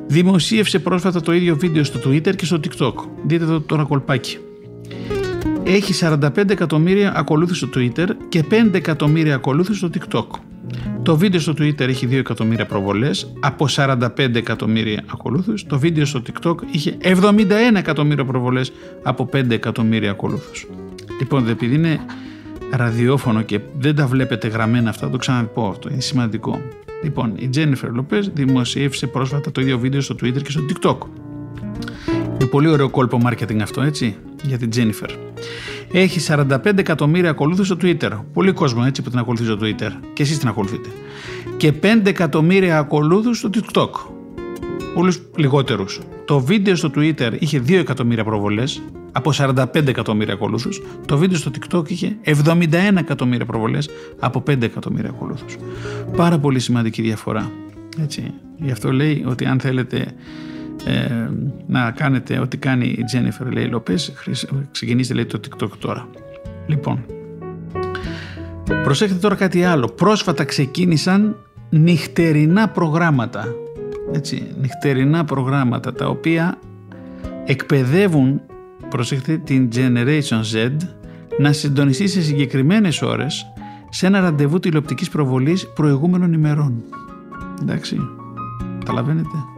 δημοσίευσε 0.07 0.79
πρόσφατα 0.79 1.21
το 1.21 1.33
ίδιο 1.33 1.57
βίντεο 1.57 1.85
στο 1.85 1.99
Twitter 2.05 2.37
και 2.37 2.45
στο 2.45 2.61
TikTok. 2.65 2.95
Δείτε 3.25 3.45
εδώ 3.45 3.61
τώρα 3.61 3.85
κολπάκι. 3.85 4.39
Έχει 5.69 5.93
45 6.01 6.51
εκατομμύρια 6.51 7.13
ακολούθους 7.17 7.57
στο 7.57 7.69
Twitter 7.75 8.07
και 8.29 8.45
5 8.51 8.75
εκατομμύρια 8.75 9.35
ακολούθους 9.35 9.77
στο 9.77 9.91
TikTok. 9.95 10.27
Το 11.03 11.17
βίντεο 11.17 11.41
στο 11.41 11.53
Twitter 11.53 11.81
έχει 11.81 12.07
2 12.07 12.13
εκατομμύρια 12.13 12.67
προβολές 12.67 13.33
από 13.41 13.67
45 13.69 14.35
εκατομμύρια 14.35 15.05
ακολούθους. 15.13 15.67
Το 15.67 15.79
βίντεο 15.79 16.05
στο 16.05 16.23
TikTok 16.27 16.55
είχε 16.71 16.97
71 17.01 17.77
εκατομμύρια 17.77 18.25
προβολές 18.25 18.73
από 19.03 19.29
5 19.33 19.51
εκατομμύρια 19.51 20.11
ακολούθους. 20.11 20.67
Λοιπόν, 21.19 21.49
επειδή 21.49 21.75
είναι 21.75 22.01
ραδιόφωνο 22.71 23.43
και 23.43 23.61
δεν 23.79 23.95
τα 23.95 24.07
βλέπετε 24.07 24.49
γραμμένα 24.49 24.91
αυτά, 24.91 25.11
το 25.11 25.17
ξαναπώ 25.17 25.69
αυτό, 25.69 25.89
είναι 25.91 26.01
σημαντικό. 26.01 26.61
Λοιπόν, 27.03 27.33
η 27.37 27.51
Jennifer 27.55 28.01
Lopez 28.01 28.23
δημοσίευσε 28.33 29.07
πρόσφατα 29.07 29.53
το 29.53 29.61
ίδιο 29.61 29.79
βίντεο 29.79 30.01
στο 30.01 30.15
Twitter 30.23 30.43
και 30.43 30.51
στο 30.51 30.61
TikTok. 30.69 30.97
Είναι 32.41 32.49
πολύ 32.51 32.69
ωραίο 32.69 32.91
κόλπο 32.91 33.21
marketing 33.25 33.59
αυτό, 33.63 33.83
έτσι, 33.83 34.17
για 34.43 34.59
την 34.59 34.71
Jennifer. 34.75 35.09
Έχει 35.93 36.21
45 36.21 36.79
εκατομμύρια 36.79 37.31
ακολούθους 37.31 37.67
στο 37.67 37.77
Twitter. 37.83 38.11
Πολύ 38.33 38.53
κόσμο 38.53 38.83
έτσι 38.87 39.03
που 39.03 39.11
την 39.11 39.19
ακολουθεί 39.19 39.45
στο 39.45 39.59
Twitter. 39.61 39.91
Και 40.13 40.23
εσείς 40.23 40.39
την 40.39 40.49
ακολουθείτε. 40.49 40.89
Και 41.57 41.73
5 41.73 42.07
εκατομμύρια 42.09 42.79
ακολούθους 42.79 43.39
στο 43.39 43.51
TikTok. 43.55 43.91
Όλου 44.95 45.13
λιγότερους. 45.37 46.01
Το 46.25 46.41
βίντεο 46.41 46.77
στο 46.77 46.91
Twitter 46.95 47.37
είχε 47.39 47.61
2 47.61 47.79
εκατομμύρια 47.79 48.25
προβολές 48.25 48.83
από 49.13 49.33
45 49.33 49.87
εκατομμύρια 49.87 50.35
ακολούθους. 50.35 50.83
Το 51.07 51.17
βίντεο 51.17 51.39
στο 51.39 51.51
TikTok 51.59 51.91
είχε 51.91 52.17
71 52.23 52.99
εκατομμύρια 52.99 53.47
προβολές 53.47 53.89
από 54.19 54.43
5 54.47 54.63
εκατομμύρια 54.63 55.11
ακολούθους. 55.11 55.57
Πάρα 56.17 56.39
πολύ 56.39 56.59
σημαντική 56.59 57.03
διαφορά. 57.03 57.51
Έτσι. 58.03 58.33
Γι' 58.57 58.71
αυτό 58.71 58.93
λέει 58.93 59.25
ότι 59.29 59.45
αν 59.45 59.61
θέλετε 59.61 60.07
ε, 60.85 61.29
να 61.67 61.91
κάνετε 61.91 62.39
ό,τι 62.39 62.57
κάνει 62.57 62.87
η 62.87 63.05
Jennifer 63.15 63.53
λέει 63.53 63.65
Λοπές. 63.65 64.13
Ξεκινήστε 64.71 65.15
λέει 65.15 65.27
το 65.27 65.41
TikTok 65.49 65.71
τώρα. 65.79 66.09
Λοιπόν 66.67 67.05
προσέχετε 68.87 69.19
τώρα 69.19 69.35
κάτι 69.35 69.65
άλλο. 69.65 69.87
Πρόσφατα 69.87 70.45
ξεκίνησαν 70.45 71.37
νυχτερινά 71.71 72.69
προγράμματα. 72.69 73.55
Έτσι, 74.13 74.47
νυχτερινά 74.61 75.25
προγράμματα 75.25 75.93
τα 75.93 76.07
οποία 76.07 76.59
εκπαιδεύουν 77.45 78.41
προσέχετε 78.89 79.37
την 79.37 79.69
Generation 79.75 80.41
Z 80.55 80.77
να 81.39 81.53
συντονιστεί 81.53 82.09
σε 82.09 82.23
συγκεκριμένες 82.23 83.03
ώρες 83.03 83.47
σε 83.89 84.07
ένα 84.07 84.21
ραντεβού 84.21 84.59
τηλεοπτικής 84.59 85.09
προβολής 85.09 85.73
προηγούμενων 85.75 86.33
ημερών. 86.33 86.83
Εντάξει, 87.63 87.97
καταλαβαίνετε 88.79 89.56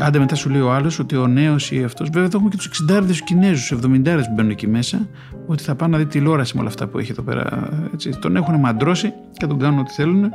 Άντε 0.00 0.18
μετά 0.18 0.34
σου 0.34 0.50
λέει 0.50 0.60
ο 0.60 0.72
άλλος 0.72 0.98
ότι 0.98 1.16
ο 1.16 1.26
νέος 1.26 1.70
ή 1.70 1.84
αυτός. 1.84 2.08
Βέβαια 2.08 2.24
εδώ 2.24 2.36
έχουμε 2.36 2.50
και 2.50 2.56
τους 2.56 2.84
60 2.90 3.02
του 3.06 3.24
Κινέζους, 3.24 3.72
70 3.72 4.24
που 4.26 4.32
μπαίνουν 4.34 4.50
εκεί 4.50 4.66
μέσα, 4.66 5.08
ότι 5.46 5.62
θα 5.62 5.74
πάνε 5.74 5.96
να 5.96 6.02
δει 6.02 6.06
τηλεόραση 6.06 6.54
με 6.54 6.60
όλα 6.60 6.68
αυτά 6.68 6.86
που 6.86 6.98
έχει 6.98 7.10
εδώ 7.10 7.22
πέρα. 7.22 7.68
Έτσι. 7.94 8.10
Τον 8.20 8.36
έχουν 8.36 8.60
μαντρώσει 8.60 9.12
και 9.36 9.46
τον 9.46 9.58
κάνουν 9.58 9.78
ό,τι 9.78 9.92
θέλουν. 9.92 10.30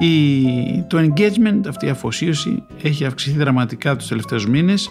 Η, 0.00 0.82
το 0.88 0.98
engagement, 0.98 1.60
αυτή 1.68 1.86
η 1.86 1.88
αφοσίωση, 1.88 2.62
έχει 2.82 3.04
αυξηθεί 3.04 3.38
δραματικά 3.38 3.96
τους 3.96 4.08
τελευταίους 4.08 4.46
μήνες. 4.46 4.90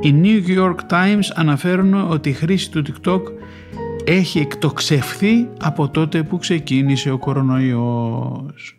Οι 0.00 0.14
New 0.22 0.58
York 0.58 0.76
Times 0.90 1.24
αναφέρουν 1.34 1.94
ότι 2.10 2.28
η 2.28 2.32
χρήση 2.32 2.70
του 2.70 2.82
TikTok 2.86 3.20
έχει 4.04 4.38
εκτοξευθεί 4.38 5.48
από 5.60 5.88
τότε 5.88 6.22
που 6.22 6.38
ξεκίνησε 6.38 7.10
ο 7.10 7.18
κορονοϊός. 7.18 8.75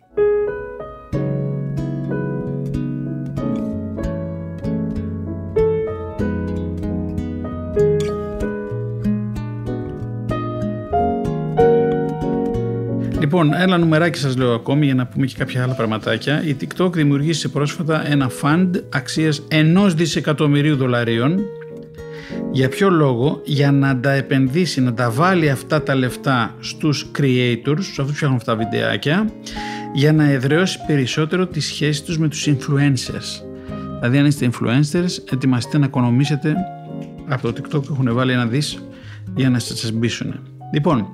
Λοιπόν, 13.38 13.60
ένα 13.60 13.78
νουμεράκι 13.78 14.18
σας 14.18 14.36
λέω 14.36 14.54
ακόμη 14.54 14.84
για 14.84 14.94
να 14.94 15.06
πούμε 15.06 15.26
και 15.26 15.34
κάποια 15.38 15.62
άλλα 15.62 15.74
πραγματάκια. 15.74 16.42
Η 16.44 16.56
TikTok 16.60 16.92
δημιουργήσε 16.92 17.48
πρόσφατα 17.48 18.10
ένα 18.10 18.30
fund 18.42 18.70
αξίας 18.88 19.42
ενός 19.48 19.94
δισεκατομμυρίου 19.94 20.76
δολαρίων. 20.76 21.38
Για 22.52 22.68
ποιο 22.68 22.90
λόγο, 22.90 23.40
για 23.44 23.72
να 23.72 24.00
τα 24.00 24.12
επενδύσει, 24.12 24.80
να 24.80 24.94
τα 24.94 25.10
βάλει 25.10 25.50
αυτά 25.50 25.82
τα 25.82 25.94
λεφτά 25.94 26.54
στους 26.60 27.10
creators, 27.18 27.80
στους 27.80 27.98
αυτούς 27.98 28.06
που 28.06 28.12
φτιάχνουν 28.14 28.36
αυτά 28.36 28.56
τα 28.56 28.64
βιντεάκια, 28.64 29.30
για 29.94 30.12
να 30.12 30.30
εδραιώσει 30.30 30.78
περισσότερο 30.86 31.46
τη 31.46 31.60
σχέση 31.60 32.04
τους 32.04 32.18
με 32.18 32.28
τους 32.28 32.48
influencers. 32.48 33.44
Δηλαδή 33.98 34.18
αν 34.18 34.26
είστε 34.26 34.50
influencers, 34.52 35.32
ετοιμαστείτε 35.32 35.78
να 35.78 35.86
οικονομήσετε 35.86 36.54
από 37.28 37.52
το 37.52 37.60
TikTok 37.60 37.82
που 37.84 37.92
έχουν 37.92 38.14
βάλει 38.14 38.32
ένα 38.32 38.46
δις 38.46 38.78
για 39.36 39.50
να 39.50 39.58
σας 39.58 39.92
μπήσουν. 39.92 40.57
Λοιπόν, 40.72 41.06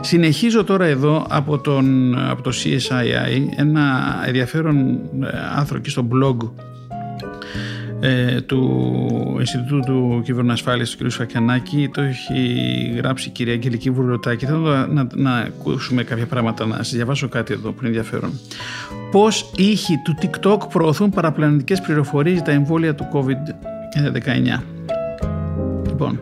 συνεχίζω 0.00 0.64
τώρα 0.64 0.84
εδώ 0.84 1.26
από, 1.28 1.58
τον, 1.58 2.18
από 2.18 2.42
το 2.42 2.50
CSII 2.50 3.46
ένα 3.56 4.04
ενδιαφέρον 4.26 4.76
ε, 5.22 5.28
άνθρωπο 5.56 5.82
και 5.82 5.90
στο 5.90 6.08
blog 6.12 6.50
ε, 8.00 8.40
του 8.40 9.36
Ινστιτούτου 9.38 9.82
του 9.84 10.20
Κυβερνοασφάλειας 10.24 10.96
του 10.96 11.06
κ. 11.06 11.10
Φακιανάκη 11.10 11.90
το 11.92 12.00
έχει 12.00 12.34
γράψει 12.96 13.28
η 13.28 13.30
κυρία 13.30 13.52
Αγγελική 13.52 13.90
Βουρλωτάκη 13.90 14.46
θέλω 14.46 14.58
να, 14.58 14.86
να, 14.86 15.06
να, 15.14 15.36
ακούσουμε 15.36 16.02
κάποια 16.02 16.26
πράγματα 16.26 16.66
να 16.66 16.76
σας 16.76 16.92
διαβάσω 16.92 17.28
κάτι 17.28 17.52
εδώ 17.52 17.70
που 17.70 17.76
είναι 17.78 17.88
ενδιαφέρον. 17.88 18.30
Πως 19.10 19.50
ήχοι 19.56 20.00
του 20.04 20.14
TikTok 20.22 20.58
προωθούν 20.72 21.10
παραπλανητικές 21.10 21.80
πληροφορίες 21.80 22.34
για 22.34 22.44
τα 22.44 22.52
εμβόλια 22.52 22.94
του 22.94 23.08
COVID-19 23.12 24.62
λοιπόν 25.86 26.20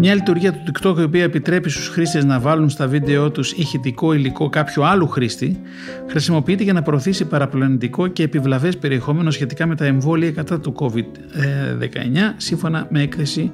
Μια 0.00 0.14
λειτουργία 0.14 0.52
του 0.52 0.72
TikTok 0.72 0.98
η 0.98 1.02
οποία 1.02 1.22
επιτρέπει 1.22 1.70
στους 1.70 1.88
χρήστες 1.88 2.24
να 2.24 2.40
βάλουν 2.40 2.70
στα 2.70 2.86
βίντεο 2.86 3.30
τους 3.30 3.52
ηχητικό 3.52 4.12
υλικό 4.12 4.48
κάποιου 4.48 4.86
άλλου 4.86 5.08
χρήστη 5.08 5.60
χρησιμοποιείται 6.06 6.62
για 6.62 6.72
να 6.72 6.82
προωθήσει 6.82 7.24
παραπλανητικό 7.24 8.06
και 8.06 8.22
επιβλαβές 8.22 8.76
περιεχόμενο 8.76 9.30
σχετικά 9.30 9.66
με 9.66 9.74
τα 9.74 9.84
εμβόλια 9.84 10.30
κατά 10.30 10.60
του 10.60 10.74
COVID-19 10.78 12.34
σύμφωνα 12.36 12.86
με 12.90 13.02
έκθεση 13.02 13.52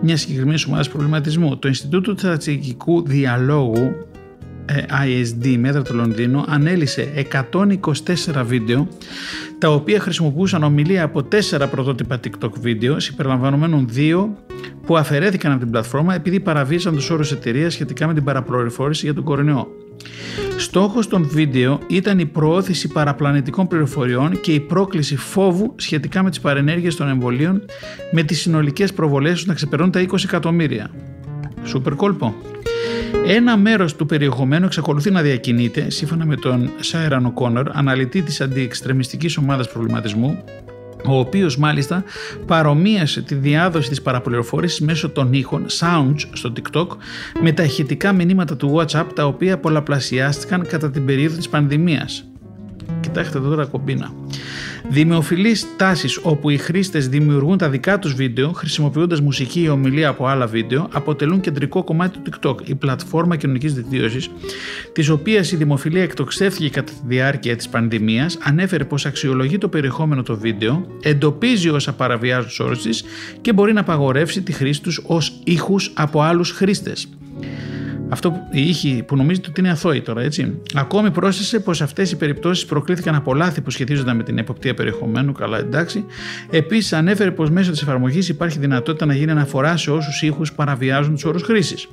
μιας 0.00 0.20
συγκεκριμένης 0.20 0.64
ομάδας 0.64 0.88
προβληματισμού. 0.88 1.58
Το 1.58 1.68
Ινστιτούτο 1.68 2.14
Στρατηγικού 2.16 3.02
Διαλόγου 3.06 3.76
ε, 3.76 4.07
ISD 5.04 5.56
μέτρα 5.58 5.82
του 5.82 5.94
Λονδίνου 5.94 6.44
ανέλησε 6.46 7.26
124 7.50 8.42
βίντεο 8.44 8.88
τα 9.58 9.68
οποία 9.68 10.00
χρησιμοποιούσαν 10.00 10.62
ομιλία 10.62 11.04
από 11.04 11.22
τέσσερα 11.22 11.66
πρωτότυπα 11.66 12.20
TikTok 12.24 12.52
βίντεο 12.60 13.00
συμπεριλαμβανομένων 13.00 13.86
δύο 13.88 14.36
που 14.86 14.96
αφαιρέθηκαν 14.96 15.50
από 15.52 15.60
την 15.60 15.70
πλατφόρμα 15.70 16.14
επειδή 16.14 16.40
παραβίασαν 16.40 16.94
τους 16.94 17.10
όρους 17.10 17.32
εταιρείας 17.32 17.72
σχετικά 17.72 18.06
με 18.06 18.14
την 18.14 18.24
παραπληροφόρηση 18.24 19.04
για 19.04 19.14
τον 19.14 19.24
κορονοϊό. 19.24 19.68
Στόχος 20.56 21.08
των 21.08 21.28
βίντεο 21.28 21.78
ήταν 21.86 22.18
η 22.18 22.26
προώθηση 22.26 22.88
παραπλανητικών 22.88 23.66
πληροφοριών 23.68 24.40
και 24.40 24.52
η 24.52 24.60
πρόκληση 24.60 25.16
φόβου 25.16 25.74
σχετικά 25.76 26.22
με 26.22 26.30
τις 26.30 26.40
παρενέργειες 26.40 26.96
των 26.96 27.08
εμβολίων 27.08 27.62
με 28.12 28.22
τις 28.22 28.40
συνολικές 28.40 28.92
προβολές 28.92 29.46
να 29.46 29.54
ξεπερνούν 29.54 29.90
τα 29.90 30.00
20 30.00 30.24
εκατομμύρια. 30.24 30.90
Σούπερ 31.64 31.94
κόλπο. 31.94 32.34
Ένα 33.26 33.56
μέρος 33.56 33.96
του 33.96 34.06
περιεχομένου 34.06 34.64
εξακολουθεί 34.64 35.10
να 35.10 35.22
διακινείται, 35.22 35.90
σύμφωνα 35.90 36.26
με 36.26 36.36
τον 36.36 36.70
Σάιραν 36.80 37.26
Οκόνορ, 37.26 37.68
αναλυτή 37.72 38.22
της 38.22 38.40
αντιεξτρεμιστικής 38.40 39.36
ομάδας 39.36 39.70
προβληματισμού, 39.72 40.44
ο 41.04 41.18
οποίος 41.18 41.56
μάλιστα 41.56 42.04
παρομοίασε 42.46 43.22
τη 43.22 43.34
διάδοση 43.34 43.88
της 43.88 44.02
παραπληροφόρησης 44.02 44.80
μέσω 44.80 45.08
των 45.08 45.32
ήχων 45.32 45.66
sounds 45.80 46.20
στο 46.32 46.52
TikTok 46.56 46.86
με 47.40 47.52
τα 47.52 47.62
ηχητικά 47.62 48.12
μηνύματα 48.12 48.56
του 48.56 48.76
WhatsApp 48.76 49.06
τα 49.14 49.26
οποία 49.26 49.58
πολλαπλασιάστηκαν 49.58 50.66
κατά 50.66 50.90
την 50.90 51.04
περίοδο 51.04 51.36
της 51.36 51.48
πανδημίας. 51.48 52.27
Κοιτάξτε 53.00 53.40
τώρα 53.40 53.64
κομπίνα. 53.64 54.12
Δημιοφιλεί 54.90 55.56
τάσει 55.76 56.20
όπου 56.22 56.50
οι 56.50 56.56
χρήστες 56.56 57.08
δημιουργούν 57.08 57.58
τα 57.58 57.68
δικά 57.68 57.98
τους 57.98 58.14
βίντεο 58.14 58.52
χρησιμοποιώντας 58.52 59.20
μουσική 59.20 59.62
ή 59.62 59.68
ομιλία 59.68 60.08
από 60.08 60.26
άλλα 60.26 60.46
βίντεο 60.46 60.88
αποτελούν 60.92 61.40
κεντρικό 61.40 61.84
κομμάτι 61.84 62.18
του 62.18 62.30
TikTok, 62.30 62.68
η 62.68 62.74
πλατφόρμα 62.74 63.36
κοινωνικής 63.36 63.74
δικτύωσης, 63.74 64.30
της 64.92 65.08
οποίας 65.08 65.52
η 65.52 65.56
δημοφιλία 65.56 66.02
εκτοξεύθηκε 66.02 66.68
κατά 66.68 66.92
τη 66.92 66.98
διάρκεια 67.06 67.56
της 67.56 67.68
πανδημίας, 67.68 68.38
ανέφερε 68.42 68.84
πως 68.84 69.06
αξιολογεί 69.06 69.58
το 69.58 69.68
περιεχόμενο 69.68 70.22
το 70.22 70.36
βίντεο, 70.36 70.86
εντοπίζει 71.02 71.68
όσα 71.68 71.92
παραβιάζουν 71.92 72.46
τους 72.46 72.60
όρους 72.60 72.82
της 72.82 73.04
και 73.40 73.52
μπορεί 73.52 73.72
να 73.72 73.80
απαγορεύσει 73.80 74.42
τη 74.42 74.52
χρήση 74.52 74.82
τους 74.82 75.02
ως 75.06 75.40
ήχους 75.44 75.92
από 75.94 76.20
άλλους 76.22 76.50
χρήστες. 76.50 77.08
Αυτό 78.08 78.32
η 78.50 78.68
ήχη 78.68 79.02
που 79.06 79.16
νομίζετε 79.16 79.48
ότι 79.50 79.60
είναι 79.60 79.70
αθώοι 79.70 80.00
τώρα, 80.00 80.22
έτσι. 80.22 80.60
Ακόμη 80.74 81.10
πρόσθεσε 81.10 81.60
πως 81.60 81.82
αυτές 81.82 82.10
οι 82.12 82.16
περιπτώσεις 82.16 82.64
προκλήθηκαν 82.64 83.14
από 83.14 83.34
λάθη 83.34 83.60
που 83.60 83.70
σχετίζονταν 83.70 84.16
με 84.16 84.22
την 84.22 84.38
εποπτεία 84.38 84.74
περιεχομένου, 84.74 85.32
καλά 85.32 85.58
εντάξει. 85.58 86.04
Επίσης, 86.50 86.92
ανέφερε 86.92 87.30
πως 87.30 87.50
μέσω 87.50 87.70
της 87.70 87.82
εφαρμογής 87.82 88.28
υπάρχει 88.28 88.58
δυνατότητα 88.58 89.06
να 89.06 89.14
γίνει 89.14 89.30
αναφορά 89.30 89.76
σε 89.76 89.90
όσους 89.90 90.22
ήχους 90.22 90.52
παραβιάζουν 90.52 91.14
τους 91.14 91.24
όρους 91.24 91.42
χρήσης. 91.42 91.88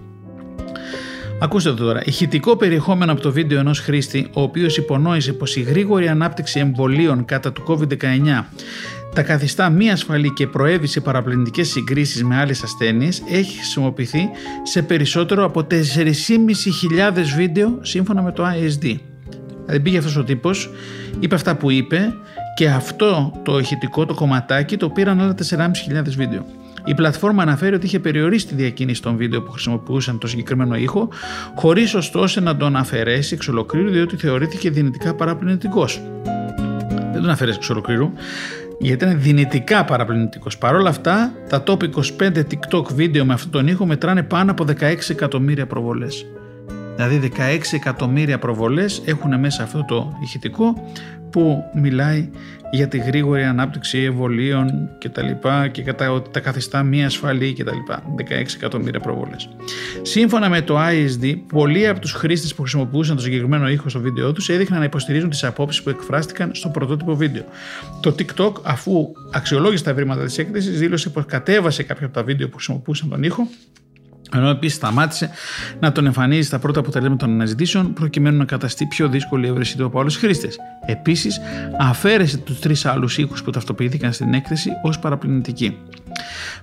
Ακούστε 1.39 1.70
το 1.70 1.84
τώρα. 1.84 2.01
Ηχητικό 2.05 2.55
περιεχόμενο 2.55 3.11
από 3.11 3.22
το 3.22 3.32
βίντεο 3.32 3.59
ενός 3.59 3.80
χρήστη, 3.80 4.28
ο 4.34 4.41
οποίος 4.41 4.78
υπονόησε 4.78 5.34
πως 5.34 5.55
η 5.55 5.61
γρήγορη 5.61 6.07
ανάπτυξη 6.07 6.59
εμβολίων 6.59 7.26
κατά 7.26 7.51
του 7.51 7.63
COVID-19 7.68 8.43
τα 9.16 9.24
καθιστά 9.24 9.70
μη 9.70 9.91
ασφαλή 9.91 10.34
και 10.34 10.47
προέβη 10.47 10.88
σε 10.88 11.01
παραπλανητικές 11.01 11.70
συγκρίσεις 11.70 12.24
με 12.24 12.36
άλλες 12.36 12.63
ασθένειες 12.63 13.24
έχει 13.30 13.57
χρησιμοποιηθεί 13.57 14.30
σε 14.63 14.82
περισσότερο 14.82 15.43
από 15.43 15.68
4.500 15.72 15.76
βίντεο 17.36 17.80
σύμφωνα 17.82 18.22
με 18.22 18.32
το 18.32 18.43
ISD. 18.43 18.95
Δηλαδή 19.66 19.80
πήγε 19.84 19.97
αυτός 19.97 20.18
ο 20.18 20.24
τύπος, 20.24 20.70
είπε 21.20 21.36
αυτά 21.36 21.55
που 21.55 21.72
είπε 21.72 22.13
και 22.55 22.70
αυτό 22.70 23.41
το 23.43 23.57
ηχητικό, 23.57 24.05
το 24.05 24.13
κομματάκι 24.13 24.78
το 24.78 24.89
πήραν 24.89 25.22
άλλα 25.22 25.36
4.500 25.49 26.03
βίντεο. 26.16 26.45
Η 26.86 26.93
πλατφόρμα 26.93 27.41
αναφέρει 27.41 27.76
ότι 27.76 27.86
είχε 27.86 27.99
περιορίσει 27.99 28.47
τη 28.47 28.55
διακίνηση 28.55 29.01
των 29.01 29.18
βίντεο 29.18 29.41
που 29.41 29.51
χρησιμοποιούσαν 29.51 30.20
το 30.20 30.28
συγκεκριμένο 30.28 30.76
ήχο, 30.76 31.09
χωρίς 31.55 31.93
ωστόσο 31.93 32.41
να 32.41 32.57
τον 32.57 32.76
αφαιρέσει 32.76 33.34
εξ 33.34 33.47
ολοκλήρου, 33.47 33.89
διότι 33.89 34.16
θεωρήθηκε 34.16 34.70
δυνητικά 34.70 35.13
παραπλανητικός. 35.13 36.01
Δεν 37.13 37.22
τον 37.22 37.30
αφαιρέσει 37.30 37.57
εξ 37.57 37.70
ολοκλήρου 37.70 38.11
γιατί 38.80 39.05
είναι 39.05 39.15
δυνητικά 39.15 39.86
παραπλανητικός. 39.86 40.57
Παρ' 40.57 40.76
όλα 40.76 40.89
αυτά, 40.89 41.32
τα 41.49 41.63
top 41.67 41.78
25 41.84 42.43
TikTok 42.43 42.86
βίντεο 42.93 43.26
με 43.26 43.34
αυτόν 43.34 43.51
τον 43.51 43.67
ήχο 43.67 43.86
μετράνε 43.86 44.23
πάνω 44.23 44.51
από 44.51 44.65
16 44.80 45.09
εκατομμύρια 45.09 45.67
προβολές. 45.67 46.26
Δηλαδή 46.95 47.32
16 47.38 47.73
εκατομμύρια 47.73 48.39
προβολές 48.39 49.01
έχουν 49.05 49.39
μέσα 49.39 49.63
αυτό 49.63 49.86
το 49.88 50.17
ηχητικό 50.23 50.73
που 51.36 51.63
μιλάει 51.73 52.29
για 52.71 52.88
τη 52.88 52.97
γρήγορη 52.97 53.43
ανάπτυξη 53.43 53.97
εμβολίων 53.97 54.89
και 54.97 55.09
τα 55.09 55.21
λοιπά 55.21 55.67
και 55.67 55.81
κατά 55.81 56.11
ότι 56.11 56.29
τα 56.29 56.39
καθιστά 56.39 56.83
μη 56.83 57.05
ασφαλή 57.05 57.53
και 57.53 57.63
τα 57.63 57.73
λοιπά. 57.73 58.03
16 58.17 58.53
εκατομμύρια 58.55 58.99
προβολές. 58.99 59.49
Σύμφωνα 60.01 60.49
με 60.49 60.61
το 60.61 60.77
ISD, 60.79 61.36
πολλοί 61.47 61.88
από 61.88 61.99
τους 61.99 62.11
χρήστες 62.11 62.55
που 62.55 62.61
χρησιμοποιούσαν 62.61 63.15
το 63.15 63.21
συγκεκριμένο 63.21 63.69
ήχο 63.69 63.89
στο 63.89 63.99
βίντεο 63.99 64.31
τους 64.31 64.49
έδειχναν 64.49 64.79
να 64.79 64.86
υποστηρίζουν 64.86 65.29
τις 65.29 65.43
απόψεις 65.43 65.83
που 65.83 65.89
εκφράστηκαν 65.89 66.51
στο 66.53 66.69
πρωτότυπο 66.69 67.15
βίντεο. 67.15 67.43
Το 68.01 68.15
TikTok, 68.19 68.53
αφού 68.63 69.11
αξιολόγησε 69.31 69.83
τα 69.83 69.89
ευρήματα 69.89 70.25
της 70.25 70.38
έκθεσης, 70.38 70.79
δήλωσε 70.79 71.09
πως 71.09 71.25
κατέβασε 71.25 71.83
κάποια 71.83 72.05
από 72.05 72.15
τα 72.15 72.23
βίντεο 72.23 72.47
που 72.47 72.55
χρησιμοποιούσαν 72.55 73.09
τον 73.09 73.23
ήχο 73.23 73.47
ενώ 74.36 74.49
επίσης 74.49 74.77
σταμάτησε 74.77 75.29
να 75.79 75.91
τον 75.91 76.05
εμφανίζει 76.05 76.47
στα 76.47 76.59
πρώτα 76.59 76.79
αποτελέσματα 76.79 77.25
των 77.25 77.33
αναζητήσεων 77.33 77.93
προκειμένου 77.93 78.38
να 78.38 78.45
καταστεί 78.45 78.86
πιο 78.86 79.07
δύσκολη 79.07 79.45
η 79.45 79.49
έβρεσή 79.49 79.77
του 79.77 79.86
από 79.86 79.99
άλλους 79.99 80.15
χρήστες. 80.15 80.57
Επίσης, 80.86 81.39
αφαίρεσε 81.79 82.38
τους 82.38 82.59
τρεις 82.59 82.86
άλλους 82.86 83.17
ήχους 83.17 83.43
που 83.43 83.51
ταυτοποιήθηκαν 83.51 84.13
στην 84.13 84.33
έκθεση 84.33 84.69
ως 84.83 84.99
παραπληνητικοί. 84.99 85.77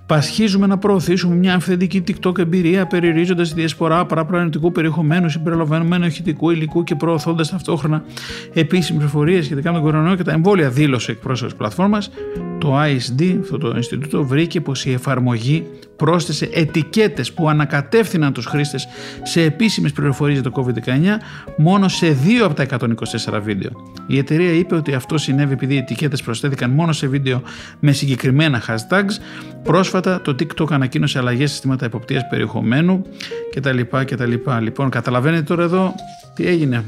Πασχίζουμε 0.07 0.66
να 0.66 0.78
προωθήσουμε 0.78 1.34
μια 1.34 1.55
αυθεντική 1.55 2.05
TikTok 2.09 2.38
εμπειρία 2.38 2.86
περιορίζοντας 2.86 3.48
τη 3.48 3.55
διασπορά 3.55 4.07
παραπλανητικού 4.07 4.72
περιεχομένου 4.72 5.28
συμπεριλαμβανομένου 5.28 6.05
ηχητικού 6.05 6.50
υλικού 6.50 6.84
και 6.84 6.94
προωθώντας 6.94 7.50
ταυτόχρονα 7.50 8.05
επίσημες 8.53 8.96
πληροφορίες 8.96 9.44
σχετικά 9.44 9.70
με 9.72 9.76
τον 9.76 9.86
κορονοϊό 9.86 10.16
και 10.16 10.22
τα 10.22 10.32
εμβόλια, 10.32 10.70
δήλωσε 10.70 11.11
εκπρόσωπος 11.11 11.50
της 11.50 11.59
πλατφόρμας. 11.59 12.11
Το 12.59 12.80
ISD, 12.80 13.36
αυτό 13.40 13.59
το 13.59 13.72
Ινστιτούτο, 13.76 14.24
βρήκε 14.24 14.61
πως 14.61 14.84
η 14.84 14.92
εφαρμογή 14.92 15.66
πρόσθεσε 15.96 16.48
ετικέτες 16.53 17.32
που 17.32 17.48
ανακατεύθυναν 17.48 18.32
τους 18.32 18.46
χρήστες 18.46 18.88
σε 19.22 19.42
επίσημες 19.42 19.92
πληροφορίες 19.92 20.40
για 20.40 20.50
το 20.50 20.64
COVID-19 20.64 20.90
μόνο 21.57 21.88
σε 21.88 22.09
δύο 22.09 22.44
από 22.44 22.55
τα 22.55 22.62
124 22.62 23.40
βίντεο. 23.42 23.70
Η 24.07 24.18
εταιρεία 24.18 24.53
είπε 24.53 24.74
ότι 24.74 24.94
αυτό 24.94 25.18
συνέβη 25.18 25.53
επειδή 25.53 25.74
οι 25.74 25.76
ετικέτες 25.76 26.22
προσθέθηκαν 26.22 26.70
μόνο 26.70 26.92
σε 26.92 27.07
βίντεο 27.07 27.42
με 27.80 27.92
συγκεκριμένα 27.92 28.62
hashtags. 28.66 29.18
Πρόσφατα 29.62 30.20
το 30.20 30.34
TikTok 30.38 30.72
ανακοίνωσε 30.72 31.18
αλλαγές 31.18 31.51
συστήματα 31.51 31.84
εποπτείας 31.84 32.28
περιεχομένου 32.30 33.07
κτλ. 33.55 33.80
κτλ. 34.05 34.32
Λοιπόν, 34.61 34.90
καταλαβαίνετε 34.90 35.43
τώρα 35.43 35.62
εδώ 35.62 35.95
τι 36.34 36.47
έγινε 36.47 36.84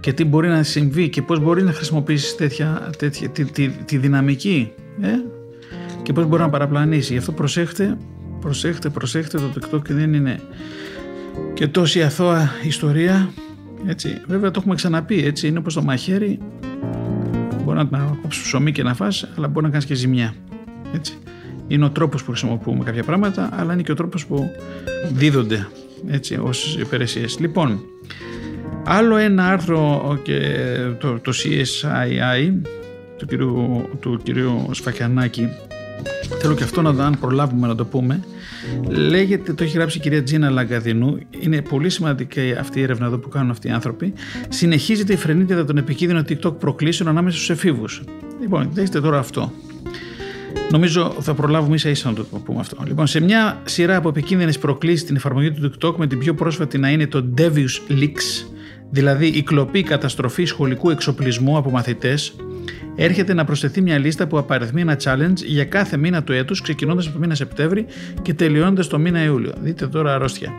και 0.00 0.12
τι 0.12 0.24
μπορεί 0.24 0.48
να 0.48 0.62
συμβεί 0.62 1.08
και 1.08 1.22
πώς 1.22 1.40
μπορεί 1.40 1.62
να 1.62 1.72
χρησιμοποιήσεις 1.72 2.34
τέτοια, 2.34 2.90
τέτοια, 2.98 3.28
τη, 3.28 3.44
τη, 3.44 3.68
τη 3.68 3.96
δυναμική 3.96 4.72
ε; 5.00 5.08
και 6.02 6.12
πώς 6.12 6.26
μπορεί 6.26 6.42
να 6.42 6.50
παραπλανήσει. 6.50 7.12
Γι' 7.12 7.18
αυτό 7.18 7.32
προσέχτε, 7.32 7.96
προσέχτε, 8.40 8.88
προσέχτε 8.88 9.38
το 9.38 9.52
TikTok 9.54 9.88
δεν 9.88 10.14
είναι 10.14 10.40
και 11.54 11.68
τόση 11.68 12.02
αθώα 12.02 12.50
ιστορία. 12.62 13.30
Έτσι. 13.86 14.20
Βέβαια 14.26 14.50
το 14.50 14.58
έχουμε 14.60 14.74
ξαναπεί, 14.74 15.24
έτσι 15.24 15.46
είναι 15.46 15.58
όπως 15.58 15.74
το 15.74 15.82
μαχαίρι, 15.82 16.38
μπορεί 17.64 17.88
να 17.90 18.18
κόψεις 18.22 18.42
ψωμί 18.42 18.72
και 18.72 18.82
να 18.82 18.94
φας, 18.94 19.28
αλλά 19.36 19.48
μπορεί 19.48 19.64
να 19.64 19.70
κάνεις 19.70 19.86
και 19.86 19.94
ζημιά. 19.94 20.34
Έτσι. 20.96 21.18
Είναι 21.68 21.84
ο 21.84 21.90
τρόπος 21.90 22.24
που 22.24 22.30
χρησιμοποιούμε 22.30 22.84
κάποια 22.84 23.02
πράγματα, 23.02 23.48
αλλά 23.52 23.72
είναι 23.72 23.82
και 23.82 23.92
ο 23.92 23.94
τρόπος 23.94 24.26
που 24.26 24.50
δίδονται 25.12 25.66
έτσι, 26.08 26.38
ως 26.42 26.76
υπηρεσίες. 26.76 27.38
Λοιπόν, 27.38 27.80
άλλο 28.84 29.16
ένα 29.16 29.48
άρθρο 29.48 30.18
και 30.22 30.40
το, 31.00 31.18
το 31.20 31.32
CSII 31.34 32.52
του 33.16 33.26
κυρίου, 33.26 33.88
του 34.00 34.20
κυρίου 34.22 34.68
Σφακιανάκη 34.70 35.48
Θέλω 36.40 36.54
και 36.54 36.62
αυτό 36.62 36.82
να 36.82 37.04
αν 37.04 37.18
προλάβουμε 37.20 37.66
να 37.66 37.74
το 37.74 37.84
πούμε. 37.84 38.24
Λέγεται, 38.88 39.52
το 39.52 39.64
έχει 39.64 39.76
γράψει 39.76 39.98
η 39.98 40.00
κυρία 40.00 40.22
Τζίνα 40.22 40.50
Λαγκαδινού. 40.50 41.18
Είναι 41.40 41.62
πολύ 41.62 41.90
σημαντική 41.90 42.54
αυτή 42.60 42.78
η 42.78 42.82
έρευνα 42.82 43.06
εδώ 43.06 43.18
που 43.18 43.28
κάνουν 43.28 43.50
αυτοί 43.50 43.68
οι 43.68 43.70
άνθρωποι. 43.70 44.12
Συνεχίζεται 44.48 45.12
η 45.12 45.16
φρενίτιδα 45.16 45.64
των 45.64 45.76
επικίνδυνων 45.76 46.24
TikTok 46.28 46.58
προκλήσεων 46.58 47.08
ανάμεσα 47.08 47.36
στους 47.36 47.50
εφήβους. 47.50 48.02
Λοιπόν, 48.40 48.68
δείτε 48.72 49.00
τώρα 49.00 49.18
αυτό. 49.18 49.52
Νομίζω 50.70 51.14
θα 51.20 51.34
προλάβουμε 51.34 51.74
ίσα 51.74 51.88
ίσα 51.88 52.08
να 52.08 52.14
το 52.14 52.24
πούμε 52.44 52.60
αυτό. 52.60 52.76
Λοιπόν, 52.86 53.06
σε 53.06 53.20
μια 53.20 53.60
σειρά 53.64 53.96
από 53.96 54.08
επικίνδυνες 54.08 54.58
προκλήσεις 54.58 55.00
στην 55.00 55.16
εφαρμογή 55.16 55.52
του 55.52 55.72
TikTok, 55.72 55.94
με 55.96 56.06
την 56.06 56.18
πιο 56.18 56.34
πρόσφατη 56.34 56.78
να 56.78 56.90
είναι 56.90 57.06
το 57.06 57.24
Devious 57.38 57.92
Leaks, 58.00 58.46
δηλαδή 58.90 59.26
η 59.26 59.42
κλοπή 59.42 59.82
καταστροφής 59.82 60.48
σχολικού 60.48 60.90
εξοπλισμού 60.90 61.56
από 61.56 61.70
μαθητές, 61.70 62.36
έρχεται 62.96 63.34
να 63.34 63.44
προσθεθεί 63.44 63.82
μια 63.82 63.98
λίστα 63.98 64.26
που 64.26 64.38
απαριθμεί 64.38 64.80
ένα 64.80 64.96
challenge 65.02 65.44
για 65.44 65.64
κάθε 65.64 65.96
μήνα 65.96 66.22
του 66.22 66.32
έτους 66.32 66.60
ξεκινώντας 66.60 67.04
από 67.04 67.14
το 67.14 67.20
μήνα 67.20 67.34
Σεπτέμβρη 67.34 67.86
και 68.22 68.34
τελειώνοντας 68.34 68.86
το 68.86 68.98
μήνα 68.98 69.24
Ιούλιο. 69.24 69.52
Δείτε 69.60 69.86
τώρα 69.86 70.14
αρρώστια. 70.14 70.52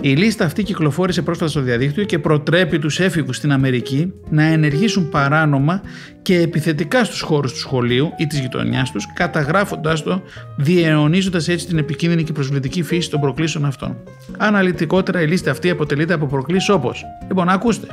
Η 0.00 0.14
λίστα 0.14 0.44
αυτή 0.44 0.62
κυκλοφόρησε 0.62 1.22
πρόσφατα 1.22 1.50
στο 1.50 1.60
διαδίκτυο 1.60 2.04
και 2.04 2.18
προτρέπει 2.18 2.78
τους 2.78 3.00
έφηβους 3.00 3.36
στην 3.36 3.52
Αμερική 3.52 4.12
να 4.30 4.42
ενεργήσουν 4.42 5.08
παράνομα 5.08 5.82
και 6.22 6.40
επιθετικά 6.40 7.04
στους 7.04 7.20
χώρους 7.20 7.52
του 7.52 7.58
σχολείου 7.58 8.12
ή 8.16 8.26
της 8.26 8.38
γειτονιάς 8.38 8.90
τους, 8.90 9.06
καταγράφοντας 9.14 10.02
το, 10.02 10.22
διαιωνίζοντας 10.56 11.48
έτσι 11.48 11.66
την 11.66 11.78
επικίνδυνη 11.78 12.24
και 12.24 12.32
προσβλητική 12.32 12.82
φύση 12.82 13.10
των 13.10 13.20
προκλήσεων 13.20 13.64
αυτών. 13.64 13.96
Αναλυτικότερα 14.36 15.22
η 15.22 15.26
λίστα 15.26 15.50
αυτή 15.50 15.70
αποτελείται 15.70 16.14
από 16.14 16.26
προκλήσεις 16.26 16.68
όπως, 16.68 17.04
λοιπόν 17.28 17.48
ακούστε, 17.48 17.86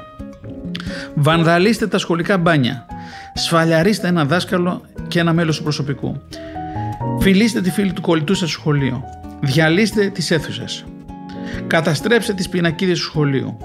βανδαλίστε 1.16 1.88
τα 1.88 1.98
σχολικά 1.98 2.38
μπάνια, 2.38 2.86
σφαλιαρίστε 3.34 4.08
ένα 4.08 4.26
δάσκαλο 4.26 4.82
και 5.08 5.20
ένα 5.20 5.34
μέλος 5.34 5.58
του 5.58 5.64
προσωπικού, 5.64 6.22
φιλήστε 7.20 7.62
τη 7.62 7.72
φίλη 7.72 7.94
του 7.94 8.02
κολλητού 8.02 8.34
σας 8.34 8.50
στο 8.50 8.60
σχολείο, 8.60 9.04
διαλύστε 9.42 10.10
τις 10.10 10.32
αίθουσες, 10.32 10.86
καταστρέψτε 11.68 12.34
τις 12.34 12.50
πινακίδες 12.50 13.00
του 13.00 13.06
σχολείου, 13.06 13.58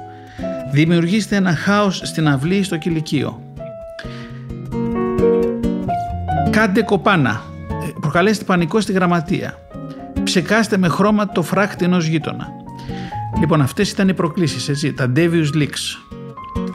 δημιουργήστε 0.73 1.37
ένα 1.37 1.55
χάος 1.55 2.01
στην 2.05 2.29
αυλή 2.29 2.63
στο 2.63 2.77
κηλικείο, 2.77 3.41
κάντε 6.51 6.83
κοπάνα, 6.83 7.43
προκαλέστε 8.01 8.45
πανικό 8.45 8.81
στη 8.81 8.93
γραμματεία, 8.93 9.59
ψεκάστε 10.25 10.77
με 10.77 10.89
χρώμα 10.89 11.29
το 11.29 11.43
φράχτη 11.43 11.85
ενός 11.85 12.07
γείτονα. 12.07 12.49
Λοιπόν, 13.41 13.61
αυτές 13.61 13.91
ήταν 13.91 14.09
οι 14.09 14.15
προκλήσεις, 14.15 14.69
έτσι, 14.69 14.93
τα 14.93 15.13
Devious 15.17 15.55
Leaks. 15.55 16.06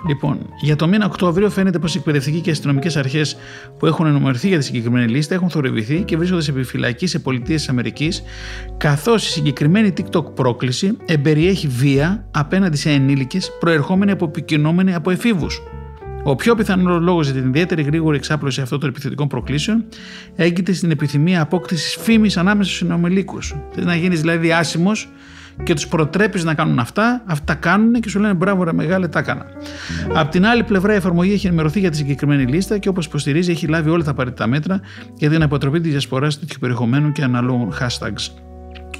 Λοιπόν, 0.07 0.39
για 0.61 0.75
το 0.75 0.87
μήνα 0.87 1.05
Οκτώβριο 1.05 1.49
φαίνεται 1.49 1.79
πως 1.79 1.95
οι 1.95 1.97
εκπαιδευτικοί 1.97 2.39
και 2.39 2.51
αστυνομικές 2.51 2.97
αρχές 2.97 3.37
που 3.79 3.85
έχουν 3.85 4.05
ενημερωθεί 4.05 4.47
για 4.47 4.57
τη 4.57 4.63
συγκεκριμένη 4.63 5.11
λίστα 5.11 5.33
έχουν 5.35 5.49
θορυβηθεί 5.49 6.03
και 6.03 6.17
βρίσκονται 6.17 6.41
σε 6.41 6.51
επιφυλακή 6.51 7.07
σε 7.07 7.19
πολιτείες 7.19 7.59
της 7.59 7.69
Αμερικής, 7.69 8.23
καθώς 8.77 9.27
η 9.27 9.31
συγκεκριμένη 9.31 9.93
TikTok 9.97 10.33
πρόκληση 10.35 10.97
εμπεριέχει 11.05 11.67
βία 11.67 12.27
απέναντι 12.31 12.77
σε 12.77 12.89
ενήλικες 12.89 13.51
προερχόμενοι 13.59 14.11
από 14.11 14.25
επικοινωνόμενοι 14.25 14.93
από 14.93 15.11
εφήβους. 15.11 15.61
Ο 16.23 16.35
πιο 16.35 16.55
πιθανός 16.55 17.01
λόγος 17.01 17.29
για 17.29 17.41
την 17.41 17.49
ιδιαίτερη 17.49 17.81
γρήγορη 17.81 18.17
εξάπλωση 18.17 18.61
αυτών 18.61 18.79
των 18.79 18.89
επιθετικών 18.89 19.27
προκλήσεων 19.27 19.85
έγκυται 20.35 20.73
στην 20.73 20.91
επιθυμία 20.91 21.41
απόκτησης 21.41 21.97
φήμης 21.99 22.37
ανάμεσα 22.37 22.69
στους 22.69 22.77
συνομιλίκους. 22.77 23.55
να 23.75 23.95
γίνεις 23.95 24.19
δηλαδή 24.21 24.51
άσημος 24.51 25.09
και 25.63 25.73
τους 25.73 25.87
προτρέπεις 25.87 26.43
να 26.43 26.53
κάνουν 26.53 26.79
αυτά, 26.79 27.23
αυτά 27.25 27.53
κάνουν 27.53 27.93
και 27.93 28.09
σου 28.09 28.19
λένε 28.19 28.33
μπράβο, 28.33 28.63
ρε 28.63 28.73
μεγάλε, 28.73 29.07
τα 29.07 29.19
έκανα. 29.19 29.45
Απ' 30.13 30.31
την 30.31 30.45
άλλη 30.45 30.63
πλευρά, 30.63 30.93
η 30.93 30.95
εφαρμογή 30.95 31.33
έχει 31.33 31.47
ενημερωθεί 31.47 31.79
για 31.79 31.89
τη 31.89 31.97
συγκεκριμένη 31.97 32.45
λίστα 32.45 32.77
και 32.77 32.89
όπως 32.89 33.05
υποστηρίζει, 33.05 33.51
έχει 33.51 33.67
λάβει 33.67 33.89
όλα 33.89 34.03
τα 34.03 34.11
απαραίτητα 34.11 34.47
μέτρα 34.47 34.79
για 35.15 35.29
την 35.29 35.43
αποτροπή 35.43 35.79
της 35.79 35.91
διασποράς 35.91 36.39
τέτοιου 36.39 36.57
περιεχομένου 36.59 37.11
και 37.11 37.23
αναλόγων 37.23 37.73
hashtags. 37.79 38.41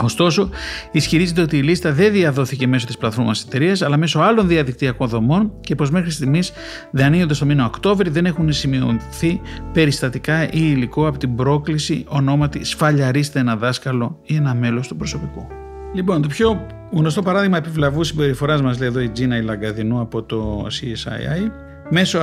Ωστόσο, 0.04 0.49
ισχυρίζεται 0.91 1.41
ότι 1.41 1.58
η 1.58 1.62
λίστα 1.62 1.91
δεν 1.91 2.12
διαδόθηκε 2.12 2.68
μέσω 2.68 2.86
της 2.86 2.97
πλατφόρμας 2.97 3.38
της 3.38 3.47
εταιρείας, 3.47 3.82
αλλά 3.82 3.97
μέσω 3.97 4.20
άλλων 4.20 4.47
διαδικτυακών 4.47 5.08
δομών 5.08 5.52
και 5.62 5.76
πως 5.76 5.91
μέχρι 5.91 6.12
στιγμής 6.12 6.52
διανύονται 6.91 7.34
στο 7.34 7.45
μήνα 7.45 7.66
Οκτώβρη 7.66 8.10
δεν 8.10 8.26
έχουν 8.26 8.52
σημειωθεί 8.52 9.41
περιστατικά 9.74 10.43
ή 10.43 10.49
υλικό 10.52 11.08
από 11.08 11.18
την 11.18 11.36
πρόκληση 11.36 12.06
ονόματι 12.08 12.64
Σφαλιαρίστε 12.64 13.39
ένα 13.39 13.56
δάσκαλο 13.56 14.20
ή 14.24 14.36
ένα 14.36 14.54
μέλος 14.54 14.88
του 14.88 14.95
προσωπικού. 14.95 15.47
Λοιπόν, 15.93 16.21
το 16.21 16.27
πιο 16.27 16.67
γνωστό 16.91 17.21
παράδειγμα 17.21 17.57
επιβλαβού 17.57 18.03
συμπεριφοράς 18.03 18.61
μας 18.61 18.79
λέει 18.79 18.87
εδώ 18.87 18.99
η 18.99 19.09
Τζίνα 19.09 19.37
Ιλαγκαδινού 19.37 19.99
από 19.99 20.23
το 20.23 20.67
CSII 20.69 21.51
μέσω 21.93 22.19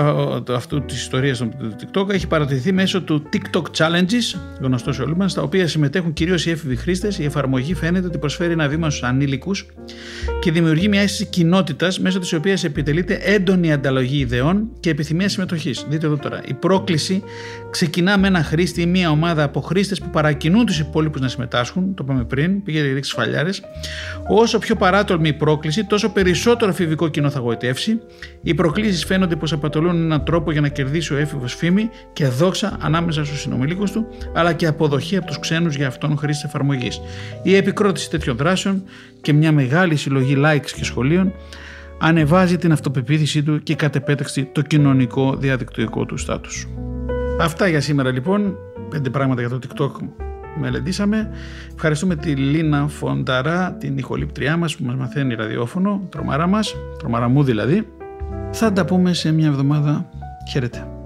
αυτού 0.49 0.85
της 0.85 1.01
ιστορίας 1.01 1.39
του 1.39 1.77
TikTok 1.81 2.11
έχει 2.11 2.27
παρατηρηθεί 2.27 2.73
μέσω 2.73 3.03
του 3.03 3.23
TikTok 3.33 3.63
Challenges, 3.77 4.39
γνωστό 4.61 4.93
σε 4.93 5.03
όλους 5.03 5.17
μας, 5.17 5.33
στα 5.33 5.43
οποία 5.43 5.69
συμμετέχουν 5.69 6.13
κυρίως 6.13 6.47
οι 6.47 6.51
έφηβοι 6.51 6.77
χρήστες. 6.77 7.19
Η 7.19 7.25
εφαρμογή 7.25 7.75
φαίνεται 7.75 8.07
ότι 8.07 8.19
προσφέρει 8.19 8.53
ένα 8.53 8.69
βήμα 8.69 8.91
στους 8.91 9.03
ανήλικους 9.03 9.67
και 10.41 10.51
δημιουργεί 10.53 10.89
μια 10.89 11.01
αίσθηση 11.01 11.25
κοινότητας 11.27 12.01
μέσω 12.01 12.19
της 12.19 12.33
οποίας 12.33 12.65
επιτελείται 12.65 13.21
έντονη 13.23 13.73
ανταλλαγή 13.73 14.19
ιδεών 14.19 14.69
και 14.81 14.91
επιθυμίας 14.91 15.33
συμμετοχής. 15.33 15.87
Δείτε 15.89 16.07
εδώ 16.07 16.17
τώρα. 16.17 16.41
Η 16.47 16.55
πρόκληση 16.55 17.23
ξεκινά 17.71 18.19
με 18.19 18.27
ένα 18.27 18.43
χρήστη 18.43 18.81
ή 18.81 18.87
μια 18.87 19.11
ομάδα 19.11 19.43
από 19.43 19.61
χρήστες 19.61 20.01
που 20.01 20.11
παρακινούν 20.11 20.67
τους 20.67 20.79
υπόλοιπους 20.79 21.21
να 21.21 21.29
συμμετάσχουν. 21.29 21.95
Το 21.95 22.05
είπαμε 22.05 22.25
πριν, 22.25 22.63
πήγε 22.63 22.81
ρίξει 22.81 23.13
φαλιάρε. 23.15 23.51
Όσο 24.29 24.59
πιο 24.59 24.77
παράτολμη 24.77 25.29
η 25.29 25.33
πρόκληση, 25.33 25.85
τόσο 25.85 26.09
περισσότερο 26.09 26.73
φιβικό 26.73 27.09
κοινό 27.09 27.31
θα 27.31 27.41
γοητεύσει. 27.41 28.01
Οι 28.43 28.55
προκλήσεις 28.55 29.05
φαίνονται 29.05 29.37
πως 29.37 29.53
αποτελούν 29.59 29.97
έναν 29.97 30.25
τρόπο 30.25 30.53
για 30.53 30.61
να 30.61 30.69
κερδίσει 30.69 31.15
ο 31.15 31.17
έφηβος 31.17 31.55
φήμη 31.55 31.91
και 32.13 32.27
δόξα 32.27 32.77
ανάμεσα 32.81 33.25
στους 33.25 33.41
συνομιλίκους 33.41 33.91
του, 33.91 34.07
αλλά 34.35 34.53
και 34.53 34.67
αποδοχή 34.67 35.17
από 35.17 35.27
τους 35.27 35.39
ξένους 35.39 35.77
για 35.77 35.87
αυτόν 35.87 36.17
χρήση 36.17 36.43
εφαρμογής. 36.47 37.01
Η 37.43 37.57
επικρότηση 37.57 38.11
τέτοιων 38.11 38.37
δράσεων 38.37 38.83
και 39.21 39.33
μια 39.33 39.53
μεγάλη 39.53 39.97
συλλογή 39.97 40.37
likes 40.45 40.71
και 40.77 40.85
σχολείων 40.85 41.33
ανεβάζει 41.99 42.57
την 42.57 42.73
αυτοπεποίθησή 42.73 43.43
του 43.43 43.63
και 43.63 43.75
κατ' 43.75 43.97
επέταξη 43.97 44.45
το 44.45 44.63
κοινωνικό 44.63 45.37
διαδικτυακό 45.37 46.05
του 46.05 46.17
στάτους. 46.17 46.69
Αυτά 47.41 47.69
για 47.69 47.81
σήμερα 47.81 48.11
λοιπόν, 48.11 48.57
πέντε 48.91 49.11
πράγματα 49.11 49.41
για 49.41 49.51
το 49.51 49.59
TikTok 49.63 49.91
μελετήσαμε. 50.61 51.31
Ευχαριστούμε 51.75 52.17
τη 52.17 52.31
Λίνα 52.31 52.89
Φονταρά, 52.89 53.77
την 53.81 53.99
ηχολήπτριά 53.99 54.57
μας 54.57 54.77
που 54.77 54.85
μας 54.85 54.95
μαθαίνει 54.95 55.35
ραδιόφωνο, 55.35 56.07
τρομαρά 56.09 56.47
μας, 56.47 56.75
τρομαρά 56.99 57.29
μου 57.29 57.43
δηλαδή. 57.43 57.87
Θα 58.53 58.73
τα 58.73 58.85
πούμε 58.85 59.13
σε 59.13 59.33
μια 59.33 59.47
εβδομάδα. 59.47 60.05
Χαίρετε. 60.51 60.98